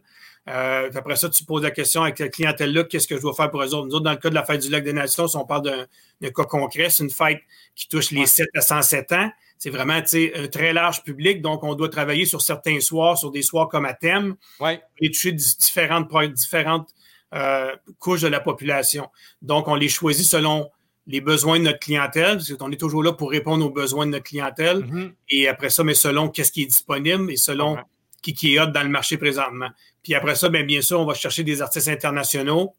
Euh, 0.49 0.89
après 0.95 1.17
ça, 1.17 1.29
tu 1.29 1.43
poses 1.43 1.63
la 1.63 1.71
question 1.71 2.03
avec 2.03 2.15
ta 2.15 2.29
clientèle-là, 2.29 2.85
qu'est-ce 2.85 3.07
que 3.07 3.15
je 3.15 3.21
dois 3.21 3.33
faire 3.33 3.51
pour 3.51 3.61
eux 3.61 3.73
autres? 3.75 3.87
Nous 3.87 3.95
autres, 3.95 4.05
dans 4.05 4.11
le 4.11 4.17
cas 4.17 4.29
de 4.29 4.35
la 4.35 4.43
fête 4.43 4.61
du 4.61 4.69
lac 4.69 4.83
des 4.83 4.93
Nations, 4.93 5.27
si 5.27 5.35
on 5.35 5.45
parle 5.45 5.63
d'un 5.63 6.31
cas 6.31 6.43
concret, 6.45 6.89
c'est 6.89 7.03
une 7.03 7.11
fête 7.11 7.41
qui 7.75 7.87
touche 7.87 8.11
les 8.11 8.25
7 8.25 8.47
à 8.55 8.61
107 8.61 9.11
ans. 9.11 9.29
C'est 9.57 9.69
vraiment 9.69 9.93
un 9.93 10.47
très 10.47 10.73
large 10.73 11.03
public, 11.03 11.41
donc 11.41 11.63
on 11.63 11.75
doit 11.75 11.89
travailler 11.89 12.25
sur 12.25 12.41
certains 12.41 12.79
soirs, 12.79 13.17
sur 13.17 13.29
des 13.29 13.43
soirs 13.43 13.69
comme 13.69 13.85
à 13.85 13.93
thème, 13.93 14.35
ouais. 14.59 14.81
et 14.99 15.11
toucher 15.11 15.33
différentes, 15.33 16.09
différentes 16.33 16.89
euh, 17.33 17.75
couches 17.99 18.21
de 18.21 18.27
la 18.27 18.39
population. 18.39 19.09
Donc, 19.41 19.67
on 19.67 19.75
les 19.75 19.89
choisit 19.89 20.27
selon 20.27 20.69
les 21.07 21.21
besoins 21.21 21.59
de 21.59 21.65
notre 21.65 21.79
clientèle, 21.79 22.37
parce 22.37 22.53
qu'on 22.53 22.71
est 22.71 22.79
toujours 22.79 23.03
là 23.03 23.13
pour 23.13 23.31
répondre 23.31 23.65
aux 23.65 23.69
besoins 23.69 24.05
de 24.05 24.11
notre 24.11 24.25
clientèle. 24.25 24.79
Mm-hmm. 24.79 25.11
Et 25.29 25.47
après 25.47 25.69
ça, 25.69 25.83
mais 25.83 25.95
selon 25.95 26.29
qu'est-ce 26.29 26.51
qui 26.51 26.63
est 26.63 26.67
disponible 26.67 27.31
et 27.31 27.37
selon 27.37 27.77
qui, 28.21 28.33
qui 28.33 28.55
est 28.55 28.59
hot 28.59 28.67
dans 28.67 28.83
le 28.83 28.89
marché 28.89 29.17
présentement. 29.17 29.69
Puis 30.03 30.15
après 30.15 30.35
ça, 30.35 30.49
bien, 30.49 30.63
bien 30.63 30.81
sûr, 30.81 30.99
on 30.99 31.05
va 31.05 31.13
chercher 31.13 31.43
des 31.43 31.61
artistes 31.61 31.87
internationaux. 31.87 32.75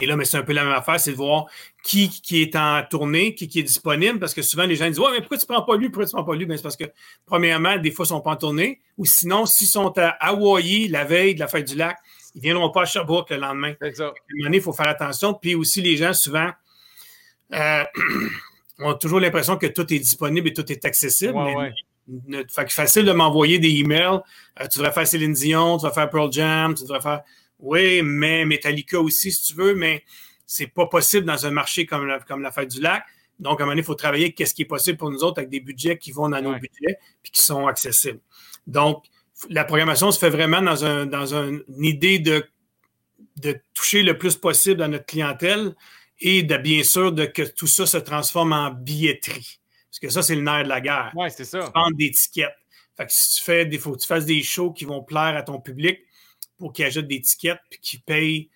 Et 0.00 0.06
là, 0.06 0.16
mais 0.16 0.26
c'est 0.26 0.36
un 0.36 0.42
peu 0.42 0.52
la 0.52 0.64
même 0.64 0.74
affaire, 0.74 1.00
c'est 1.00 1.12
de 1.12 1.16
voir 1.16 1.46
qui, 1.82 2.10
qui 2.10 2.42
est 2.42 2.54
en 2.56 2.82
tournée, 2.82 3.34
qui, 3.34 3.48
qui 3.48 3.60
est 3.60 3.62
disponible, 3.62 4.18
parce 4.18 4.34
que 4.34 4.42
souvent 4.42 4.66
les 4.66 4.76
gens 4.76 4.86
disent 4.86 4.98
Ouais, 4.98 5.12
mais 5.12 5.20
pourquoi 5.20 5.38
tu 5.38 5.46
ne 5.48 5.54
prends 5.54 5.62
pas 5.64 5.76
lui, 5.76 5.88
pourquoi 5.88 6.04
tu 6.04 6.14
ne 6.14 6.20
prends 6.20 6.30
pas 6.30 6.36
lui? 6.36 6.44
Ben, 6.44 6.58
c'est 6.58 6.62
parce 6.62 6.76
que, 6.76 6.84
premièrement, 7.24 7.78
des 7.78 7.90
fois, 7.90 8.04
ils 8.04 8.12
ne 8.12 8.18
sont 8.18 8.20
pas 8.20 8.32
en 8.32 8.36
tournée, 8.36 8.80
ou 8.98 9.06
sinon, 9.06 9.46
s'ils 9.46 9.68
sont 9.68 9.96
à 9.96 10.08
Hawaï 10.08 10.88
la 10.88 11.04
veille 11.04 11.34
de 11.34 11.40
la 11.40 11.48
fête 11.48 11.66
du 11.66 11.74
lac, 11.74 11.96
ils 12.34 12.38
ne 12.38 12.42
viendront 12.42 12.70
pas 12.70 12.82
à 12.82 12.84
Sherbrooke 12.84 13.30
le 13.30 13.36
lendemain. 13.36 13.74
Ça. 13.94 14.12
il 14.28 14.60
faut 14.60 14.72
faire 14.72 14.88
attention. 14.88 15.34
Puis 15.34 15.54
aussi, 15.54 15.80
les 15.80 15.96
gens, 15.96 16.12
souvent, 16.12 16.50
euh, 17.54 17.84
ont 18.78 18.94
toujours 18.94 19.20
l'impression 19.20 19.56
que 19.56 19.66
tout 19.66 19.92
est 19.92 19.98
disponible 19.98 20.48
et 20.48 20.52
tout 20.52 20.70
est 20.70 20.84
accessible. 20.84 21.34
Ouais, 21.34 21.72
fait 22.48 22.70
facile 22.70 23.04
de 23.04 23.12
m'envoyer 23.12 23.58
des 23.58 23.70
emails. 23.70 24.20
Euh, 24.60 24.66
tu 24.70 24.78
devrais 24.78 24.92
faire 24.92 25.06
Céline 25.06 25.32
Dion, 25.32 25.76
tu 25.76 25.84
devrais 25.84 25.94
faire 25.94 26.10
Pearl 26.10 26.32
Jam, 26.32 26.74
tu 26.74 26.82
devrais 26.84 27.00
faire. 27.00 27.22
Oui, 27.58 28.02
mais 28.02 28.44
Metallica 28.44 29.00
aussi, 29.00 29.32
si 29.32 29.42
tu 29.42 29.54
veux, 29.54 29.74
mais 29.74 30.04
c'est 30.46 30.68
pas 30.68 30.86
possible 30.86 31.26
dans 31.26 31.44
un 31.44 31.50
marché 31.50 31.86
comme 31.86 32.06
la, 32.06 32.20
comme 32.20 32.40
la 32.40 32.52
Fête 32.52 32.70
du 32.70 32.80
Lac. 32.80 33.04
Donc, 33.38 33.60
à 33.60 33.62
un 33.62 33.66
moment 33.66 33.72
donné, 33.72 33.82
il 33.82 33.84
faut 33.84 33.94
travailler 33.94 34.32
qu'est-ce 34.32 34.54
qui 34.54 34.62
est 34.62 34.66
possible 34.66 34.98
pour 34.98 35.10
nous 35.10 35.22
autres 35.22 35.38
avec 35.38 35.50
des 35.50 35.60
budgets 35.60 35.98
qui 35.98 36.10
vont 36.10 36.28
dans 36.28 36.40
nos 36.40 36.54
budgets 36.54 36.98
et 37.24 37.28
qui 37.30 37.42
sont 37.42 37.66
accessibles. 37.66 38.20
Donc, 38.66 39.04
la 39.48 39.64
programmation 39.64 40.10
se 40.10 40.18
fait 40.18 40.30
vraiment 40.30 40.62
dans, 40.62 40.84
un, 40.84 41.06
dans 41.06 41.34
une 41.34 41.62
idée 41.84 42.18
de, 42.18 42.44
de 43.36 43.60
toucher 43.74 44.02
le 44.02 44.18
plus 44.18 44.36
possible 44.36 44.82
à 44.82 44.88
notre 44.88 45.06
clientèle 45.06 45.74
et 46.20 46.42
de 46.42 46.56
bien 46.56 46.82
sûr 46.82 47.12
de 47.12 47.24
que 47.24 47.42
tout 47.42 47.66
ça 47.66 47.86
se 47.86 47.98
transforme 47.98 48.52
en 48.52 48.70
billetterie. 48.70 49.60
Parce 49.90 50.00
que 50.00 50.08
ça, 50.10 50.22
c'est 50.22 50.34
le 50.34 50.42
nerf 50.42 50.64
de 50.64 50.68
la 50.68 50.80
guerre. 50.80 51.12
Oui, 51.14 51.28
c'est 51.30 51.44
ça. 51.44 51.60
Vendre 51.74 51.96
des 51.96 52.10
tickets. 52.10 52.52
Fait 52.96 53.06
que 53.06 53.12
si 53.12 53.36
tu 53.36 53.44
fais 53.44 53.64
des, 53.64 53.78
faut 53.78 53.92
que 53.92 53.98
tu 53.98 54.06
fasses 54.06 54.26
des 54.26 54.42
shows 54.42 54.72
qui 54.72 54.84
vont 54.84 55.02
plaire 55.02 55.36
à 55.36 55.42
ton 55.42 55.60
public 55.60 56.00
pour 56.58 56.72
qu'ils 56.72 56.86
achètent 56.86 57.06
des 57.06 57.20
tickets 57.20 57.58
puis 57.70 57.80
qu'ils 57.80 58.00
payent 58.02 58.50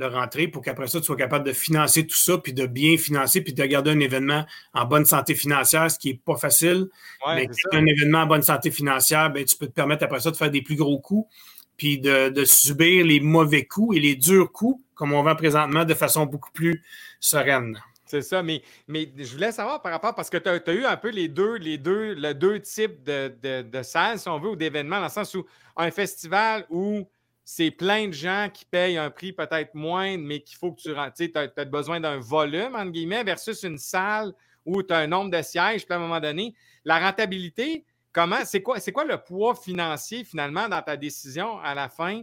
leur 0.00 0.16
entrée 0.16 0.48
pour 0.48 0.62
qu'après 0.62 0.88
ça, 0.88 0.98
tu 0.98 1.04
sois 1.04 1.16
capable 1.16 1.46
de 1.46 1.52
financer 1.52 2.06
tout 2.06 2.16
ça, 2.16 2.38
puis 2.38 2.52
de 2.52 2.66
bien 2.66 2.96
financer, 2.96 3.40
puis 3.40 3.52
de 3.52 3.64
garder 3.64 3.90
un 3.90 4.00
événement 4.00 4.44
en 4.74 4.84
bonne 4.84 5.04
santé 5.04 5.34
financière, 5.34 5.90
ce 5.90 5.98
qui 5.98 6.08
n'est 6.08 6.20
pas 6.24 6.36
facile. 6.36 6.88
mais 7.26 7.46
si 7.50 7.62
tu 7.70 7.76
as 7.76 7.80
un 7.80 7.86
événement 7.86 8.20
en 8.20 8.26
bonne 8.26 8.42
santé 8.42 8.70
financière, 8.70 9.30
ben, 9.30 9.44
tu 9.44 9.56
peux 9.56 9.66
te 9.66 9.72
permettre 9.72 10.04
après 10.04 10.20
ça 10.20 10.30
de 10.30 10.36
faire 10.36 10.50
des 10.50 10.62
plus 10.62 10.76
gros 10.76 10.98
coups, 10.98 11.28
puis 11.76 11.98
de, 11.98 12.44
subir 12.44 13.06
les 13.06 13.20
mauvais 13.20 13.64
coups 13.64 13.96
et 13.96 14.00
les 14.00 14.16
durs 14.16 14.50
coups, 14.50 14.82
comme 14.94 15.12
on 15.12 15.22
vend 15.22 15.36
présentement, 15.36 15.84
de 15.84 15.94
façon 15.94 16.26
beaucoup 16.26 16.52
plus 16.52 16.82
sereine. 17.20 17.80
C'est 18.06 18.22
ça, 18.22 18.42
mais, 18.42 18.60
mais 18.88 19.08
je 19.16 19.32
voulais 19.32 19.52
savoir 19.52 19.80
par 19.82 19.92
rapport, 19.92 20.14
parce 20.16 20.30
que 20.30 20.36
tu 20.36 20.48
as, 20.48 20.74
eu 20.74 20.84
un 20.84 20.96
peu 20.96 21.10
les 21.10 21.28
deux, 21.28 21.54
les 21.54 21.78
deux, 21.78 22.14
le 22.14 22.34
deux 22.34 22.60
types 22.60 23.04
de, 23.04 23.62
de, 23.62 23.82
salles, 23.82 24.18
si 24.18 24.28
on 24.28 24.38
veut, 24.40 24.50
ou 24.50 24.56
d'événements, 24.56 24.96
dans 24.96 25.04
le 25.04 25.10
sens 25.10 25.32
où 25.34 25.46
un 25.76 25.90
festival 25.92 26.66
où 26.70 27.06
c'est 27.44 27.70
plein 27.70 28.08
de 28.08 28.12
gens 28.12 28.48
qui 28.52 28.64
payent 28.64 28.98
un 28.98 29.10
prix 29.10 29.32
peut-être 29.32 29.74
moindre, 29.74 30.24
mais 30.24 30.40
qu'il 30.40 30.56
faut 30.56 30.72
que 30.72 30.80
tu 30.80 30.92
rentres. 30.92 31.16
Tu 31.16 31.32
as, 31.34 31.64
besoin 31.64 32.00
d'un 32.00 32.18
volume, 32.18 32.74
entre 32.74 32.90
guillemets, 32.90 33.24
versus 33.24 33.62
une 33.62 33.78
salle 33.78 34.32
où 34.64 34.82
tu 34.82 34.92
as 34.92 34.98
un 34.98 35.06
nombre 35.06 35.30
de 35.30 35.42
sièges, 35.42 35.84
puis 35.84 35.94
à 35.94 35.96
un 35.96 36.00
moment 36.00 36.20
donné, 36.20 36.54
la 36.84 36.98
rentabilité, 36.98 37.84
comment, 38.12 38.44
c'est 38.44 38.62
quoi, 38.62 38.78
c'est 38.78 38.92
quoi 38.92 39.04
le 39.04 39.18
poids 39.18 39.54
financier 39.54 40.24
finalement 40.24 40.68
dans 40.68 40.82
ta 40.82 40.96
décision 40.96 41.58
à 41.60 41.74
la 41.74 41.88
fin 41.88 42.22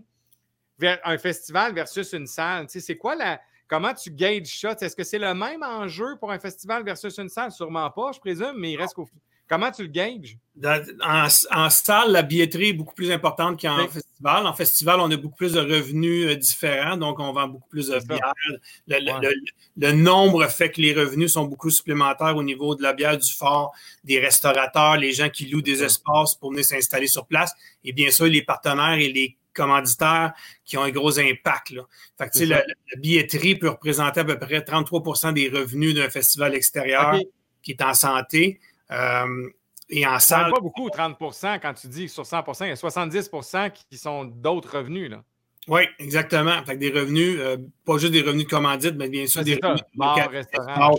vers 0.80 1.00
un 1.04 1.18
festival 1.18 1.74
versus 1.74 2.14
une 2.14 2.28
salle? 2.28 2.68
c'est 2.70 2.98
quoi 2.98 3.16
la. 3.16 3.42
Comment 3.68 3.94
tu 3.94 4.12
gages 4.12 4.62
ça? 4.62 4.78
Est-ce 4.80 4.96
que 4.96 5.04
c'est 5.04 5.20
le 5.20 5.34
même 5.34 5.62
enjeu 5.62 6.16
pour 6.20 6.32
un 6.32 6.40
festival 6.40 6.86
versus 6.86 7.18
une 7.18 7.28
salle? 7.28 7.52
Sûrement 7.52 7.90
pas, 7.92 8.14
je 8.14 8.20
présume, 8.20 8.54
mais 8.56 8.72
il 8.72 8.78
reste 8.78 8.94
qu'au 8.94 9.10
Comment 9.50 9.72
tu 9.72 9.84
le 9.84 9.90
gages? 9.90 10.38
en, 10.64 11.70
salle, 11.70 12.12
la 12.12 12.24
billetterie 12.24 12.70
est 12.70 12.74
beaucoup 12.74 12.96
plus 12.96 13.12
importante 13.12 13.62
qu'en 13.62 13.88
festival. 13.88 14.48
En 14.48 14.54
festival, 14.54 15.00
on 15.00 15.12
a 15.12 15.16
beaucoup 15.16 15.36
plus 15.36 15.54
de 15.54 15.60
revenus 15.60 16.28
euh, 16.28 16.36
différents, 16.36 16.98
donc 16.98 17.20
on 17.20 17.32
vend 17.32 17.48
beaucoup 17.48 17.70
plus 17.70 17.88
de 17.88 18.00
bière. 18.00 18.34
Le, 18.88 19.92
nombre 19.92 20.48
fait 20.48 20.72
que 20.72 20.82
les 20.82 20.94
revenus 20.94 21.34
sont 21.34 21.46
beaucoup 21.46 21.70
supplémentaires 21.70 22.36
au 22.36 22.44
niveau 22.44 22.76
de 22.76 22.82
la 22.82 22.94
bière, 22.94 23.18
du 23.18 23.32
fort, 23.32 23.74
des 24.04 24.20
restaurateurs, 24.20 24.98
les 24.98 25.14
gens 25.14 25.30
qui 25.30 25.46
louent 25.46 25.62
des 25.62 25.84
espaces 25.84 26.36
pour 26.36 26.52
venir 26.52 26.66
s'installer 26.66 27.08
sur 27.08 27.26
place, 27.26 27.54
et 27.84 27.94
bien 27.94 28.10
sûr 28.10 28.26
les 28.26 28.42
partenaires 28.42 28.98
et 28.98 29.10
les 29.10 29.38
commanditaires 29.54 30.34
qui 30.66 30.78
ont 30.78 30.84
un 30.84 30.92
gros 30.92 31.20
impact. 31.20 31.74
Fait 32.18 32.46
la, 32.46 32.64
billetterie 32.98 33.56
peut 33.56 33.70
représenter 33.70 34.22
à 34.22 34.26
peu 34.26 34.38
près 34.38 34.60
33% 34.60 35.34
des 35.34 35.50
revenus 35.50 35.96
d'un 35.96 36.10
festival 36.10 36.56
extérieur 36.56 37.20
qui 37.62 37.72
est 37.72 37.82
en 37.82 37.94
santé. 37.94 38.60
Euh, 38.92 39.50
et 39.90 40.06
en 40.06 40.20
salle. 40.20 40.52
pas 40.52 40.60
beaucoup, 40.60 40.90
30% 40.90 41.60
quand 41.62 41.74
tu 41.74 41.88
dis 41.88 42.10
sur 42.10 42.26
100 42.26 42.44
il 42.62 42.68
y 42.68 42.72
a 42.72 42.76
70 42.76 43.30
qui 43.90 43.98
sont 43.98 44.26
d'autres 44.26 44.78
revenus. 44.78 45.10
Là. 45.10 45.24
Oui, 45.68 45.82
exactement. 46.00 46.64
Fait 46.66 46.78
des 46.78 46.92
revenus, 46.92 47.38
euh, 47.40 47.58
pas 47.86 47.98
juste 47.98 48.14
des 48.14 48.22
revenus 48.22 48.46
de 48.46 48.50
commandite, 48.50 48.96
mais 48.96 49.10
bien 49.10 49.28
sûr 49.28 49.44
des 49.44 49.56
revenus 49.56 49.82
de 49.94 50.30
restaurants, 50.30 50.96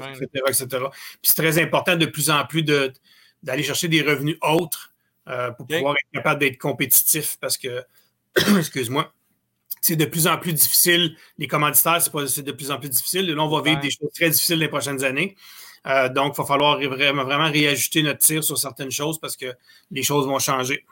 etc., 0.47 0.67
Puis 0.67 1.19
c'est 1.23 1.35
très 1.35 1.59
important 1.61 1.97
de 1.97 2.07
plus 2.07 2.31
en 2.31 2.45
plus 2.45 2.63
d'aller 2.63 3.63
chercher 3.63 3.89
des 3.89 4.03
revenus 4.03 4.37
autres 4.43 4.93
euh, 5.29 5.51
pour 5.53 5.67
pouvoir 5.67 5.95
être 5.95 6.11
capable 6.13 6.41
d'être 6.41 6.59
compétitif 6.59 7.39
parce 7.41 7.57
que, 7.57 7.83
excuse-moi, 8.59 9.13
c'est 9.81 9.97
de 9.97 10.05
plus 10.05 10.27
en 10.27 10.37
plus 10.37 10.53
difficile. 10.53 11.17
Les 11.39 11.47
commanditaires, 11.47 12.03
c'est 12.03 12.43
de 12.43 12.53
plus 12.53 12.71
en 12.71 12.79
plus 12.79 12.91
difficile. 12.91 13.27
Là, 13.27 13.43
on 13.43 13.49
va 13.49 13.63
vivre 13.63 13.81
des 13.81 13.91
choses 13.91 14.11
très 14.15 14.29
difficiles 14.29 14.59
les 14.59 14.69
prochaines 14.69 15.05
années. 15.05 15.37
Euh, 15.87 16.09
donc, 16.09 16.35
il 16.35 16.39
va 16.39 16.45
falloir 16.47 16.79
vraiment, 16.81 17.25
vraiment 17.25 17.51
réajuster 17.51 18.03
notre 18.03 18.21
tir 18.21 18.43
sur 18.43 18.59
certaines 18.59 18.91
choses 18.91 19.19
parce 19.19 19.37
que 19.37 19.55
les 19.91 20.03
choses 20.03 20.27
vont 20.27 20.39
changer. 20.39 20.85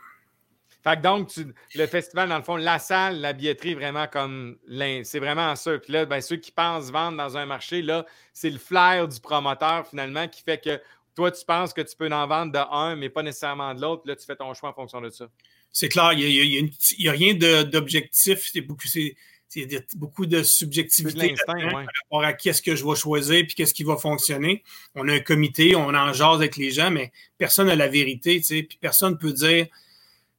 Fait 0.86 0.96
que 0.96 1.02
donc, 1.02 1.30
le 1.74 1.86
festival, 1.88 2.28
dans 2.28 2.36
le 2.36 2.44
fond, 2.44 2.54
la 2.54 2.78
salle, 2.78 3.20
la 3.20 3.32
billetterie, 3.32 3.74
vraiment 3.74 4.06
comme 4.06 4.56
c'est 5.02 5.18
vraiment 5.18 5.56
ça. 5.56 5.78
Puis 5.78 5.92
là, 5.92 6.06
ben, 6.06 6.20
ceux 6.20 6.36
qui 6.36 6.52
pensent 6.52 6.90
vendre 6.92 7.16
dans 7.16 7.36
un 7.36 7.44
marché, 7.44 7.82
là, 7.82 8.06
c'est 8.32 8.50
le 8.50 8.58
flair 8.58 9.08
du 9.08 9.18
promoteur 9.18 9.86
finalement 9.88 10.28
qui 10.28 10.42
fait 10.42 10.62
que 10.62 10.80
toi, 11.16 11.32
tu 11.32 11.44
penses 11.44 11.72
que 11.72 11.80
tu 11.80 11.96
peux 11.96 12.08
en 12.12 12.26
vendre 12.28 12.52
de 12.52 12.58
un, 12.58 12.94
mais 12.94 13.08
pas 13.08 13.24
nécessairement 13.24 13.74
de 13.74 13.80
l'autre. 13.80 14.02
Là, 14.06 14.14
tu 14.14 14.24
fais 14.24 14.36
ton 14.36 14.54
choix 14.54 14.68
en 14.68 14.74
fonction 14.74 15.00
de 15.00 15.10
ça. 15.10 15.26
C'est 15.72 15.88
clair, 15.88 16.12
il 16.12 16.70
n'y 16.98 17.08
a, 17.08 17.12
rien 17.12 17.34
d'objectif. 17.34 18.48
C'est 18.52 18.60
beaucoup, 18.60 18.86
il 19.56 19.72
y 19.72 19.76
a 19.76 19.80
beaucoup 19.96 20.26
de 20.26 20.42
subjectivité 20.42 21.34
par 21.46 21.56
rapport 21.56 22.24
à 22.24 22.32
qu'est-ce 22.34 22.60
que 22.60 22.76
je 22.76 22.84
vais 22.84 22.94
choisir 22.94 23.44
puis 23.46 23.54
qu'est-ce 23.54 23.72
qui 23.72 23.84
va 23.84 23.96
fonctionner. 23.96 24.62
On 24.94 25.08
a 25.08 25.14
un 25.14 25.20
comité, 25.20 25.74
on 25.74 25.88
en 25.88 26.12
jase 26.12 26.36
avec 26.36 26.56
les 26.56 26.70
gens, 26.70 26.90
mais 26.90 27.10
personne 27.38 27.68
n'a 27.68 27.74
la 27.74 27.88
vérité, 27.88 28.36
tu 28.36 28.44
sais, 28.44 28.62
puis 28.62 28.78
personne 28.80 29.12
ne 29.12 29.16
peut 29.16 29.32
dire 29.32 29.66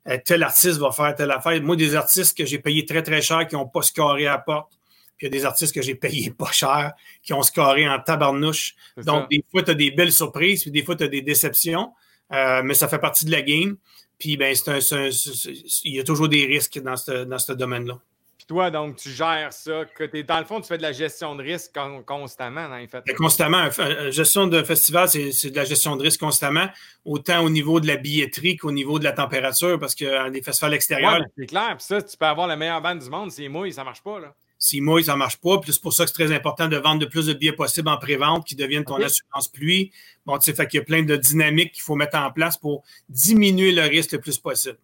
euh, 0.08 0.17
tel 0.23 0.43
artiste 0.43 0.77
va 0.77 0.91
faire 0.91 1.15
telle 1.15 1.32
affaire. 1.32 1.62
Moi, 1.62 1.75
des 1.75 1.95
artistes 1.95 2.38
que 2.38 2.45
j'ai 2.45 2.60
payés 2.60 2.86
très, 2.86 3.01
très 3.01 3.21
cher 3.21 3.47
qui 3.47 3.56
n'ont 3.56 3.67
pas 3.67 3.82
scoré 3.82 4.27
à 4.27 4.34
la 4.34 4.38
porte, 4.38 4.71
puis 5.17 5.25
il 5.27 5.34
y 5.34 5.36
a 5.36 5.39
des 5.39 5.45
artistes 5.45 5.73
que 5.73 5.82
j'ai 5.82 5.95
payés 5.95 6.30
pas 6.32 6.51
cher 6.51 6.93
qui 7.23 7.34
ont 7.34 7.41
scoré 7.41 7.89
en 7.89 7.99
tabarnouche. 7.99 8.75
Donc, 8.97 9.30
des 9.30 9.43
fois, 9.51 9.63
tu 9.63 9.71
as 9.71 9.73
des 9.73 9.91
belles 9.91 10.13
surprises, 10.13 10.62
puis 10.62 10.71
des 10.71 10.84
fois, 10.84 10.95
tu 10.95 11.03
as 11.03 11.08
des 11.08 11.23
déceptions, 11.23 11.91
euh, 12.32 12.62
mais 12.63 12.75
ça 12.75 12.88
fait 12.88 12.99
partie 12.99 13.25
de 13.25 13.32
la 13.32 13.41
game. 13.41 13.77
Puis, 14.19 14.38
ben, 14.38 14.56
il 14.63 15.93
y 15.93 15.99
a 15.99 16.03
toujours 16.03 16.30
des 16.30 16.45
risques 16.45 16.80
dans 16.80 16.95
ce 16.95 17.53
domaine-là 17.53 17.99
toi, 18.47 18.71
donc, 18.71 18.95
tu 18.95 19.10
gères 19.10 19.51
ça. 19.51 19.83
Que 19.86 20.21
dans 20.21 20.39
le 20.39 20.45
fond, 20.45 20.62
tu 20.62 20.67
fais 20.67 20.77
de 20.77 20.81
la 20.81 20.93
gestion 20.93 21.36
de 21.36 21.43
risque 21.43 21.73
constamment, 22.05 22.65
en 22.65 22.88
fait. 22.88 23.03
Constamment. 23.15 23.69
gestion 24.10 24.47
de 24.47 24.63
festival, 24.63 25.10
c'est 25.10 25.49
de 25.49 25.55
la 25.55 25.65
gestion 25.65 25.95
de 25.95 26.03
risque 26.03 26.19
constamment, 26.19 26.67
autant 27.03 27.43
au 27.43 27.49
niveau 27.49 27.79
de 27.79 27.88
la 27.88 27.97
billetterie 27.97 28.55
qu'au 28.55 28.71
niveau 28.71 28.99
de 28.99 29.03
la 29.03 29.12
température, 29.12 29.77
parce 29.79 29.95
que 29.95 30.05
euh, 30.05 30.29
les 30.29 30.41
festivals 30.41 30.73
extérieurs. 30.73 31.21
c'est 31.38 31.45
clair. 31.45 31.75
Puis 31.77 31.86
ça, 31.86 32.01
tu 32.01 32.15
peux 32.15 32.25
avoir 32.25 32.47
la 32.47 32.55
meilleure 32.55 32.81
bande 32.81 32.99
du 32.99 33.10
monde. 33.10 33.31
C'est 33.31 33.49
mouille, 33.49 33.73
ça 33.73 33.83
marche 33.83 34.01
pas. 34.01 34.19
Là. 34.19 34.33
Si 34.60 34.81
mouille, 34.81 35.03
ça 35.03 35.15
marche 35.15 35.38
pas. 35.38 35.60
Puis 35.60 35.73
c'est 35.73 35.81
pour 35.81 35.93
ça 35.93 36.05
que 36.05 36.10
c'est 36.10 36.25
très 36.25 36.33
important 36.33 36.67
de 36.67 36.77
vendre 36.77 37.01
le 37.01 37.10
plus 37.10 37.27
de 37.27 37.33
billets 37.33 37.51
possible 37.51 37.89
en 37.89 37.97
pré-vente 37.97 38.45
qui 38.45 38.55
deviennent 38.55 38.86
ton 38.86 38.95
assurance 38.95 39.49
pluie. 39.49 39.91
Bon, 40.25 40.38
tu 40.38 40.45
sais, 40.45 40.53
fait 40.53 40.67
qu'il 40.67 40.79
y 40.79 40.81
a 40.81 40.86
plein 40.86 41.03
de 41.03 41.15
dynamiques 41.15 41.73
qu'il 41.73 41.83
faut 41.83 41.95
mettre 41.95 42.17
en 42.17 42.31
place 42.31 42.57
pour 42.57 42.83
diminuer 43.10 43.71
le 43.71 43.83
risque 43.83 44.13
le 44.13 44.19
plus 44.19 44.38
possible. 44.39 44.77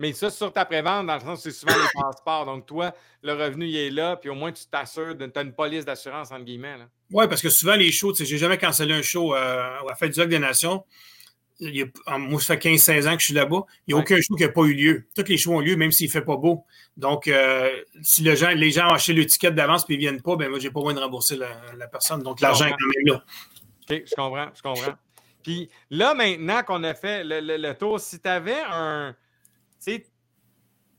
Mais 0.00 0.12
ça, 0.12 0.30
sur 0.30 0.52
ta 0.52 0.64
prévente, 0.64 1.06
dans 1.06 1.14
le 1.14 1.20
sens 1.20 1.42
c'est 1.42 1.50
souvent 1.50 1.74
les 1.74 2.00
passeports. 2.00 2.46
Donc, 2.46 2.66
toi, 2.66 2.94
le 3.22 3.32
revenu, 3.32 3.66
il 3.66 3.76
est 3.76 3.90
là, 3.90 4.16
puis 4.16 4.30
au 4.30 4.34
moins, 4.34 4.52
tu 4.52 4.64
t'assures 4.66 5.16
de 5.16 5.26
tu 5.26 5.38
as 5.38 5.42
une 5.42 5.52
police 5.52 5.84
d'assurance, 5.84 6.30
entre 6.30 6.44
guillemets. 6.44 6.76
Oui, 7.10 7.26
parce 7.28 7.42
que 7.42 7.48
souvent, 7.48 7.74
les 7.74 7.90
shows, 7.90 8.12
tu 8.12 8.18
sais, 8.18 8.24
j'ai 8.24 8.38
jamais 8.38 8.58
cancellé 8.58 8.94
un 8.94 9.02
show 9.02 9.34
euh, 9.34 9.80
à 9.80 9.82
la 9.88 9.94
Fête 9.96 10.12
du 10.12 10.20
Lac 10.20 10.28
des 10.28 10.38
Nations. 10.38 10.84
moi, 11.60 12.40
ça 12.40 12.56
fait 12.56 12.70
15-16 12.70 13.08
ans 13.08 13.14
que 13.14 13.20
je 13.20 13.26
suis 13.26 13.34
là-bas. 13.34 13.62
Il 13.86 13.94
n'y 13.94 13.98
a 13.98 14.02
aucun 14.02 14.20
show 14.20 14.36
qui 14.36 14.44
n'a 14.44 14.50
pas 14.50 14.62
eu 14.62 14.74
lieu. 14.74 15.08
Tous 15.16 15.24
les 15.26 15.36
shows 15.36 15.54
ont 15.54 15.60
lieu, 15.60 15.74
même 15.74 15.90
s'il 15.90 16.06
ne 16.06 16.12
fait 16.12 16.22
pas 16.22 16.36
beau. 16.36 16.64
Donc, 16.96 17.26
euh, 17.26 17.68
si 18.00 18.22
les 18.22 18.36
gens, 18.36 18.50
les 18.50 18.70
gens 18.70 18.90
ont 18.90 18.94
acheté 18.94 19.14
l'étiquette 19.14 19.56
d'avance 19.56 19.82
et 19.88 19.94
ils 19.94 19.96
ne 19.96 20.00
viennent 20.00 20.22
pas, 20.22 20.36
ben 20.36 20.48
moi, 20.48 20.60
j'ai 20.60 20.70
pas 20.70 20.78
besoin 20.78 20.94
de 20.94 21.00
rembourser 21.00 21.36
la, 21.36 21.88
personne. 21.88 22.22
Donc, 22.22 22.40
l'argent 22.40 22.66
est 22.66 22.70
quand 22.70 22.76
même 22.96 23.14
là. 23.14 23.24
OK, 23.90 24.02
je 24.06 24.14
comprends, 24.14 24.48
je 24.54 24.62
comprends. 24.62 24.94
Puis 25.42 25.68
là, 25.90 26.14
maintenant 26.14 26.62
qu'on 26.62 26.84
a 26.84 26.94
fait 26.94 27.24
le, 27.24 27.40
le 27.40 27.74
tour, 27.74 27.98
si 27.98 28.20
tu 28.20 28.28
avais 28.28 28.60
un 28.70 29.16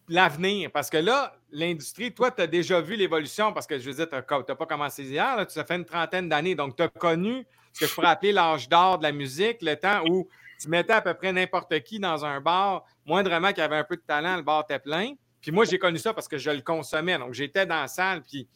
l'avenir. 0.07 0.71
Parce 0.71 0.89
que 0.89 0.97
là, 0.97 1.35
l'industrie, 1.51 2.13
toi, 2.13 2.31
tu 2.31 2.41
as 2.41 2.47
déjà 2.47 2.81
vu 2.81 2.95
l'évolution 2.95 3.53
parce 3.53 3.67
que 3.67 3.77
je 3.77 3.89
veux 3.89 3.95
dire, 3.95 4.09
tu 4.09 4.15
n'as 4.15 4.55
pas 4.55 4.65
commencé 4.65 5.03
hier, 5.03 5.45
tu 5.47 5.59
as 5.59 5.65
fait 5.65 5.75
une 5.75 5.85
trentaine 5.85 6.27
d'années. 6.27 6.55
Donc, 6.55 6.75
tu 6.75 6.83
as 6.83 6.87
connu 6.87 7.45
ce 7.73 7.81
que 7.81 7.87
je 7.87 7.93
pourrais 7.93 8.07
appeler 8.07 8.31
l'âge 8.31 8.67
d'or 8.67 8.97
de 8.97 9.03
la 9.03 9.11
musique, 9.11 9.61
le 9.61 9.75
temps 9.75 10.03
où 10.09 10.27
tu 10.59 10.67
mettais 10.67 10.93
à 10.93 11.01
peu 11.01 11.13
près 11.13 11.31
n'importe 11.31 11.79
qui 11.81 11.99
dans 11.99 12.25
un 12.25 12.41
bar, 12.41 12.83
moindrement 13.05 13.53
qu'il 13.53 13.63
avait 13.63 13.77
un 13.77 13.83
peu 13.83 13.95
de 13.95 14.01
talent, 14.01 14.35
le 14.37 14.41
bar 14.41 14.65
était 14.67 14.79
plein. 14.79 15.13
Puis 15.41 15.51
moi, 15.51 15.63
j'ai 15.63 15.79
connu 15.79 15.99
ça 15.99 16.13
parce 16.13 16.27
que 16.27 16.37
je 16.37 16.49
le 16.49 16.61
consommais. 16.61 17.17
Donc, 17.17 17.33
j'étais 17.33 17.65
dans 17.65 17.81
la 17.81 17.87
salle, 17.87 18.23
puis, 18.23 18.49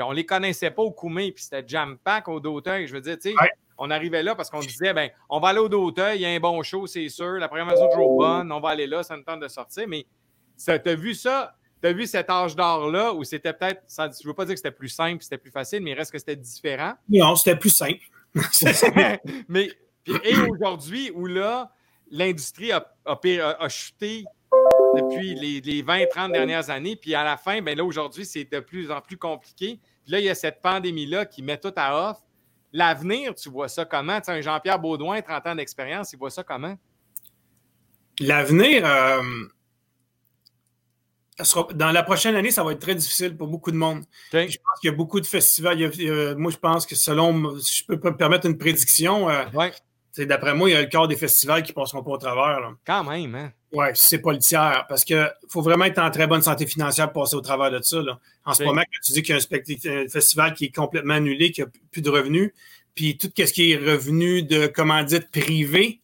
on 0.00 0.12
les 0.12 0.24
connaissait 0.24 0.70
pas 0.70 0.82
au 0.82 0.92
Koumé, 0.92 1.32
puis 1.32 1.42
c'était 1.42 1.64
jam 1.66 1.98
pack 1.98 2.28
au 2.28 2.38
Dauteuil. 2.38 2.86
Je 2.86 2.92
veux 2.92 3.00
dire, 3.00 3.18
tu 3.18 3.30
sais, 3.30 3.34
on 3.78 3.90
arrivait 3.90 4.22
là 4.22 4.34
parce 4.34 4.50
qu'on 4.50 4.60
disait, 4.60 4.92
ben, 4.92 5.10
on 5.28 5.40
va 5.40 5.48
aller 5.48 5.58
au 5.58 5.68
Dauteuil, 5.68 6.18
il 6.18 6.22
y 6.22 6.26
a 6.26 6.30
un 6.30 6.40
bon 6.40 6.62
show, 6.62 6.86
c'est 6.86 7.08
sûr. 7.08 7.32
La 7.34 7.48
programmation 7.48 7.86
est 7.86 7.90
toujours 7.90 8.16
bonne, 8.16 8.50
on 8.52 8.60
va 8.60 8.70
aller 8.70 8.86
là, 8.86 9.02
ça 9.02 9.16
nous 9.16 9.22
tente 9.22 9.40
de 9.40 9.48
sortir. 9.48 9.86
Mais 9.88 10.06
tu 10.62 10.70
as 10.70 10.94
vu 10.94 11.14
ça? 11.14 11.54
Tu 11.82 11.88
as 11.88 11.92
vu 11.92 12.06
cet 12.06 12.30
âge 12.30 12.56
d'or-là 12.56 13.12
où 13.12 13.24
c'était 13.24 13.52
peut-être, 13.52 13.82
je 13.88 14.02
ne 14.02 14.28
veux 14.28 14.34
pas 14.34 14.44
dire 14.44 14.54
que 14.54 14.60
c'était 14.60 14.70
plus 14.70 14.88
simple, 14.88 15.22
c'était 15.22 15.38
plus 15.38 15.50
facile, 15.50 15.82
mais 15.82 15.90
il 15.90 15.94
reste 15.94 16.12
que 16.12 16.18
c'était 16.18 16.36
différent? 16.36 16.94
Non, 17.08 17.36
c'était 17.36 17.58
plus 17.58 17.74
simple. 17.74 18.00
mais, 19.48 19.70
et 20.06 20.36
aujourd'hui, 20.50 21.10
où 21.14 21.26
là, 21.26 21.72
l'industrie 22.10 22.72
a, 22.72 22.86
a, 23.04 23.68
chuté 23.68 24.24
depuis 24.96 25.34
les, 25.34 25.82
20-30 25.82 26.32
dernières 26.32 26.70
années, 26.70 26.96
puis 26.96 27.14
à 27.14 27.24
la 27.24 27.36
fin, 27.36 27.60
ben 27.62 27.76
là, 27.76 27.84
aujourd'hui, 27.84 28.24
c'est 28.24 28.44
de 28.44 28.60
plus 28.60 28.90
en 28.90 29.00
plus 29.00 29.16
compliqué. 29.16 29.78
Puis 30.04 30.12
là, 30.12 30.20
il 30.20 30.24
y 30.24 30.30
a 30.30 30.34
cette 30.34 30.60
pandémie-là 30.62 31.26
qui 31.26 31.42
met 31.42 31.58
tout 31.58 31.72
à 31.76 32.10
off. 32.10 32.18
L'avenir, 32.74 33.36
tu 33.36 33.48
vois 33.48 33.68
ça 33.68 33.84
comment? 33.84 34.18
Tu 34.18 34.26
sais, 34.26 34.32
un 34.32 34.40
Jean-Pierre 34.40 34.80
Baudouin, 34.80 35.22
30 35.22 35.46
ans 35.46 35.54
d'expérience, 35.54 36.12
il 36.12 36.18
voit 36.18 36.30
ça 36.30 36.42
comment? 36.42 36.76
L'avenir, 38.18 38.84
euh, 38.84 39.22
dans 41.74 41.92
la 41.92 42.02
prochaine 42.02 42.34
année, 42.34 42.50
ça 42.50 42.64
va 42.64 42.72
être 42.72 42.80
très 42.80 42.96
difficile 42.96 43.36
pour 43.36 43.46
beaucoup 43.46 43.70
de 43.70 43.76
monde. 43.76 44.02
Je 44.32 44.38
pense 44.38 44.80
qu'il 44.80 44.90
y 44.90 44.92
a 44.92 44.96
beaucoup 44.96 45.20
de 45.20 45.26
festivals. 45.26 45.78
moi, 46.36 46.50
je 46.50 46.56
pense 46.56 46.84
que 46.84 46.96
selon, 46.96 47.56
si 47.60 47.84
je 47.84 47.86
peux 47.86 48.10
me 48.10 48.16
permettre 48.16 48.46
une 48.46 48.58
prédiction, 48.58 49.30
euh, 49.30 49.44
d'après 50.18 50.54
moi, 50.54 50.68
il 50.68 50.72
y 50.72 50.76
a 50.76 50.82
le 50.82 50.88
quart 50.88 51.06
des 51.06 51.16
festivals 51.16 51.62
qui 51.62 51.70
ne 51.70 51.76
passeront 51.76 52.02
pas 52.02 52.10
au 52.10 52.18
travers. 52.18 52.74
Quand 52.84 53.04
même, 53.04 53.36
hein? 53.36 53.52
Oui, 53.74 53.86
c'est 53.94 54.20
pas 54.20 54.32
le 54.32 54.38
tiers. 54.38 54.86
Parce 54.88 55.04
qu'il 55.04 55.30
faut 55.48 55.60
vraiment 55.60 55.84
être 55.84 55.98
en 55.98 56.10
très 56.10 56.26
bonne 56.26 56.42
santé 56.42 56.66
financière 56.66 57.12
pour 57.12 57.24
passer 57.24 57.34
au 57.34 57.40
travers 57.40 57.70
de 57.70 57.82
ça. 57.82 57.98
En 58.44 58.54
ce 58.54 58.62
moment, 58.62 58.82
quand 58.82 59.00
tu 59.02 59.12
dis 59.12 59.22
qu'il 59.22 59.34
y 59.34 59.38
a 59.38 60.02
un, 60.02 60.08
festival 60.08 60.54
qui 60.54 60.66
est 60.66 60.74
complètement 60.74 61.14
annulé, 61.14 61.50
qui 61.50 61.60
n'a 61.60 61.66
plus 61.90 62.00
de 62.00 62.10
revenus, 62.10 62.52
puis 62.94 63.18
tout 63.18 63.30
ce 63.36 63.52
qui 63.52 63.72
est 63.72 63.76
revenu 63.76 64.42
de 64.42 64.66
commandite 64.68 65.30
privée, 65.30 66.00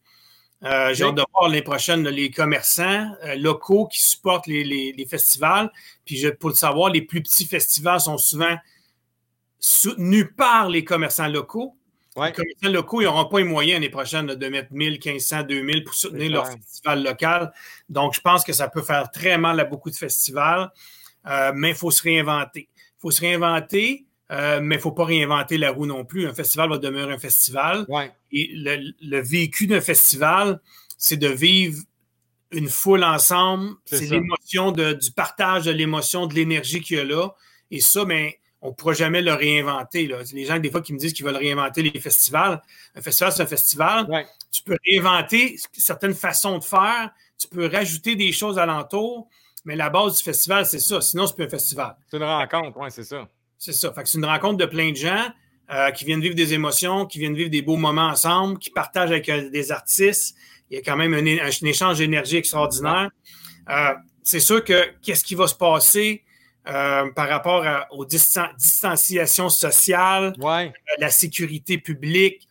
Euh, 0.62 0.92
j'ai 0.92 1.04
hâte 1.04 1.14
de 1.14 1.24
voir 1.32 1.48
l'année 1.48 1.62
prochaine 1.62 2.06
les 2.06 2.30
commerçants 2.30 3.10
euh, 3.24 3.34
locaux 3.36 3.86
qui 3.86 4.06
supportent 4.06 4.46
les, 4.46 5.06
festivals. 5.08 5.72
Puis 6.04 6.18
je, 6.18 6.28
pour 6.28 6.50
le 6.50 6.54
savoir, 6.54 6.90
les 6.90 7.00
plus 7.00 7.22
petits 7.22 7.46
festivals 7.46 8.00
sont 8.00 8.18
souvent 8.18 8.54
soutenus 9.58 10.26
par 10.36 10.68
les 10.68 10.84
commerçants 10.84 11.28
locaux. 11.28 11.76
Les 12.26 12.32
commerçants 12.32 12.68
locaux, 12.68 13.00
ils 13.00 13.04
n'auront 13.04 13.26
pas 13.26 13.38
les 13.38 13.44
moyens 13.44 13.74
l'année 13.74 13.90
prochaine 13.90 14.26
de 14.26 14.48
mettre 14.48 14.72
1000, 14.72 14.98
1500, 15.04 15.42
2000 15.44 15.84
pour 15.84 15.94
soutenir 15.94 16.30
leur 16.30 16.48
festival 16.48 17.02
local. 17.02 17.52
Donc, 17.88 18.14
je 18.14 18.20
pense 18.20 18.44
que 18.44 18.52
ça 18.52 18.68
peut 18.68 18.82
faire 18.82 19.10
très 19.10 19.38
mal 19.38 19.58
à 19.60 19.64
beaucoup 19.64 19.90
de 19.90 19.96
festivals, 19.96 20.70
euh, 21.26 21.52
mais 21.54 21.70
il 21.70 21.76
faut 21.76 21.90
se 21.90 22.02
réinventer. 22.02 22.68
Il 22.72 23.00
faut 23.00 23.10
se 23.10 23.20
réinventer. 23.20 24.06
Euh, 24.30 24.60
mais 24.62 24.76
il 24.76 24.78
ne 24.78 24.82
faut 24.82 24.92
pas 24.92 25.04
réinventer 25.04 25.58
la 25.58 25.72
roue 25.72 25.86
non 25.86 26.04
plus. 26.04 26.26
Un 26.26 26.34
festival 26.34 26.70
va 26.70 26.78
demeurer 26.78 27.12
un 27.12 27.18
festival. 27.18 27.84
Et 28.30 28.50
le, 28.54 29.20
vécu 29.20 29.66
d'un 29.66 29.80
festival, 29.80 30.60
c'est 30.96 31.16
de 31.16 31.26
vivre 31.26 31.82
une 32.52 32.68
foule 32.68 33.02
ensemble. 33.02 33.74
C'est 33.86 34.08
l'émotion 34.08 34.70
du 34.70 35.12
partage 35.16 35.64
de 35.64 35.72
l'émotion, 35.72 36.26
de 36.26 36.34
l'énergie 36.34 36.80
qu'il 36.80 36.98
y 36.98 37.00
a 37.00 37.04
là. 37.04 37.34
Et 37.72 37.80
ça, 37.80 38.04
ben, 38.04 38.30
on 38.62 38.68
ne 38.68 38.72
pourra 38.74 38.92
jamais 38.92 39.22
le 39.22 39.32
réinventer. 39.32 40.06
Là. 40.06 40.18
Les 40.32 40.44
gens, 40.44 40.58
des 40.58 40.70
fois, 40.70 40.82
qui 40.82 40.92
me 40.92 40.98
disent 40.98 41.12
qu'ils 41.12 41.24
veulent 41.24 41.36
réinventer 41.36 41.82
les 41.82 41.98
festivals. 41.98 42.62
Un 42.94 43.00
festival, 43.00 43.32
c'est 43.32 43.42
un 43.42 43.46
festival. 43.46 44.26
Tu 44.52 44.62
peux 44.62 44.76
réinventer 44.86 45.56
certaines 45.72 46.14
façons 46.14 46.58
de 46.58 46.64
faire. 46.64 47.10
Tu 47.38 47.48
peux 47.48 47.66
rajouter 47.66 48.16
des 48.16 48.32
choses 48.32 48.58
alentour. 48.58 49.28
Mais 49.64 49.76
la 49.76 49.90
base 49.90 50.18
du 50.18 50.24
festival, 50.24 50.66
c'est 50.66 50.78
ça. 50.78 51.00
Sinon, 51.00 51.26
c'est 51.26 51.34
plus 51.34 51.44
un 51.44 51.48
festival. 51.48 51.96
C'est 52.10 52.16
une 52.16 52.22
rencontre, 52.22 52.78
oui, 52.78 52.88
c'est 52.90 53.04
ça. 53.04 53.28
C'est 53.58 53.72
ça. 53.72 53.92
c'est 54.04 54.18
une 54.18 54.24
rencontre 54.24 54.56
de 54.56 54.66
plein 54.66 54.90
de 54.90 54.96
gens 54.96 55.26
euh, 55.70 55.90
qui 55.90 56.04
viennent 56.04 56.20
vivre 56.20 56.34
des 56.34 56.54
émotions, 56.54 57.06
qui 57.06 57.18
viennent 57.18 57.34
vivre 57.34 57.50
des 57.50 57.62
beaux 57.62 57.76
moments 57.76 58.08
ensemble, 58.08 58.58
qui 58.58 58.70
partagent 58.70 59.10
avec 59.10 59.28
euh, 59.28 59.50
des 59.50 59.70
artistes. 59.70 60.34
Il 60.70 60.76
y 60.76 60.78
a 60.78 60.82
quand 60.82 60.96
même 60.96 61.12
un, 61.14 61.66
échange 61.66 61.98
d'énergie 61.98 62.36
extraordinaire. 62.36 63.10
Euh, 63.68 63.94
c'est 64.22 64.40
sûr 64.40 64.64
que 64.64 64.90
qu'est-ce 65.02 65.24
qui 65.24 65.34
va 65.34 65.46
se 65.46 65.54
passer? 65.54 66.24
Par 67.14 67.28
rapport 67.28 67.64
aux 67.90 68.04
distanciations 68.04 69.48
sociales, 69.48 70.34
la 70.98 71.10
sécurité 71.10 71.78
publique, 71.78 72.48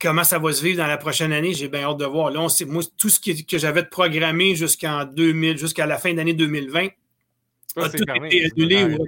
comment 0.00 0.24
ça 0.24 0.38
va 0.38 0.52
se 0.52 0.62
vivre 0.62 0.78
dans 0.78 0.86
la 0.86 0.98
prochaine 0.98 1.32
année, 1.32 1.54
j'ai 1.54 1.68
bien 1.68 1.82
hâte 1.82 1.98
de 1.98 2.04
voir. 2.04 2.30
Là, 2.30 2.40
on 2.40 2.66
moi, 2.66 2.82
tout 2.98 3.08
ce 3.08 3.20
que 3.20 3.58
j'avais 3.58 3.84
programmé 3.84 4.54
jusqu'en 4.54 5.04
2000, 5.04 5.58
jusqu'à 5.58 5.86
la 5.86 5.98
fin 5.98 6.12
d'année 6.14 6.34
2020, 6.34 6.88
a 7.76 7.88
tout 7.88 7.96
été 8.24 8.44
annulé 8.44 8.84
ou 8.84 8.98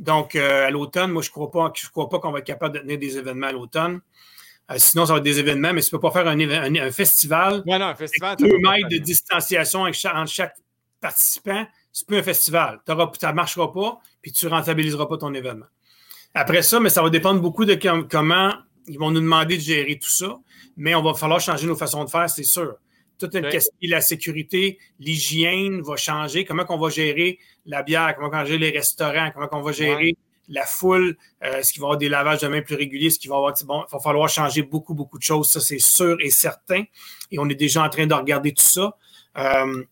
donc, 0.00 0.34
euh, 0.34 0.66
à 0.66 0.70
l'automne, 0.70 1.12
moi, 1.12 1.22
je 1.22 1.28
ne 1.28 1.32
crois 1.32 1.50
pas, 1.50 1.72
crois 1.92 2.08
pas 2.08 2.18
qu'on 2.18 2.32
va 2.32 2.38
être 2.38 2.46
capable 2.46 2.74
de 2.74 2.80
tenir 2.80 2.98
des 2.98 3.18
événements 3.18 3.48
à 3.48 3.52
l'automne. 3.52 4.00
Euh, 4.70 4.76
sinon, 4.78 5.04
ça 5.04 5.12
va 5.12 5.18
être 5.18 5.24
des 5.24 5.38
événements, 5.38 5.74
mais 5.74 5.82
tu 5.82 5.88
ne 5.88 5.90
peux 5.90 6.00
pas 6.00 6.10
faire 6.10 6.26
un, 6.26 6.40
un, 6.40 6.90
festival. 6.90 7.62
Ouais, 7.66 7.78
non, 7.78 7.86
un 7.86 7.94
festival. 7.94 8.30
Avec 8.30 8.50
deux 8.50 8.58
mètres 8.58 8.88
de 8.88 8.96
distanciation 8.96 9.82
entre 9.82 10.28
chaque 10.28 10.56
participant. 11.00 11.66
C'est 11.92 12.06
plus 12.06 12.18
un 12.18 12.22
festival. 12.22 12.80
ça 12.86 12.94
ne 12.94 13.32
marchera 13.32 13.72
pas, 13.72 14.00
puis 14.22 14.32
tu 14.32 14.46
ne 14.46 14.50
rentabiliseras 14.50 15.06
pas 15.06 15.16
ton 15.16 15.34
événement. 15.34 15.66
Après 16.34 16.62
ça, 16.62 16.78
mais 16.78 16.90
ça 16.90 17.02
va 17.02 17.10
dépendre 17.10 17.40
beaucoup 17.40 17.64
de 17.64 17.74
comment 18.08 18.52
ils 18.86 18.98
vont 18.98 19.10
nous 19.10 19.20
demander 19.20 19.56
de 19.56 19.62
gérer 19.62 19.98
tout 19.98 20.10
ça. 20.10 20.38
Mais 20.76 20.94
on 20.94 21.02
va 21.02 21.14
falloir 21.14 21.40
changer 21.40 21.66
nos 21.66 21.76
façons 21.76 22.04
de 22.04 22.10
faire, 22.10 22.30
c'est 22.30 22.44
sûr 22.44 22.76
toute 23.20 23.34
une 23.34 23.48
question 23.48 23.72
la 23.82 24.00
sécurité, 24.00 24.78
l'hygiène 24.98 25.82
va 25.82 25.96
changer. 25.96 26.44
Comment 26.44 26.64
on 26.70 26.78
va 26.78 26.88
gérer 26.88 27.38
la 27.66 27.82
bière, 27.82 28.14
comment 28.16 28.28
on 28.28 28.30
va 28.30 28.44
gérer 28.44 28.58
les 28.58 28.70
restaurants, 28.70 29.30
comment 29.32 29.48
on 29.52 29.62
va 29.62 29.72
gérer 29.72 30.16
la 30.48 30.66
foule, 30.66 31.16
euh, 31.44 31.58
est-ce 31.58 31.72
qu'il 31.72 31.80
va 31.80 31.84
y 31.84 31.88
avoir 31.88 31.98
des 31.98 32.08
lavages 32.08 32.40
de 32.40 32.48
mains 32.48 32.62
plus 32.62 32.74
réguliers, 32.74 33.06
est-ce 33.06 33.20
qu'il 33.20 33.30
va 33.30 33.36
y 33.36 33.38
avoir, 33.38 33.54
bon, 33.66 33.84
il 33.88 33.92
va 33.92 34.00
falloir 34.00 34.28
changer 34.28 34.62
beaucoup, 34.62 34.94
beaucoup 34.94 35.16
de 35.16 35.22
choses, 35.22 35.48
ça 35.48 35.60
c'est 35.60 35.78
sûr 35.78 36.16
et 36.20 36.30
certain. 36.30 36.82
Et 37.30 37.38
on 37.38 37.48
est 37.48 37.54
déjà 37.54 37.84
en 37.84 37.88
train 37.88 38.06
de 38.06 38.14
regarder 38.14 38.52
tout 38.52 38.64
ça. 38.64 38.96
Euh, 39.38 39.84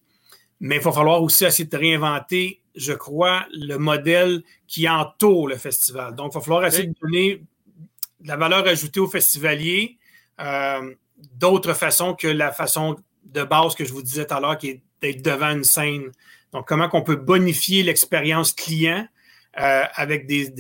mais 0.61 0.77
il 0.77 0.83
va 0.83 0.93
falloir 0.93 1.23
aussi 1.23 1.45
essayer 1.45 1.69
de 1.69 1.77
réinventer, 1.77 2.61
je 2.75 2.93
crois, 2.93 3.47
le 3.53 3.77
modèle 3.77 4.43
qui 4.67 4.89
entoure 4.89 5.49
le 5.49 5.57
festival. 5.57 6.15
Donc, 6.15 6.33
il 6.33 6.39
va 6.39 6.41
falloir 6.41 6.67
essayer 6.67 6.89
de 6.89 6.95
donner 7.01 7.43
de 8.21 8.29
la 8.29 8.37
valeur 8.37 8.67
ajoutée 8.67 9.01
aux 9.01 9.09
festivaliers 9.09 9.97
euh, 10.41 10.95
d'autres 11.35 11.75
façons 11.75 12.15
que 12.15 12.29
la 12.29 12.53
façon 12.53 12.97
de 13.25 13.45
base 13.45 13.75
que 13.75 13.85
je 13.85 13.93
vous 13.93 14.03
disais 14.03 14.27
tout 14.27 14.35
à 14.35 14.41
l'heure, 14.41 14.59
qui 14.59 14.69
est 14.69 14.83
d'être 15.01 15.23
devant 15.23 15.51
une 15.51 15.65
scène. 15.65 16.11
Donc, 16.53 16.67
comment 16.67 16.89
on 16.93 17.03
peut 17.03 17.17
bonifier 17.17 17.83
l'expérience 17.83 18.53
client 18.53 19.07
euh, 19.61 19.85
avec 19.95 20.27
des, 20.27 20.51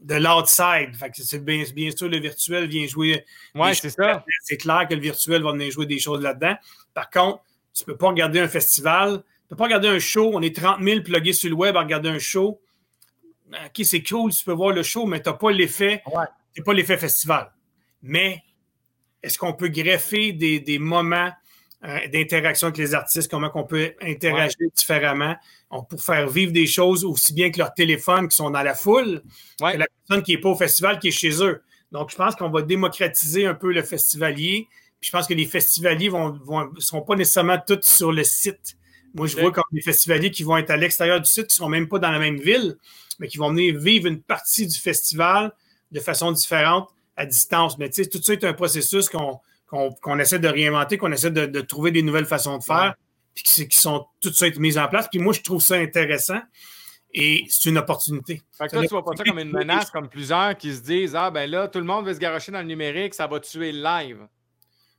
de 0.00 0.14
l'outside. 0.14 0.94
C'est 1.12 1.44
bien, 1.44 1.64
bien, 1.74 1.90
sûr, 1.90 2.08
le 2.08 2.18
virtuel 2.18 2.68
vient 2.68 2.86
jouer. 2.86 3.24
Oui, 3.54 3.74
c'est 3.74 3.90
ça. 3.90 4.24
C'est 4.42 4.56
clair 4.56 4.86
que 4.88 4.94
le 4.94 5.00
virtuel 5.00 5.42
va 5.42 5.52
venir 5.52 5.70
jouer 5.70 5.86
des 5.86 5.98
choses 5.98 6.22
là-dedans. 6.22 6.56
Par 6.94 7.10
contre, 7.10 7.42
tu 7.74 7.84
ne 7.84 7.86
peux 7.86 7.96
pas 7.96 8.08
regarder 8.08 8.40
un 8.40 8.48
festival, 8.48 9.10
tu 9.10 9.18
ne 9.18 9.48
peux 9.50 9.56
pas 9.56 9.64
regarder 9.64 9.88
un 9.88 9.98
show. 9.98 10.30
On 10.34 10.42
est 10.42 10.54
30 10.54 10.82
000 10.82 11.02
plugués 11.02 11.32
sur 11.32 11.50
le 11.50 11.56
web 11.56 11.76
à 11.76 11.80
regarder 11.80 12.08
un 12.08 12.18
show. 12.18 12.60
OK, 13.48 13.84
c'est 13.84 14.02
cool, 14.02 14.32
tu 14.32 14.44
peux 14.44 14.52
voir 14.52 14.72
le 14.72 14.82
show, 14.82 15.06
mais 15.06 15.22
tu 15.22 15.28
n'as 15.28 15.36
pas 15.36 15.50
l'effet. 15.50 16.02
Ouais. 16.12 16.62
pas 16.62 16.72
l'effet 16.74 16.98
festival. 16.98 17.50
Mais 18.02 18.42
est-ce 19.22 19.38
qu'on 19.38 19.54
peut 19.54 19.68
greffer 19.68 20.32
des, 20.32 20.60
des 20.60 20.78
moments 20.78 21.30
euh, 21.84 22.08
d'interaction 22.08 22.66
avec 22.66 22.78
les 22.78 22.94
artistes, 22.94 23.30
comment 23.30 23.50
on 23.54 23.64
peut 23.64 23.94
interagir 24.00 24.68
différemment? 24.74 25.36
On, 25.70 25.84
pour 25.84 26.02
faire 26.02 26.28
vivre 26.28 26.52
des 26.52 26.66
choses 26.66 27.04
aussi 27.04 27.32
bien 27.32 27.50
que 27.50 27.58
leur 27.58 27.72
téléphone 27.72 28.28
qui 28.28 28.36
sont 28.36 28.50
dans 28.50 28.62
la 28.62 28.74
foule, 28.74 29.22
que 29.60 29.76
la 29.76 29.86
personne 30.06 30.24
qui 30.24 30.32
n'est 30.32 30.40
pas 30.40 30.48
au 30.48 30.56
festival, 30.56 30.98
qui 30.98 31.08
est 31.08 31.12
chez 31.12 31.42
eux. 31.42 31.62
Donc, 31.92 32.10
je 32.10 32.16
pense 32.16 32.34
qu'on 32.34 32.50
va 32.50 32.62
démocratiser 32.62 33.46
un 33.46 33.54
peu 33.54 33.72
le 33.72 33.82
festivalier. 33.82 34.66
Puis 35.00 35.08
je 35.08 35.12
pense 35.12 35.26
que 35.26 35.34
les 35.34 35.46
festivaliers 35.46 36.08
vont, 36.08 36.30
vont 36.44 36.70
seront 36.78 37.02
pas 37.02 37.14
nécessairement 37.14 37.58
tous 37.64 37.82
sur 37.82 38.12
le 38.12 38.24
site. 38.24 38.76
Moi, 39.14 39.26
je 39.26 39.36
vois 39.36 39.52
comme 39.52 39.64
des 39.72 39.80
festivaliers 39.80 40.30
qui 40.30 40.42
vont 40.42 40.56
être 40.56 40.70
à 40.70 40.76
l'extérieur 40.76 41.20
du 41.20 41.28
site, 41.28 41.46
qui 41.46 41.54
ne 41.54 41.64
sont 41.64 41.68
même 41.68 41.88
pas 41.88 41.98
dans 41.98 42.10
la 42.10 42.18
même 42.18 42.38
ville, 42.38 42.76
mais 43.18 43.28
qui 43.28 43.38
vont 43.38 43.50
venir 43.50 43.78
vivre 43.78 44.06
une 44.06 44.20
partie 44.20 44.66
du 44.66 44.78
festival 44.78 45.52
de 45.90 46.00
façon 46.00 46.32
différente 46.32 46.88
à 47.16 47.26
distance. 47.26 47.78
Mais 47.78 47.88
tu 47.90 48.02
sais, 48.04 48.10
tout 48.10 48.22
ça 48.22 48.32
est 48.32 48.44
un 48.44 48.52
processus 48.52 49.08
qu'on 49.08 50.18
essaie 50.18 50.38
de 50.38 50.48
réinventer, 50.48 50.98
qu'on 50.98 51.12
essaie 51.12 51.30
de, 51.30 51.60
trouver 51.60 51.90
des 51.90 52.02
nouvelles 52.02 52.26
façons 52.26 52.58
de 52.58 52.62
faire, 52.62 52.94
puis 53.34 53.44
qui, 53.44 53.78
sont 53.78 54.06
tout 54.20 54.30
de 54.30 54.34
suite 54.34 54.58
mises 54.58 54.78
en 54.78 54.88
place. 54.88 55.08
Puis 55.10 55.20
moi, 55.20 55.32
je 55.32 55.40
trouve 55.40 55.62
ça 55.62 55.76
intéressant 55.76 56.40
et 57.14 57.44
c'est 57.48 57.70
une 57.70 57.78
opportunité. 57.78 58.42
Fait 58.56 58.66
que 58.66 58.72
toi, 58.72 58.82
tu 58.82 58.88
vois 58.88 59.04
pas 59.04 59.16
ça 59.16 59.24
comme 59.24 59.38
une 59.38 59.50
menace, 59.52 59.90
comme 59.90 60.08
plusieurs 60.08 60.56
qui 60.56 60.74
se 60.74 60.82
disent 60.82 61.16
Ah, 61.16 61.30
ben 61.30 61.50
là, 61.50 61.68
tout 61.68 61.78
le 61.78 61.84
monde 61.84 62.06
veut 62.06 62.14
se 62.14 62.18
garocher 62.18 62.52
dans 62.52 62.60
le 62.60 62.66
numérique, 62.66 63.14
ça 63.14 63.26
va 63.26 63.40
tuer 63.40 63.72
le 63.72 63.82
live. 63.82 64.26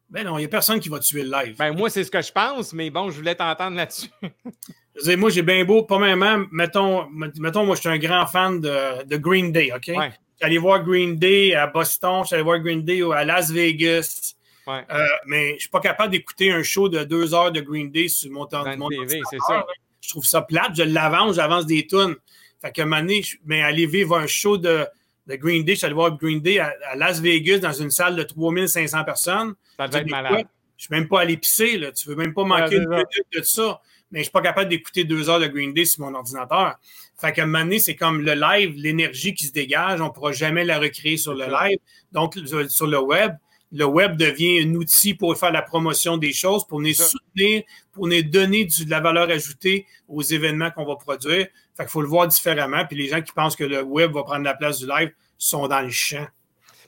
Ben 0.10 0.26
non, 0.26 0.38
il 0.38 0.42
n'y 0.42 0.46
a 0.46 0.50
personne 0.50 0.80
qui 0.80 0.90
va 0.90 1.00
tuer 1.00 1.24
le 1.24 1.32
live. 1.32 1.56
Ben 1.58 1.72
moi, 1.72 1.90
c'est 1.90 2.04
ce 2.04 2.10
que 2.10 2.22
je 2.22 2.32
pense, 2.32 2.74
mais 2.74 2.90
bon, 2.90 3.10
je 3.10 3.18
voulais 3.18 3.36
t'entendre 3.36 3.78
là-dessus. 3.78 4.10
je 5.06 5.16
moi, 5.16 5.30
j'ai 5.30 5.44
bien 5.44 5.64
beau, 5.66 5.84
pas 5.84 6.00
même, 6.00 6.48
mettons, 6.52 7.08
mettons, 7.10 7.66
moi, 7.66 7.76
je 7.76 7.82
suis 7.82 7.90
un 7.90 8.00
grand 8.00 8.26
fan 8.26 8.60
de, 8.60 9.18
Green 9.18 9.52
Day, 9.52 9.72
OK? 9.74 9.88
Ouais. 9.96 10.12
J'allais 10.42 10.58
voir 10.58 10.84
Green 10.84 11.18
Day 11.18 11.54
à 11.54 11.68
Boston, 11.68 12.24
j'allais 12.28 12.44
voir 12.44 12.60
Green 12.60 12.84
Day 12.84 13.02
à 13.14 13.24
Las 13.24 13.52
Vegas. 13.52 14.36
Euh, 14.68 15.08
mais 15.26 15.50
je 15.50 15.54
ne 15.54 15.60
suis 15.60 15.70
pas 15.70 15.80
capable 15.80 16.12
d'écouter 16.12 16.52
un 16.52 16.62
show 16.62 16.90
de 16.90 17.04
deux 17.04 17.34
heures 17.34 17.52
de 17.52 17.60
Green 17.60 17.92
Day 17.92 18.08
sur 18.08 18.32
mon 18.32 18.46
temps 18.46 18.64
de 18.64 18.76
mon 18.76 18.88
TV, 18.88 19.22
c'est 19.30 19.40
ça. 19.40 19.66
Je 20.02 20.10
trouve 20.10 20.26
ça 20.26 20.42
plate. 20.42 20.76
Je 20.76 20.84
l'avance, 20.84 21.36
j'avance 21.36 21.66
des 21.66 21.86
tunes. 21.86 22.16
Fait 22.62 22.78
moment 22.84 23.00
donné, 23.00 23.24
mais 23.46 23.62
aller 23.62 23.86
vivre 23.86 24.18
un 24.18 24.28
show 24.28 24.58
de, 24.58 24.86
de 25.30 25.36
Green 25.36 25.64
Day, 25.64 25.74
je 25.74 25.78
suis 25.78 25.86
allé 25.86 25.94
voir 25.94 26.18
Green 26.18 26.42
Day 26.42 26.58
à, 26.60 26.74
Las 26.96 27.22
Vegas 27.22 27.60
dans 27.60 27.72
une 27.72 27.92
salle 27.92 28.16
de 28.16 28.24
3500 28.24 29.04
personnes. 29.04 29.54
Ça 29.78 29.88
devait 29.88 30.00
être 30.00 30.10
malade. 30.10 30.34
je 30.34 30.38
ne 30.40 30.44
suis 30.78 30.88
même 30.90 31.08
pas 31.08 31.22
allé 31.22 31.38
pisser. 31.38 31.78
Là. 31.78 31.92
Tu 31.92 32.10
ne 32.10 32.16
veux 32.16 32.18
même 32.20 32.34
pas 32.34 32.44
manquer 32.44 32.78
une 32.78 32.90
minute 32.90 33.08
de 33.34 33.42
ça. 33.44 33.80
Mais 34.12 34.20
je 34.20 34.22
ne 34.22 34.24
suis 34.24 34.32
pas 34.32 34.42
capable 34.42 34.70
d'écouter 34.70 35.04
deux 35.04 35.30
heures 35.30 35.40
de 35.40 35.46
Green 35.46 35.72
Day 35.72 35.86
sur 35.86 36.04
mon 36.04 36.16
ordinateur. 36.16 36.80
Fait 37.16 37.32
qu'à 37.32 37.44
un 37.44 37.46
moment 37.46 37.64
donné, 37.64 37.78
c'est 37.78 37.96
comme 37.96 38.22
le 38.22 38.34
live, 38.34 38.74
l'énergie 38.76 39.36
qui 39.36 39.46
se 39.46 39.54
dégage, 39.54 40.02
on 40.02 40.06
ne 40.06 40.10
pourra 40.10 40.32
jamais 40.32 40.66
la 40.66 40.80
recréer 40.80 41.18
sur 41.18 41.36
le 41.36 41.46
live. 41.46 41.78
Donc, 42.12 42.36
sur 42.70 42.88
le 42.88 43.00
web, 43.00 43.34
le 43.72 43.86
web 43.86 44.18
devient 44.18 44.62
un 44.64 44.74
outil 44.74 45.14
pour 45.14 45.38
faire 45.38 45.52
la 45.52 45.62
promotion 45.62 46.18
des 46.18 46.34
choses, 46.34 46.66
pour 46.66 46.82
nous 46.82 46.94
soutenir, 46.94 47.62
pour 47.92 48.08
nous 48.08 48.24
donner 48.24 48.66
de 48.66 48.90
la 48.90 49.00
valeur 49.00 49.30
ajoutée 49.30 49.86
aux 50.08 50.24
événements 50.24 50.72
qu'on 50.72 50.86
va 50.86 50.96
produire. 50.96 51.48
Fait 51.80 51.86
qu'il 51.86 51.92
faut 51.92 52.02
le 52.02 52.10
voir 52.10 52.28
différemment. 52.28 52.86
Puis 52.86 52.98
les 52.98 53.08
gens 53.08 53.22
qui 53.22 53.32
pensent 53.32 53.56
que 53.56 53.64
le 53.64 53.82
web 53.82 54.12
va 54.12 54.24
prendre 54.24 54.44
la 54.44 54.54
place 54.54 54.80
du 54.80 54.86
live 54.86 55.14
sont 55.38 55.66
dans 55.70 55.80
le 55.80 55.90
champ. 55.90 56.28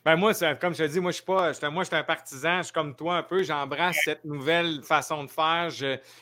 Ben 0.04 0.18
moi, 0.18 0.34
comme 0.60 0.74
je 0.74 0.84
te 0.84 0.88
dis, 0.90 1.00
moi, 1.00 1.12
je 1.12 1.16
suis 1.18 1.24
pas. 1.24 1.54
moi, 1.70 1.84
je 1.84 1.88
suis 1.88 1.96
un 1.96 2.04
partisan, 2.04 2.58
je 2.58 2.64
suis 2.64 2.74
comme 2.74 2.94
toi 2.94 3.16
un 3.16 3.24
peu. 3.24 3.42
J'embrasse 3.42 3.96
cette 4.04 4.26
nouvelle 4.26 4.84
façon 4.84 5.24
de 5.24 5.32
faire. 5.32 5.70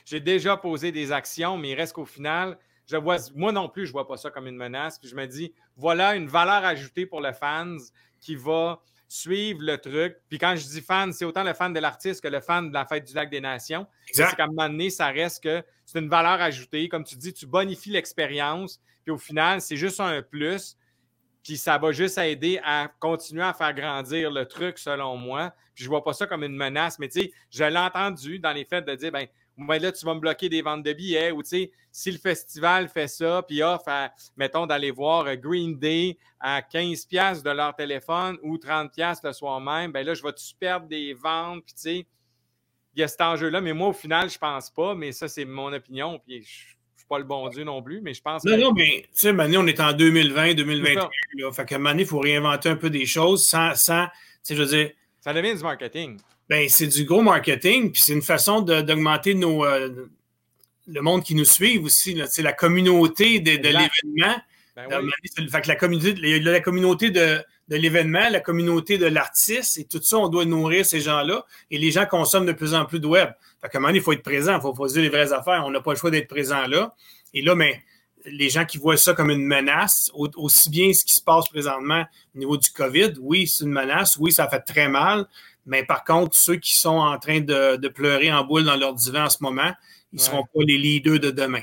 J'ai 0.05 0.19
déjà 0.19 0.55
posé 0.55 0.91
des 0.91 1.11
actions, 1.11 1.57
mais 1.57 1.69
il 1.69 1.75
reste 1.75 1.93
qu'au 1.93 2.05
final, 2.05 2.59
je 2.85 2.95
vois, 2.95 3.17
moi 3.33 3.51
non 3.51 3.69
plus, 3.69 3.87
je 3.87 3.89
ne 3.89 3.93
vois 3.93 4.07
pas 4.07 4.17
ça 4.17 4.29
comme 4.29 4.45
une 4.45 4.55
menace. 4.57 4.99
Puis 4.99 5.09
je 5.09 5.15
me 5.15 5.25
dis, 5.25 5.51
voilà 5.75 6.15
une 6.15 6.27
valeur 6.27 6.63
ajoutée 6.63 7.07
pour 7.07 7.21
le 7.21 7.33
fans 7.33 7.77
qui 8.21 8.35
va 8.35 8.81
suivre 9.09 9.61
le 9.63 9.77
truc. 9.77 10.17
Puis 10.29 10.37
quand 10.37 10.55
je 10.55 10.65
dis 10.65 10.81
fan, 10.81 11.11
c'est 11.11 11.25
autant 11.25 11.43
le 11.43 11.53
fan 11.53 11.73
de 11.73 11.79
l'artiste 11.79 12.21
que 12.21 12.27
le 12.27 12.39
fan 12.39 12.69
de 12.69 12.73
la 12.73 12.85
fête 12.85 13.05
du 13.05 13.13
lac 13.13 13.29
des 13.29 13.41
nations. 13.41 13.87
C'est 14.11 14.35
qu'à 14.35 14.43
un 14.43 14.47
moment 14.47 14.69
donné, 14.69 14.91
ça 14.91 15.07
reste 15.07 15.43
que 15.43 15.63
c'est 15.83 15.99
une 15.99 16.09
valeur 16.09 16.39
ajoutée. 16.39 16.87
Comme 16.87 17.03
tu 17.03 17.15
dis, 17.17 17.33
tu 17.33 17.47
bonifies 17.47 17.89
l'expérience. 17.89 18.79
Puis 19.03 19.11
au 19.11 19.17
final, 19.17 19.61
c'est 19.61 19.75
juste 19.75 19.99
un 19.99 20.21
plus. 20.21 20.77
Puis 21.43 21.57
ça 21.57 21.79
va 21.79 21.91
juste 21.91 22.19
aider 22.19 22.61
à 22.63 22.91
continuer 22.99 23.43
à 23.43 23.53
faire 23.53 23.73
grandir 23.73 24.29
le 24.29 24.45
truc, 24.45 24.77
selon 24.77 25.17
moi. 25.17 25.53
Puis 25.73 25.83
je 25.85 25.89
vois 25.89 26.03
pas 26.03 26.13
ça 26.13 26.27
comme 26.27 26.43
une 26.43 26.55
menace, 26.55 26.99
mais 26.99 27.07
tu 27.07 27.21
sais, 27.21 27.31
je 27.49 27.63
l'ai 27.63 27.77
entendu 27.77 28.37
dans 28.37 28.51
les 28.51 28.65
faits 28.65 28.85
de 28.85 28.93
dire, 28.93 29.11
ben, 29.11 29.25
là, 29.67 29.91
tu 29.91 30.05
vas 30.05 30.13
me 30.15 30.19
bloquer 30.19 30.49
des 30.49 30.61
ventes 30.61 30.83
de 30.83 30.93
billets, 30.93 31.31
ou 31.31 31.43
tu 31.43 31.49
sais, 31.49 31.71
si 31.91 32.11
le 32.11 32.17
festival 32.17 32.87
fait 32.89 33.07
ça, 33.07 33.43
puis 33.47 33.61
offre, 33.61 33.89
mettons, 34.37 34.65
d'aller 34.65 34.91
voir 34.91 35.35
Green 35.37 35.77
Day 35.77 36.17
à 36.39 36.61
15$ 36.61 37.43
de 37.43 37.49
leur 37.49 37.75
téléphone 37.75 38.37
ou 38.43 38.57
30$ 38.57 39.19
le 39.23 39.33
soir 39.33 39.59
même, 39.59 39.91
ben 39.91 40.05
là, 40.05 40.13
je 40.13 40.23
vais-tu 40.23 40.53
perdre 40.59 40.87
des 40.87 41.13
ventes, 41.13 41.63
puis 41.65 41.73
tu 41.73 41.81
sais, 41.81 42.07
il 42.95 42.99
y 43.01 43.03
a 43.03 43.07
cet 43.07 43.21
enjeu-là, 43.21 43.61
mais 43.61 43.73
moi, 43.73 43.89
au 43.89 43.93
final, 43.93 44.29
je 44.29 44.37
pense 44.37 44.69
pas, 44.69 44.95
mais 44.95 45.11
ça, 45.11 45.27
c'est 45.27 45.45
mon 45.45 45.71
opinion, 45.73 46.19
puis 46.19 46.43
je 46.43 46.75
pas 47.09 47.17
le 47.17 47.25
bon 47.25 47.49
Dieu 47.49 47.65
non 47.65 47.81
plus, 47.81 47.99
mais 47.99 48.13
je 48.13 48.21
pense 48.21 48.45
non, 48.45 48.55
que. 48.55 48.61
Non, 48.61 48.71
mais 48.71 49.03
tu 49.13 49.21
sais, 49.21 49.33
Mané, 49.33 49.57
on 49.57 49.67
est 49.67 49.79
en 49.81 49.91
2020, 49.91 50.53
2021. 50.53 51.09
Là, 51.33 51.51
fait 51.51 51.65
qu'à 51.65 51.75
un 51.75 51.97
il 51.97 52.05
faut 52.05 52.19
réinventer 52.19 52.69
un 52.69 52.75
peu 52.77 52.89
des 52.89 53.05
choses 53.05 53.45
sans. 53.45 53.75
sans 53.75 54.05
tu 54.05 54.11
sais, 54.43 54.55
je 54.55 54.61
veux 54.61 54.69
dire. 54.69 54.91
Ça 55.19 55.33
devient 55.33 55.55
du 55.55 55.63
marketing. 55.63 56.17
Ben, 56.49 56.67
c'est 56.67 56.87
du 56.87 57.05
gros 57.05 57.21
marketing, 57.21 57.91
puis 57.91 58.01
c'est 58.01 58.13
une 58.13 58.23
façon 58.23 58.61
d'augmenter 58.61 59.35
nos. 59.35 59.65
Euh, 59.65 60.09
le 60.87 61.01
monde 61.01 61.23
qui 61.23 61.35
nous 61.35 61.45
suit 61.45 61.77
aussi. 61.77 62.19
C'est 62.27 62.41
la 62.41 62.53
communauté 62.53 63.39
de, 63.39 63.57
de 63.57 63.67
l'événement. 63.67 64.41
Ben 64.75 65.01
oui. 65.03 65.47
Fait 65.51 65.61
que 65.61 65.67
la 65.67 65.75
communauté, 65.75 66.13
la 66.15 66.61
communauté 66.61 67.11
de, 67.11 67.43
de 67.67 67.75
l'événement, 67.75 68.27
la 68.31 68.39
communauté 68.39 68.97
de 68.97 69.05
l'artiste, 69.05 69.77
et 69.77 69.85
tout 69.85 70.01
ça, 70.01 70.17
on 70.17 70.29
doit 70.29 70.45
nourrir 70.45 70.85
ces 70.85 71.01
gens-là. 71.01 71.45
Et 71.69 71.77
les 71.77 71.91
gens 71.91 72.05
consomment 72.05 72.47
de 72.47 72.53
plus 72.53 72.73
en 72.73 72.85
plus 72.85 72.99
de 72.99 73.05
web. 73.05 73.29
Fait 73.61 73.69
qu'à 73.69 73.77
un 73.77 73.81
moment 73.81 73.93
il 73.93 74.01
faut 74.01 74.13
être 74.13 74.23
présent, 74.23 74.55
il 74.55 74.61
faut, 74.61 74.73
faut, 74.73 74.87
dire 74.87 75.01
les 75.01 75.09
vraies 75.09 75.33
affaires. 75.33 75.63
On 75.65 75.69
n'a 75.69 75.81
pas 75.81 75.91
le 75.91 75.97
choix 75.97 76.11
d'être 76.11 76.27
présent 76.27 76.65
là. 76.65 76.95
Et 77.33 77.41
là, 77.41 77.55
mais 77.55 77.83
les 78.25 78.49
gens 78.49 78.65
qui 78.65 78.77
voient 78.77 78.97
ça 78.97 79.13
comme 79.13 79.29
une 79.29 79.45
menace, 79.45 80.09
aussi 80.13 80.69
bien 80.69 80.93
ce 80.93 81.05
qui 81.05 81.13
se 81.13 81.21
passe 81.21 81.47
présentement 81.49 82.05
au 82.35 82.39
niveau 82.39 82.57
du 82.57 82.69
COVID, 82.71 83.13
oui, 83.19 83.47
c'est 83.47 83.65
une 83.65 83.71
menace, 83.71 84.17
oui, 84.17 84.31
ça 84.31 84.47
fait 84.47 84.61
très 84.61 84.89
mal. 84.89 85.27
Mais 85.69 85.83
par 85.83 86.03
contre, 86.03 86.35
ceux 86.35 86.55
qui 86.55 86.75
sont 86.75 86.97
en 86.97 87.17
train 87.19 87.41
de, 87.41 87.87
pleurer 87.89 88.33
en 88.33 88.43
boule 88.43 88.63
dans 88.63 88.75
leur 88.75 88.95
divan 88.95 89.25
en 89.25 89.29
ce 89.29 89.37
moment, 89.41 89.71
ils 90.11 90.15
ne 90.15 90.21
seront 90.21 90.43
pas 90.43 90.61
les 90.67 90.77
leaders 90.77 91.19
de 91.19 91.29
demain. 91.29 91.61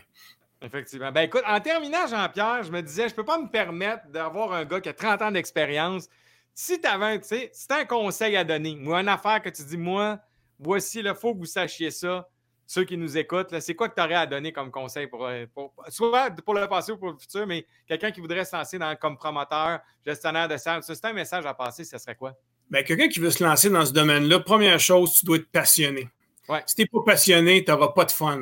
Effectivement. 0.62 1.10
Ben 1.12 1.22
écoute, 1.22 1.42
en 1.46 1.60
terminant, 1.60 2.06
Jean-Pierre, 2.06 2.62
je 2.62 2.70
me 2.70 2.80
disais, 2.80 3.08
je 3.08 3.12
ne 3.12 3.16
peux 3.16 3.24
pas 3.24 3.38
me 3.38 3.48
permettre 3.48 4.08
d'avoir 4.08 4.52
un 4.52 4.64
gars 4.64 4.80
qui 4.80 4.88
a 4.88 4.94
30 4.94 5.22
ans 5.22 5.30
d'expérience. 5.32 6.08
Si 6.54 6.80
tu 6.80 6.86
avais, 6.86 7.20
tu 7.20 7.26
sais, 7.26 7.50
si 7.52 7.66
as 7.70 7.78
un 7.78 7.84
conseil 7.84 8.36
à 8.36 8.44
donner, 8.44 8.78
ou 8.80 8.94
une 8.94 9.08
affaire 9.08 9.42
que 9.42 9.50
tu 9.50 9.64
dis, 9.64 9.76
moi, 9.76 10.18
voici, 10.58 11.00
il 11.00 11.14
faut 11.14 11.34
que 11.34 11.40
vous 11.40 11.44
sachiez 11.44 11.90
ça, 11.90 12.28
ceux 12.64 12.84
qui 12.84 12.96
nous 12.96 13.18
écoutent, 13.18 13.58
c'est 13.58 13.74
quoi 13.74 13.88
que 13.88 13.94
tu 13.96 14.00
aurais 14.00 14.14
à 14.14 14.26
donner 14.26 14.52
comme 14.52 14.70
conseil 14.70 15.08
pour, 15.08 15.26
euh, 15.26 15.46
pour, 15.52 15.74
soit 15.88 16.30
pour 16.30 16.54
le 16.54 16.66
passé 16.68 16.92
ou 16.92 16.96
pour 16.96 17.10
le 17.10 17.18
futur, 17.18 17.46
mais 17.46 17.66
quelqu'un 17.86 18.12
qui 18.12 18.20
voudrait 18.20 18.44
se 18.44 18.56
lancer 18.56 18.78
dans, 18.78 18.94
comme 18.96 19.16
promoteur, 19.16 19.80
gestionnaire 20.04 20.48
de 20.48 20.56
salle, 20.56 20.82
c'est 20.82 21.04
un 21.04 21.12
message 21.12 21.44
à 21.44 21.54
passer, 21.54 21.84
ce 21.84 21.98
serait 21.98 22.16
quoi? 22.16 22.34
Ben, 22.70 22.84
quelqu'un 22.84 23.08
qui 23.08 23.20
veut 23.20 23.30
se 23.30 23.44
lancer 23.44 23.70
dans 23.70 23.86
ce 23.86 23.92
domaine-là, 23.92 24.40
première 24.40 24.80
chose, 24.80 25.14
tu 25.14 25.24
dois 25.24 25.36
être 25.36 25.50
passionné. 25.50 26.08
Si 26.66 26.74
tu 26.74 26.82
n'es 26.82 26.86
pas 26.86 27.00
passionné, 27.04 27.64
tu 27.64 27.70
n'auras 27.70 27.88
pas 27.88 28.04
de 28.04 28.12
fun. 28.12 28.40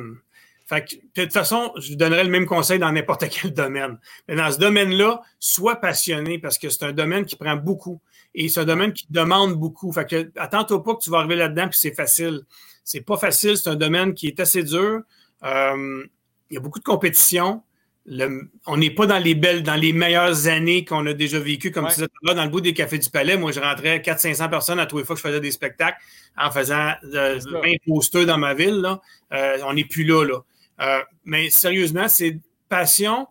Fait 0.67 0.83
que, 0.83 0.95
de 0.95 1.23
toute 1.25 1.33
façon, 1.33 1.71
je 1.77 1.91
vous 1.91 1.95
donnerais 1.95 2.23
le 2.23 2.29
même 2.29 2.47
conseil 2.47 2.79
dans 2.79 2.91
n'importe 2.91 3.29
quel 3.29 3.53
domaine. 3.53 3.99
Mais 4.27 4.35
dans 4.35 4.51
ce 4.51 4.57
domaine-là, 4.57 5.21
sois 5.39 5.75
passionné 5.75 6.39
parce 6.39 6.57
que 6.57 6.69
c'est 6.69 6.85
un 6.85 6.91
domaine 6.91 7.25
qui 7.25 7.35
prend 7.35 7.55
beaucoup 7.55 8.01
et 8.33 8.49
c'est 8.49 8.61
un 8.61 8.65
domaine 8.65 8.91
qui 8.91 9.05
demande 9.09 9.53
beaucoup. 9.53 9.91
Fait 9.91 10.05
que, 10.05 10.31
attends-toi 10.37 10.83
pas 10.83 10.95
que 10.95 11.01
tu 11.01 11.09
vas 11.09 11.19
arriver 11.19 11.35
là-dedans 11.35 11.69
puis 11.69 11.79
c'est 11.79 11.93
facile. 11.93 12.41
C'est 12.83 13.01
pas 13.01 13.17
facile, 13.17 13.57
c'est 13.57 13.69
un 13.69 13.75
domaine 13.75 14.13
qui 14.13 14.27
est 14.27 14.39
assez 14.39 14.63
dur. 14.63 15.01
Euh, 15.43 16.03
il 16.49 16.53
y 16.53 16.57
a 16.57 16.59
beaucoup 16.59 16.79
de 16.79 16.83
compétition. 16.83 17.63
On 18.07 18.77
n'est 18.77 18.91
pas 18.91 19.07
dans 19.07 19.17
les 19.17 19.33
belles, 19.33 19.63
dans 19.63 19.75
les 19.75 19.91
meilleures 19.91 20.47
années 20.47 20.85
qu'on 20.85 21.05
a 21.07 21.13
déjà 21.13 21.39
vécues, 21.39 21.71
comme 21.71 21.87
tu 21.87 21.95
disais 21.95 22.07
là, 22.23 22.33
dans 22.35 22.43
le 22.43 22.49
bout 22.49 22.61
des 22.61 22.73
cafés 22.73 22.99
du 22.99 23.09
palais. 23.09 23.35
Moi, 23.35 23.51
je 23.51 23.59
rentrais 23.59 23.99
400-500 23.99 24.49
personnes 24.49 24.79
à 24.79 24.85
tous 24.85 24.99
les 24.99 25.03
fois 25.03 25.15
que 25.15 25.21
je 25.21 25.27
faisais 25.27 25.39
des 25.39 25.51
spectacles 25.51 25.97
en 26.37 26.51
faisant 26.51 26.93
20 27.03 27.15
euh, 27.15 27.39
posters 27.87 28.25
dans 28.25 28.37
ma 28.37 28.53
ville. 28.53 28.75
Là. 28.75 29.01
Euh, 29.33 29.57
on 29.65 29.73
n'est 29.73 29.85
plus 29.85 30.03
là. 30.03 30.23
là. 30.23 30.39
Euh, 30.81 31.03
mais 31.23 31.49
sérieusement, 31.49 32.07
c'est 32.07 32.37
passion 32.69 33.27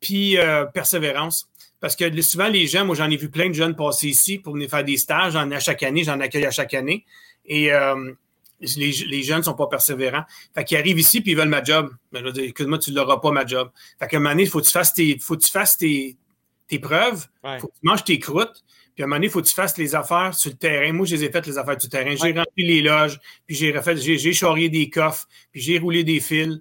puis 0.00 0.36
euh, 0.36 0.64
persévérance. 0.64 1.48
Parce 1.80 1.94
que 1.94 2.20
souvent, 2.22 2.48
les 2.48 2.66
gens, 2.66 2.84
moi, 2.84 2.96
j'en 2.96 3.08
ai 3.08 3.16
vu 3.16 3.30
plein 3.30 3.48
de 3.48 3.54
jeunes 3.54 3.76
passer 3.76 4.08
ici 4.08 4.38
pour 4.38 4.54
venir 4.54 4.68
faire 4.68 4.82
des 4.82 4.96
stages. 4.96 5.34
J'en 5.34 5.48
ai 5.50 5.54
à 5.54 5.60
chaque 5.60 5.84
année, 5.84 6.02
j'en 6.02 6.18
accueille 6.18 6.46
à 6.46 6.50
chaque 6.50 6.74
année. 6.74 7.04
Et 7.46 7.70
les, 8.60 9.22
jeunes 9.22 9.38
ne 9.38 9.42
sont 9.42 9.54
pas 9.54 9.66
persévérants. 9.66 10.24
Fait 10.54 10.64
qu'ils 10.64 10.78
arrivent 10.78 10.98
ici 10.98 11.20
puis 11.20 11.32
ils 11.32 11.36
veulent 11.36 11.48
ma 11.48 11.62
job. 11.62 11.94
Mais 12.12 12.20
je 12.20 12.24
veux 12.24 12.32
dire, 12.32 12.44
écoute-moi, 12.44 12.78
tu 12.78 12.90
ne 12.90 12.96
l'auras 12.96 13.18
pas, 13.18 13.30
ma 13.30 13.46
job. 13.46 13.70
Fait 13.98 14.08
qu'à 14.08 14.16
un 14.16 14.20
moment 14.20 14.30
donné, 14.30 14.44
il 14.44 14.48
faut 14.48 14.60
que 14.60 14.66
tu 14.66 14.72
fasses 14.72 14.94
tes, 14.94 15.18
faut 15.18 15.36
que 15.36 15.42
tu 15.42 15.50
fasses 15.50 15.76
tes, 15.76 16.16
tes 16.66 16.78
preuves. 16.78 17.26
Il 17.44 17.60
faut 17.60 17.68
que 17.68 17.74
tu 17.74 17.86
manges 17.86 18.04
tes 18.04 18.18
croûtes. 18.18 18.64
Puis 18.94 19.02
à 19.02 19.06
un 19.06 19.06
moment 19.06 19.16
donné, 19.16 19.26
il 19.26 19.30
faut 19.30 19.40
que 19.40 19.46
tu 19.46 19.54
fasses 19.54 19.78
les 19.78 19.94
affaires 19.94 20.34
sur 20.34 20.50
le 20.50 20.56
terrain. 20.56 20.92
Moi, 20.92 21.06
je 21.06 21.14
les 21.14 21.24
ai 21.24 21.30
faites, 21.30 21.46
les 21.46 21.56
affaires 21.56 21.76
du 21.76 21.88
terrain. 21.88 22.16
J'ai 22.16 22.32
rempli 22.32 22.66
les 22.66 22.80
loges, 22.80 23.20
puis 23.46 23.54
j'ai 23.54 23.70
refait, 23.70 23.96
j'ai 23.96 24.32
charrié 24.32 24.68
des 24.68 24.90
coffres, 24.90 25.28
puis 25.52 25.60
j'ai 25.60 25.78
roulé 25.78 26.02
des 26.02 26.18
fils, 26.18 26.60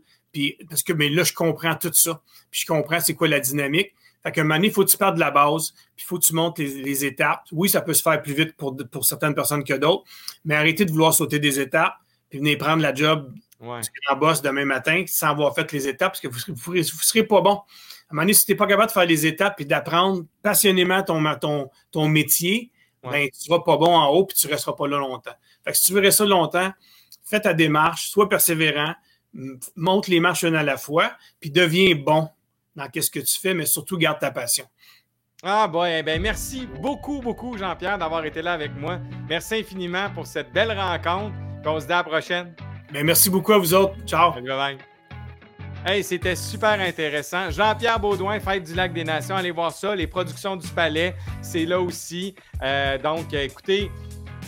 parce 0.70 0.84
que 0.84 0.94
mais 0.94 1.10
là, 1.10 1.24
je 1.24 1.34
comprends 1.34 1.76
tout 1.76 1.92
ça. 1.94 2.22
Puis 2.52 2.62
je 2.62 2.66
comprends 2.68 3.00
c'est 3.00 3.16
quoi 3.16 3.28
la 3.28 3.40
dynamique. 3.40 3.94
Fait 4.28 4.34
qu'à 4.34 4.42
un 4.42 4.44
moment 4.44 4.56
donné, 4.56 4.68
il 4.68 4.74
faut 4.74 4.84
que 4.84 4.90
tu 4.90 4.98
partes 4.98 5.16
de 5.16 5.22
la 5.22 5.32
base, 5.32 5.72
puis 5.96 6.04
il 6.04 6.06
faut 6.06 6.20
que 6.20 6.26
tu 6.26 6.34
montes 6.34 6.60
les, 6.60 7.06
étapes. 7.06 7.46
Oui, 7.54 7.70
ça 7.70 7.80
peut 7.80 7.94
se 7.94 8.02
faire 8.02 8.22
plus 8.22 8.34
vite 8.34 8.58
pour, 8.58 8.76
pour 8.92 9.06
certaines 9.06 9.34
personnes 9.34 9.64
que 9.64 9.74
d'autres, 9.74 10.04
mais 10.44 10.56
arrêtez 10.56 10.84
de 10.84 10.92
vouloir 10.92 11.14
sauter 11.14 11.40
des 11.40 11.62
étapes, 11.62 11.96
puis 12.30 12.40
venez 12.40 12.58
prendre 12.58 12.82
la 12.82 12.94
job 12.94 13.34
ouais. 13.62 13.80
en 14.10 14.16
boss 14.18 14.42
demain 14.42 14.66
matin 14.66 15.06
sans 15.08 15.28
avoir 15.28 15.56
fait 15.56 15.72
les 15.72 15.88
étapes, 15.88 16.12
parce 16.12 16.20
que 16.20 16.28
vous 16.28 16.74
ne 16.74 16.82
serez, 16.84 17.24
pas 17.24 17.40
bon. 17.40 17.52
À 17.52 17.54
un 17.54 17.64
moment 18.12 18.24
donné, 18.24 18.34
si 18.34 18.46
tu 18.46 18.52
n'es 18.52 18.58
pas 18.58 18.68
capable 18.68 18.88
de 18.88 18.92
faire 18.92 19.06
les 19.06 19.26
étapes 19.26 19.62
et 19.62 19.66
d'apprendre 19.66 20.26
passionnément 20.42 21.02
ton, 21.04 21.24
ton, 21.40 21.70
ton 21.92 22.10
métier, 22.10 22.70
ben, 23.04 23.30
tu 23.30 23.40
ne 23.40 23.44
seras 23.46 23.60
pas 23.60 23.78
bon 23.78 23.96
en 23.96 24.10
haut, 24.10 24.26
puis 24.26 24.36
tu 24.36 24.48
ne 24.48 24.52
resteras 24.52 24.76
pas 24.76 24.90
là 24.90 24.98
longtemps. 24.98 25.36
Fait 25.64 25.72
que 25.72 25.78
si 25.78 25.86
tu 25.86 25.94
veux 25.94 26.02
rester 26.02 26.24
là 26.24 26.32
longtemps, 26.32 26.74
fais 27.24 27.40
ta 27.40 27.54
démarche, 27.54 28.10
sois 28.10 28.28
persévérant, 28.28 28.94
monte 29.78 30.10
les 30.10 30.20
marches 30.20 30.44
une 30.44 30.58
à 30.58 30.64
la 30.64 30.76
fois, 30.76 31.14
puis 31.40 31.50
deviens 31.50 31.96
bon 31.96 32.28
dans 32.78 32.88
ce 32.94 33.10
que 33.10 33.20
tu 33.20 33.40
fais, 33.40 33.54
mais 33.54 33.66
surtout 33.66 33.98
garde 33.98 34.20
ta 34.20 34.32
passion. 34.32 34.66
Ah 35.44 35.68
bon, 35.68 35.86
eh 35.86 36.02
ben 36.02 36.22
merci 36.22 36.66
beaucoup, 36.66 37.22
beaucoup, 37.22 37.58
Jean-Pierre, 37.58 37.98
d'avoir 37.98 38.26
été 38.26 38.42
là 38.42 38.54
avec 38.54 38.76
moi. 38.76 39.00
Merci 39.30 39.56
infiniment 39.56 40.10
pour 40.10 40.26
cette 40.26 40.52
belle 40.52 40.72
rencontre. 40.72 41.36
on 41.66 41.80
se 41.80 41.86
dit 41.86 41.94
à 41.94 41.98
la 41.98 42.04
prochaine. 42.04 42.56
Ben, 42.92 43.06
merci 43.06 43.30
beaucoup 43.30 43.54
à 43.54 43.58
vous 43.58 43.74
autres. 43.74 43.94
Ciao. 44.06 44.34
Hey, 45.86 46.04
c'était 46.04 46.36
super 46.36 46.80
intéressant. 46.80 47.52
Jean-Pierre 47.52 48.00
Baudouin, 48.00 48.40
Fête 48.40 48.64
du 48.64 48.74
Lac 48.74 48.94
des 48.94 49.04
Nations, 49.04 49.36
allez 49.36 49.52
voir 49.52 49.72
ça. 49.72 49.96
Les 49.96 50.08
productions 50.08 50.56
du 50.56 50.68
Palais, 50.70 51.16
c'est 51.42 51.66
là 51.66 51.80
aussi. 51.80 52.34
Euh, 52.64 52.98
donc, 52.98 53.32
écoutez, 53.34 53.92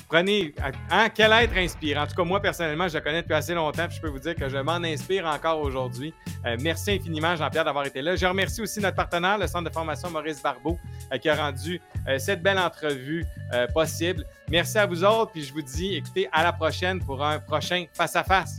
prenez 0.10 0.54
hein, 0.90 1.08
quel 1.14 1.32
être 1.32 1.56
inspire. 1.56 2.00
En 2.00 2.08
tout 2.08 2.16
cas, 2.16 2.24
moi, 2.24 2.42
personnellement, 2.42 2.88
je 2.88 2.96
le 2.96 3.02
connais 3.02 3.22
depuis 3.22 3.36
assez 3.36 3.54
longtemps, 3.54 3.88
puis 3.88 3.98
je 3.98 4.02
peux 4.02 4.10
vous 4.10 4.20
dire 4.20 4.36
que 4.36 4.50
je 4.50 4.58
m'en 4.58 4.84
inspire 4.84 5.26
encore 5.26 5.62
aujourd'hui. 5.62 6.14
Euh, 6.46 6.58
merci 6.60 6.92
infiniment, 6.92 7.36
Jean-Pierre, 7.36 7.64
d'avoir 7.64 7.86
été 7.86 8.02
là. 8.02 8.16
Je 8.16 8.26
remercie 8.26 8.62
aussi 8.62 8.80
notre 8.82 8.96
partenaire, 8.96 9.38
le 9.38 9.48
Centre 9.48 9.70
de 9.70 9.74
formation 9.74 10.10
Maurice 10.10 10.42
Barbeau, 10.42 10.78
euh, 11.14 11.18
qui 11.18 11.30
a 11.30 11.36
rendu 11.36 11.80
euh, 12.08 12.18
cette 12.18 12.42
belle 12.42 12.60
entrevue 12.60 13.26
possible. 13.74 14.26
Merci 14.50 14.78
à 14.78 14.86
vous 14.86 15.04
autres, 15.04 15.32
puis 15.32 15.44
je 15.44 15.52
vous 15.52 15.62
dis, 15.62 15.96
écoutez, 15.96 16.30
à 16.32 16.44
la 16.44 16.54
prochaine 16.54 17.00
pour 17.00 17.24
un 17.24 17.40
prochain 17.40 17.86
face-à-face. 17.94 18.58